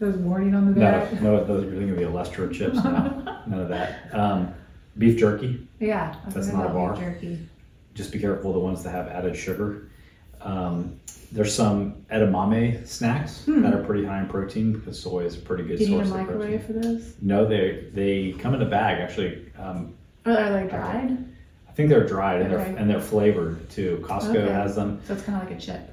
those 0.00 0.16
warning 0.16 0.54
on 0.54 0.72
the 0.72 0.80
back? 0.80 1.12
no, 1.20 1.36
no, 1.36 1.44
those 1.44 1.64
are 1.64 1.70
thinking 1.70 1.90
of 1.90 1.96
the 1.98 2.04
Olestra 2.04 2.52
chips 2.52 2.76
now. 2.76 3.42
None 3.46 3.60
of 3.60 3.68
that. 3.68 4.12
Um, 4.14 4.54
beef 4.98 5.18
jerky, 5.18 5.68
Yeah. 5.78 6.16
That's 6.30 6.48
not 6.48 6.66
a 6.66 6.70
bar. 6.70 6.94
beef 6.94 7.00
Jerky. 7.04 7.38
Just 7.96 8.12
be 8.12 8.18
careful 8.18 8.52
the 8.52 8.58
ones 8.58 8.84
that 8.84 8.90
have 8.90 9.08
added 9.08 9.34
sugar. 9.36 9.88
Um, 10.42 11.00
there's 11.32 11.52
some 11.52 11.94
edamame 12.12 12.86
snacks 12.86 13.44
Hmm. 13.46 13.62
that 13.62 13.74
are 13.74 13.82
pretty 13.82 14.04
high 14.04 14.20
in 14.20 14.28
protein 14.28 14.72
because 14.74 15.00
soy 15.00 15.24
is 15.24 15.36
a 15.36 15.40
pretty 15.40 15.64
good 15.64 15.78
Do 15.78 15.84
you 15.84 15.90
need 15.90 16.06
source 16.06 16.10
a 16.10 16.20
of 16.20 16.26
protein. 16.28 16.38
microwave 16.52 16.64
for 16.66 16.72
those? 16.74 17.14
No, 17.20 17.46
they 17.46 17.84
they 17.92 18.32
come 18.38 18.54
in 18.54 18.62
a 18.62 18.66
bag 18.66 19.00
actually. 19.00 19.46
Um, 19.58 19.94
are 20.26 20.52
they 20.62 20.68
dried? 20.68 21.16
I 21.68 21.72
think 21.72 21.88
they're 21.88 22.06
dried 22.06 22.42
and 22.42 22.50
they're 22.52 22.60
and 22.60 22.88
they're 22.88 23.00
flavored 23.00 23.68
too. 23.70 23.98
Costco 24.06 24.36
Okay. 24.36 24.52
has 24.52 24.76
them. 24.76 25.00
So 25.06 25.14
it's 25.14 25.22
kind 25.22 25.40
of 25.42 25.48
like 25.48 25.56
a 25.56 25.60
chip. 25.60 25.90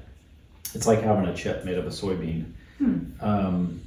It's 0.74 0.86
like 0.86 1.02
having 1.02 1.24
a 1.26 1.34
chip 1.34 1.64
made 1.64 1.78
of 1.78 1.86
a 1.86 1.90
soybean. 1.90 2.44
Hmm. 2.78 2.98
Um, 3.20 3.80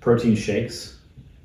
protein 0.00 0.36
shakes 0.36 0.98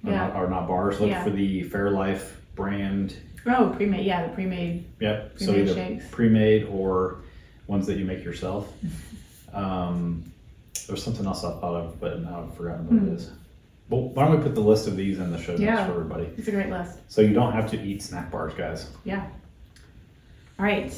are, 0.06 0.12
Yeah. 0.12 0.18
not, 0.18 0.34
are 0.36 0.50
not 0.50 0.68
bars. 0.68 1.00
Look 1.00 1.10
Yeah. 1.10 1.24
for 1.24 1.30
the 1.32 1.64
Fairlife 1.70 2.34
brand. 2.56 3.16
Oh, 3.48 3.74
pre-made. 3.76 4.06
Yeah, 4.06 4.28
the 4.28 4.34
pre-made. 4.34 4.86
Yep. 5.00 5.38
Pre-made 5.38 5.60
either 5.62 5.74
shakes. 5.74 6.06
pre-made 6.12 6.64
or 6.66 7.18
ones 7.68 7.88
that 7.88 7.98
you 7.98 8.06
make 8.06 8.24
yourself. 8.24 8.72
um, 9.54 10.24
there's 10.88 11.04
something 11.04 11.26
else 11.26 11.44
I 11.44 11.52
thought 11.60 11.76
of, 11.76 12.00
but 12.00 12.22
now 12.22 12.48
I've 12.48 12.56
forgotten 12.58 12.86
what 12.88 13.00
Hmm. 13.00 13.08
it 13.10 13.14
is. 13.16 13.32
Well, 13.90 14.10
why 14.10 14.26
don't 14.26 14.38
we 14.38 14.44
put 14.44 14.56
the 14.56 14.62
list 14.62 14.88
of 14.88 14.96
these 14.96 15.20
in 15.20 15.32
the 15.32 15.38
show 15.42 15.52
notes 15.52 15.62
Yeah. 15.64 15.86
for 15.86 15.92
everybody? 15.94 16.30
It's 16.38 16.48
a 16.48 16.52
great 16.52 16.70
list. 16.70 17.00
So 17.10 17.22
you 17.22 17.34
don't 17.34 17.52
have 17.52 17.70
to 17.72 17.82
eat 17.82 18.02
snack 18.02 18.32
bars, 18.32 18.54
guys. 18.54 18.90
Yeah. 19.04 19.26
All 20.60 20.66
right. 20.66 20.94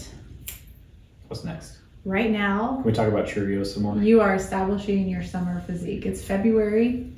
What's 1.27 1.43
next? 1.43 1.77
Right 2.05 2.29
now, 2.29 2.75
Can 2.75 2.83
we 2.83 2.91
talk 2.91 3.07
about 3.07 3.25
Cheerios 3.25 3.67
some 3.67 3.83
more? 3.83 3.97
you 3.97 4.19
are 4.21 4.35
establishing 4.35 5.07
your 5.07 5.23
summer 5.23 5.61
physique. 5.61 6.05
It's 6.05 6.21
February. 6.23 7.09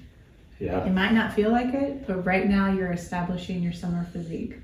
Yeah. 0.60 0.86
It 0.86 0.94
might 0.94 1.12
not 1.14 1.34
feel 1.34 1.52
like 1.52 1.74
it, 1.74 2.08
but 2.08 2.26
right 2.26 2.48
now 2.48 2.72
you're 2.72 2.94
establishing 2.94 3.62
your 3.64 3.74
summer 3.74 4.06
physique. 4.14 4.58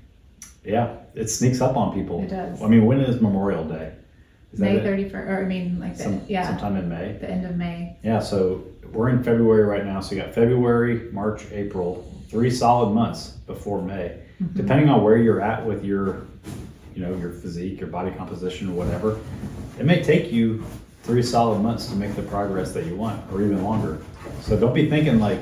Yeah, 0.64 0.96
it 1.14 1.28
sneaks 1.28 1.60
up 1.60 1.76
on 1.76 1.94
people. 1.94 2.22
It 2.22 2.28
does. 2.28 2.62
I 2.62 2.68
mean, 2.68 2.86
when 2.86 3.00
is 3.00 3.20
Memorial 3.20 3.64
Day? 3.64 3.94
Is 4.52 4.60
May 4.60 4.78
31st, 4.78 5.14
or 5.14 5.42
I 5.42 5.46
mean, 5.46 5.80
like 5.80 5.96
the, 5.96 6.04
Some, 6.04 6.22
yeah, 6.28 6.46
sometime 6.46 6.76
in 6.76 6.88
May. 6.88 7.16
the 7.20 7.28
end 7.28 7.46
of 7.46 7.56
May. 7.56 7.96
Yeah, 8.04 8.20
so 8.20 8.64
we're 8.92 9.08
in 9.08 9.24
February 9.24 9.64
right 9.64 9.84
now. 9.84 10.00
So 10.00 10.14
you 10.14 10.20
got 10.20 10.34
February, 10.34 11.10
March, 11.10 11.44
April, 11.52 12.06
three 12.28 12.50
solid 12.50 12.92
months 12.92 13.30
before 13.46 13.82
May. 13.82 14.18
Mm-hmm. 14.42 14.56
Depending 14.56 14.88
on 14.88 15.02
where 15.02 15.16
you're 15.16 15.40
at 15.40 15.64
with 15.64 15.84
your, 15.84 16.26
you 16.94 17.02
know, 17.02 17.14
your 17.16 17.32
physique, 17.32 17.80
your 17.80 17.88
body 17.88 18.10
composition, 18.10 18.68
or 18.68 18.72
whatever, 18.72 19.18
it 19.78 19.86
may 19.86 20.02
take 20.02 20.30
you 20.30 20.64
three 21.02 21.22
solid 21.22 21.60
months 21.60 21.86
to 21.88 21.96
make 21.96 22.14
the 22.14 22.22
progress 22.22 22.72
that 22.72 22.86
you 22.86 22.94
want, 22.94 23.20
or 23.32 23.42
even 23.42 23.64
longer. 23.64 24.00
So 24.42 24.58
don't 24.58 24.74
be 24.74 24.88
thinking 24.88 25.18
like 25.18 25.40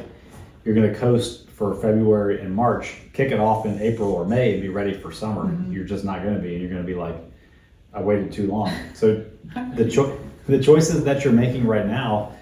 you're 0.64 0.74
going 0.74 0.90
to 0.90 0.98
coast 0.98 1.49
for 1.60 1.74
February 1.74 2.40
and 2.40 2.56
March, 2.56 2.94
kick 3.12 3.32
it 3.32 3.38
off 3.38 3.66
in 3.66 3.78
April 3.82 4.10
or 4.12 4.24
May, 4.24 4.54
and 4.54 4.62
be 4.62 4.70
ready 4.70 4.94
for 4.94 5.12
summer. 5.12 5.42
Mm-hmm. 5.44 5.70
You're 5.70 5.84
just 5.84 6.06
not 6.06 6.22
going 6.22 6.34
to 6.34 6.40
be, 6.40 6.54
and 6.54 6.62
you're 6.62 6.70
going 6.70 6.80
to 6.80 6.86
be 6.86 6.94
like, 6.94 7.14
I 7.92 8.00
waited 8.00 8.32
too 8.32 8.46
long. 8.46 8.72
So 8.94 9.26
the 9.74 9.86
cho- 9.86 10.18
the 10.46 10.58
choices 10.58 11.04
that 11.04 11.22
you're 11.22 11.34
making 11.34 11.66
right 11.66 11.86
now 11.86 12.32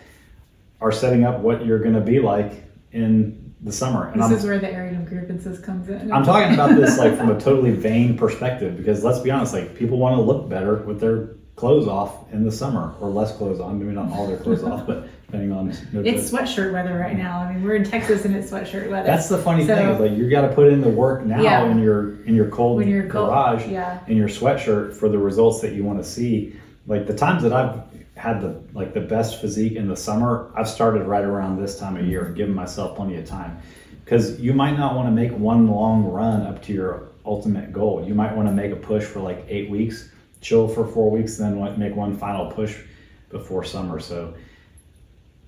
are 0.80 0.92
setting 0.92 1.24
up 1.24 1.40
what 1.40 1.66
you're 1.66 1.80
going 1.80 1.96
to 1.96 2.00
be 2.00 2.20
like 2.20 2.62
in 2.92 3.52
the 3.62 3.72
summer. 3.72 4.06
And 4.06 4.22
This 4.22 4.28
I'm, 4.28 4.34
is 4.34 4.44
where 4.44 4.60
the 4.60 4.70
area 4.70 4.96
of 4.96 5.06
grievances 5.06 5.58
comes 5.58 5.88
in. 5.88 6.12
I'm 6.12 6.22
talking 6.22 6.54
about 6.54 6.76
this 6.76 6.96
like 6.96 7.16
from 7.16 7.32
a 7.32 7.40
totally 7.40 7.72
vain 7.72 8.16
perspective 8.16 8.76
because 8.76 9.02
let's 9.02 9.18
be 9.18 9.32
honest, 9.32 9.52
like 9.52 9.74
people 9.74 9.98
want 9.98 10.14
to 10.14 10.22
look 10.22 10.48
better 10.48 10.76
with 10.76 11.00
their 11.00 11.30
clothes 11.58 11.88
off 11.88 12.32
in 12.32 12.44
the 12.44 12.52
summer 12.52 12.94
or 13.00 13.10
less 13.10 13.36
clothes 13.36 13.58
on. 13.60 13.78
Maybe 13.78 13.90
not 13.92 14.12
all 14.12 14.26
their 14.26 14.36
clothes 14.36 14.62
off, 14.62 14.86
but 14.86 15.08
depending 15.26 15.52
on. 15.52 15.70
It's 15.70 16.30
sweatshirt 16.30 16.72
weather 16.72 16.96
right 16.96 17.16
now. 17.18 17.40
I 17.40 17.52
mean, 17.52 17.64
we're 17.64 17.74
in 17.74 17.84
Texas 17.84 18.24
and 18.24 18.34
it's 18.34 18.50
sweatshirt 18.50 18.88
weather. 18.88 19.06
That's 19.06 19.28
the 19.28 19.38
funny 19.38 19.66
So- 19.66 19.74
thing 19.74 19.88
is 19.88 20.00
like 20.00 20.16
you 20.16 20.30
got 20.30 20.42
to 20.42 20.48
put 20.54 20.68
in 20.72 20.80
the 20.80 20.88
work 20.88 21.24
now 21.26 21.42
Yeah. 21.42 21.66
in 21.68 21.78
your 21.80 22.22
in 22.24 22.34
your 22.34 22.46
cold 22.48 22.76
when 22.78 22.88
you're 22.88 23.08
cold. 23.08 23.28
garage 23.30 23.66
Yeah. 23.66 23.98
in 24.06 24.16
your 24.16 24.28
sweatshirt 24.28 24.94
for 24.94 25.08
the 25.08 25.18
results 25.18 25.60
that 25.60 25.72
you 25.72 25.82
want 25.84 25.98
to 25.98 26.04
see. 26.08 26.54
Like 26.86 27.06
the 27.06 27.14
times 27.14 27.42
that 27.42 27.52
I've 27.52 27.80
had 28.14 28.40
the 28.40 28.54
like 28.72 28.94
the 28.94 29.00
best 29.00 29.40
physique 29.40 29.74
in 29.74 29.88
the 29.88 29.96
summer, 29.96 30.50
I've 30.56 30.68
started 30.68 31.02
right 31.06 31.24
around 31.24 31.60
this 31.60 31.78
time 31.78 31.96
of 31.96 32.06
year 32.06 32.26
and 32.26 32.36
given 32.36 32.54
myself 32.54 32.96
plenty 32.96 33.16
of 33.16 33.26
time. 33.26 33.58
Because 34.04 34.40
you 34.40 34.54
might 34.54 34.78
not 34.78 34.94
want 34.94 35.06
to 35.08 35.12
make 35.12 35.32
one 35.36 35.66
long 35.68 36.04
run 36.04 36.42
up 36.46 36.62
to 36.62 36.72
your 36.72 37.08
ultimate 37.26 37.72
goal. 37.72 38.02
You 38.06 38.14
might 38.14 38.34
want 38.34 38.48
to 38.48 38.54
make 38.54 38.72
a 38.72 38.76
push 38.76 39.04
for 39.04 39.20
like 39.20 39.44
eight 39.50 39.68
weeks, 39.68 40.08
chill 40.40 40.68
for 40.68 40.86
four 40.86 41.10
weeks, 41.10 41.36
then 41.36 41.78
make 41.78 41.94
one 41.94 42.16
final 42.16 42.50
push 42.50 42.76
before 43.30 43.64
summer. 43.64 43.98
So 44.00 44.34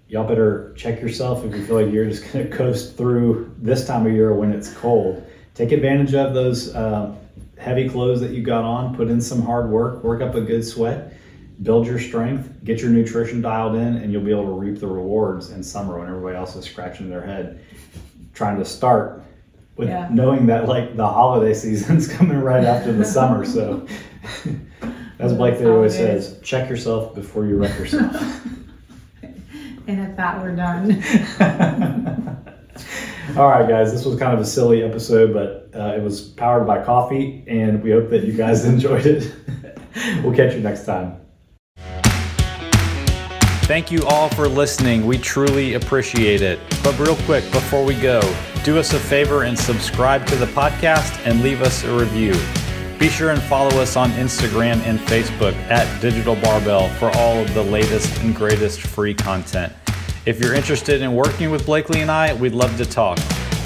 y'all 0.08 0.26
better 0.26 0.74
check 0.76 1.00
yourself 1.00 1.44
if 1.44 1.54
you 1.54 1.64
feel 1.64 1.82
like 1.82 1.92
you're 1.92 2.06
just 2.06 2.30
going 2.32 2.46
to 2.50 2.56
coast 2.56 2.96
through 2.96 3.54
this 3.58 3.86
time 3.86 4.06
of 4.06 4.12
year 4.12 4.34
when 4.34 4.52
it's 4.52 4.72
cold. 4.72 5.26
Take 5.54 5.72
advantage 5.72 6.14
of 6.14 6.34
those 6.34 6.74
um, 6.74 7.16
heavy 7.58 7.88
clothes 7.88 8.20
that 8.20 8.30
you 8.30 8.42
got 8.42 8.64
on, 8.64 8.94
put 8.94 9.08
in 9.08 9.20
some 9.20 9.42
hard 9.42 9.70
work, 9.70 10.02
work 10.02 10.22
up 10.22 10.34
a 10.34 10.40
good 10.40 10.64
sweat, 10.64 11.12
build 11.62 11.86
your 11.86 11.98
strength, 11.98 12.64
get 12.64 12.80
your 12.80 12.90
nutrition 12.90 13.40
dialed 13.42 13.74
in, 13.74 13.96
and 13.96 14.12
you'll 14.12 14.24
be 14.24 14.30
able 14.30 14.44
to 14.46 14.52
reap 14.52 14.80
the 14.80 14.86
rewards 14.86 15.50
in 15.50 15.62
summer 15.62 15.98
when 15.98 16.08
everybody 16.08 16.36
else 16.36 16.56
is 16.56 16.64
scratching 16.64 17.10
their 17.10 17.24
head 17.24 17.62
trying 18.32 18.58
to 18.58 18.64
start 18.64 19.22
with 19.76 19.88
Yeah. 19.88 20.08
knowing 20.10 20.46
that 20.46 20.66
like 20.66 20.96
the 20.96 21.06
holiday 21.06 21.52
season's 21.64 22.08
coming 22.08 22.38
right 22.40 22.64
after 22.64 22.92
the 22.92 23.04
summer. 23.04 23.44
So 23.44 23.86
as 25.18 25.32
Blake 25.34 25.58
there 25.58 25.72
always 25.72 25.94
says, 25.94 26.38
check 26.42 26.68
yourself 26.68 27.14
before 27.14 27.46
you 27.46 27.56
wreck 27.56 27.78
yourself. 27.78 28.46
And 29.90 30.00
at 30.00 30.16
that, 30.18 30.40
we're 30.40 30.54
done. 30.54 31.02
All 33.36 33.48
right, 33.48 33.68
guys, 33.68 33.92
this 33.92 34.04
was 34.04 34.16
kind 34.20 34.32
of 34.32 34.38
a 34.38 34.44
silly 34.44 34.84
episode, 34.84 35.32
but 35.32 35.68
uh, 35.76 35.96
it 35.96 36.02
was 36.02 36.20
powered 36.20 36.64
by 36.64 36.80
coffee, 36.84 37.42
and 37.48 37.82
we 37.82 37.90
hope 37.90 38.08
that 38.10 38.22
you 38.22 38.32
guys 38.32 38.64
enjoyed 38.72 39.06
it. 39.06 39.34
we'll 40.22 40.32
catch 40.32 40.54
you 40.54 40.60
next 40.60 40.84
time. 40.84 41.16
Thank 43.66 43.90
you 43.90 44.04
all 44.06 44.28
for 44.28 44.46
listening. 44.48 45.06
We 45.06 45.18
truly 45.18 45.74
appreciate 45.74 46.40
it. 46.40 46.60
But 46.84 46.96
real 47.00 47.16
quick, 47.16 47.42
before 47.50 47.84
we 47.84 47.94
go, 47.94 48.20
do 48.62 48.78
us 48.78 48.92
a 48.92 48.98
favor 49.00 49.42
and 49.42 49.58
subscribe 49.58 50.24
to 50.26 50.36
the 50.36 50.46
podcast 50.46 51.24
and 51.26 51.42
leave 51.42 51.62
us 51.62 51.82
a 51.82 51.92
review. 51.96 52.34
Be 53.00 53.08
sure 53.08 53.30
and 53.30 53.42
follow 53.44 53.80
us 53.80 53.96
on 53.96 54.10
Instagram 54.10 54.76
and 54.82 54.98
Facebook 54.98 55.54
at 55.70 56.02
Digital 56.02 56.36
Barbell 56.36 56.86
for 56.90 57.10
all 57.16 57.38
of 57.38 57.54
the 57.54 57.62
latest 57.62 58.20
and 58.20 58.36
greatest 58.36 58.82
free 58.82 59.14
content. 59.14 59.72
If 60.26 60.38
you're 60.38 60.52
interested 60.52 61.00
in 61.00 61.14
working 61.14 61.50
with 61.50 61.64
Blakely 61.64 62.02
and 62.02 62.10
I, 62.10 62.34
we'd 62.34 62.52
love 62.52 62.76
to 62.76 62.84
talk. 62.84 63.18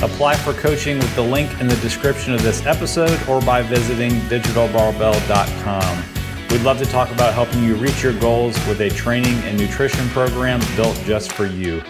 Apply 0.03 0.37
for 0.37 0.53
coaching 0.53 0.99
with 0.99 1.13
the 1.17 1.23
link 1.23 1.51
in 1.61 1.67
the 1.67 1.75
description 1.79 2.33
of 2.33 2.45
this 2.45 2.65
episode 2.65 3.21
or 3.29 3.41
by 3.41 3.61
visiting 3.61 4.13
digitalbarbell.com. 4.31 6.05
We'd 6.51 6.63
love 6.63 6.79
to 6.79 6.87
talk 6.87 7.11
about 7.11 7.35
helping 7.35 7.65
you 7.65 7.75
reach 7.75 8.05
your 8.05 8.17
goals 8.21 8.55
with 8.69 8.83
a 8.83 8.91
training 8.91 9.35
and 9.39 9.59
nutrition 9.59 10.09
program 10.11 10.61
built 10.77 10.97
just 11.07 11.33
for 11.33 11.47
you. 11.47 11.81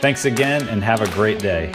Thanks 0.00 0.24
again 0.24 0.66
and 0.68 0.82
have 0.82 1.02
a 1.02 1.10
great 1.10 1.38
day. 1.38 1.70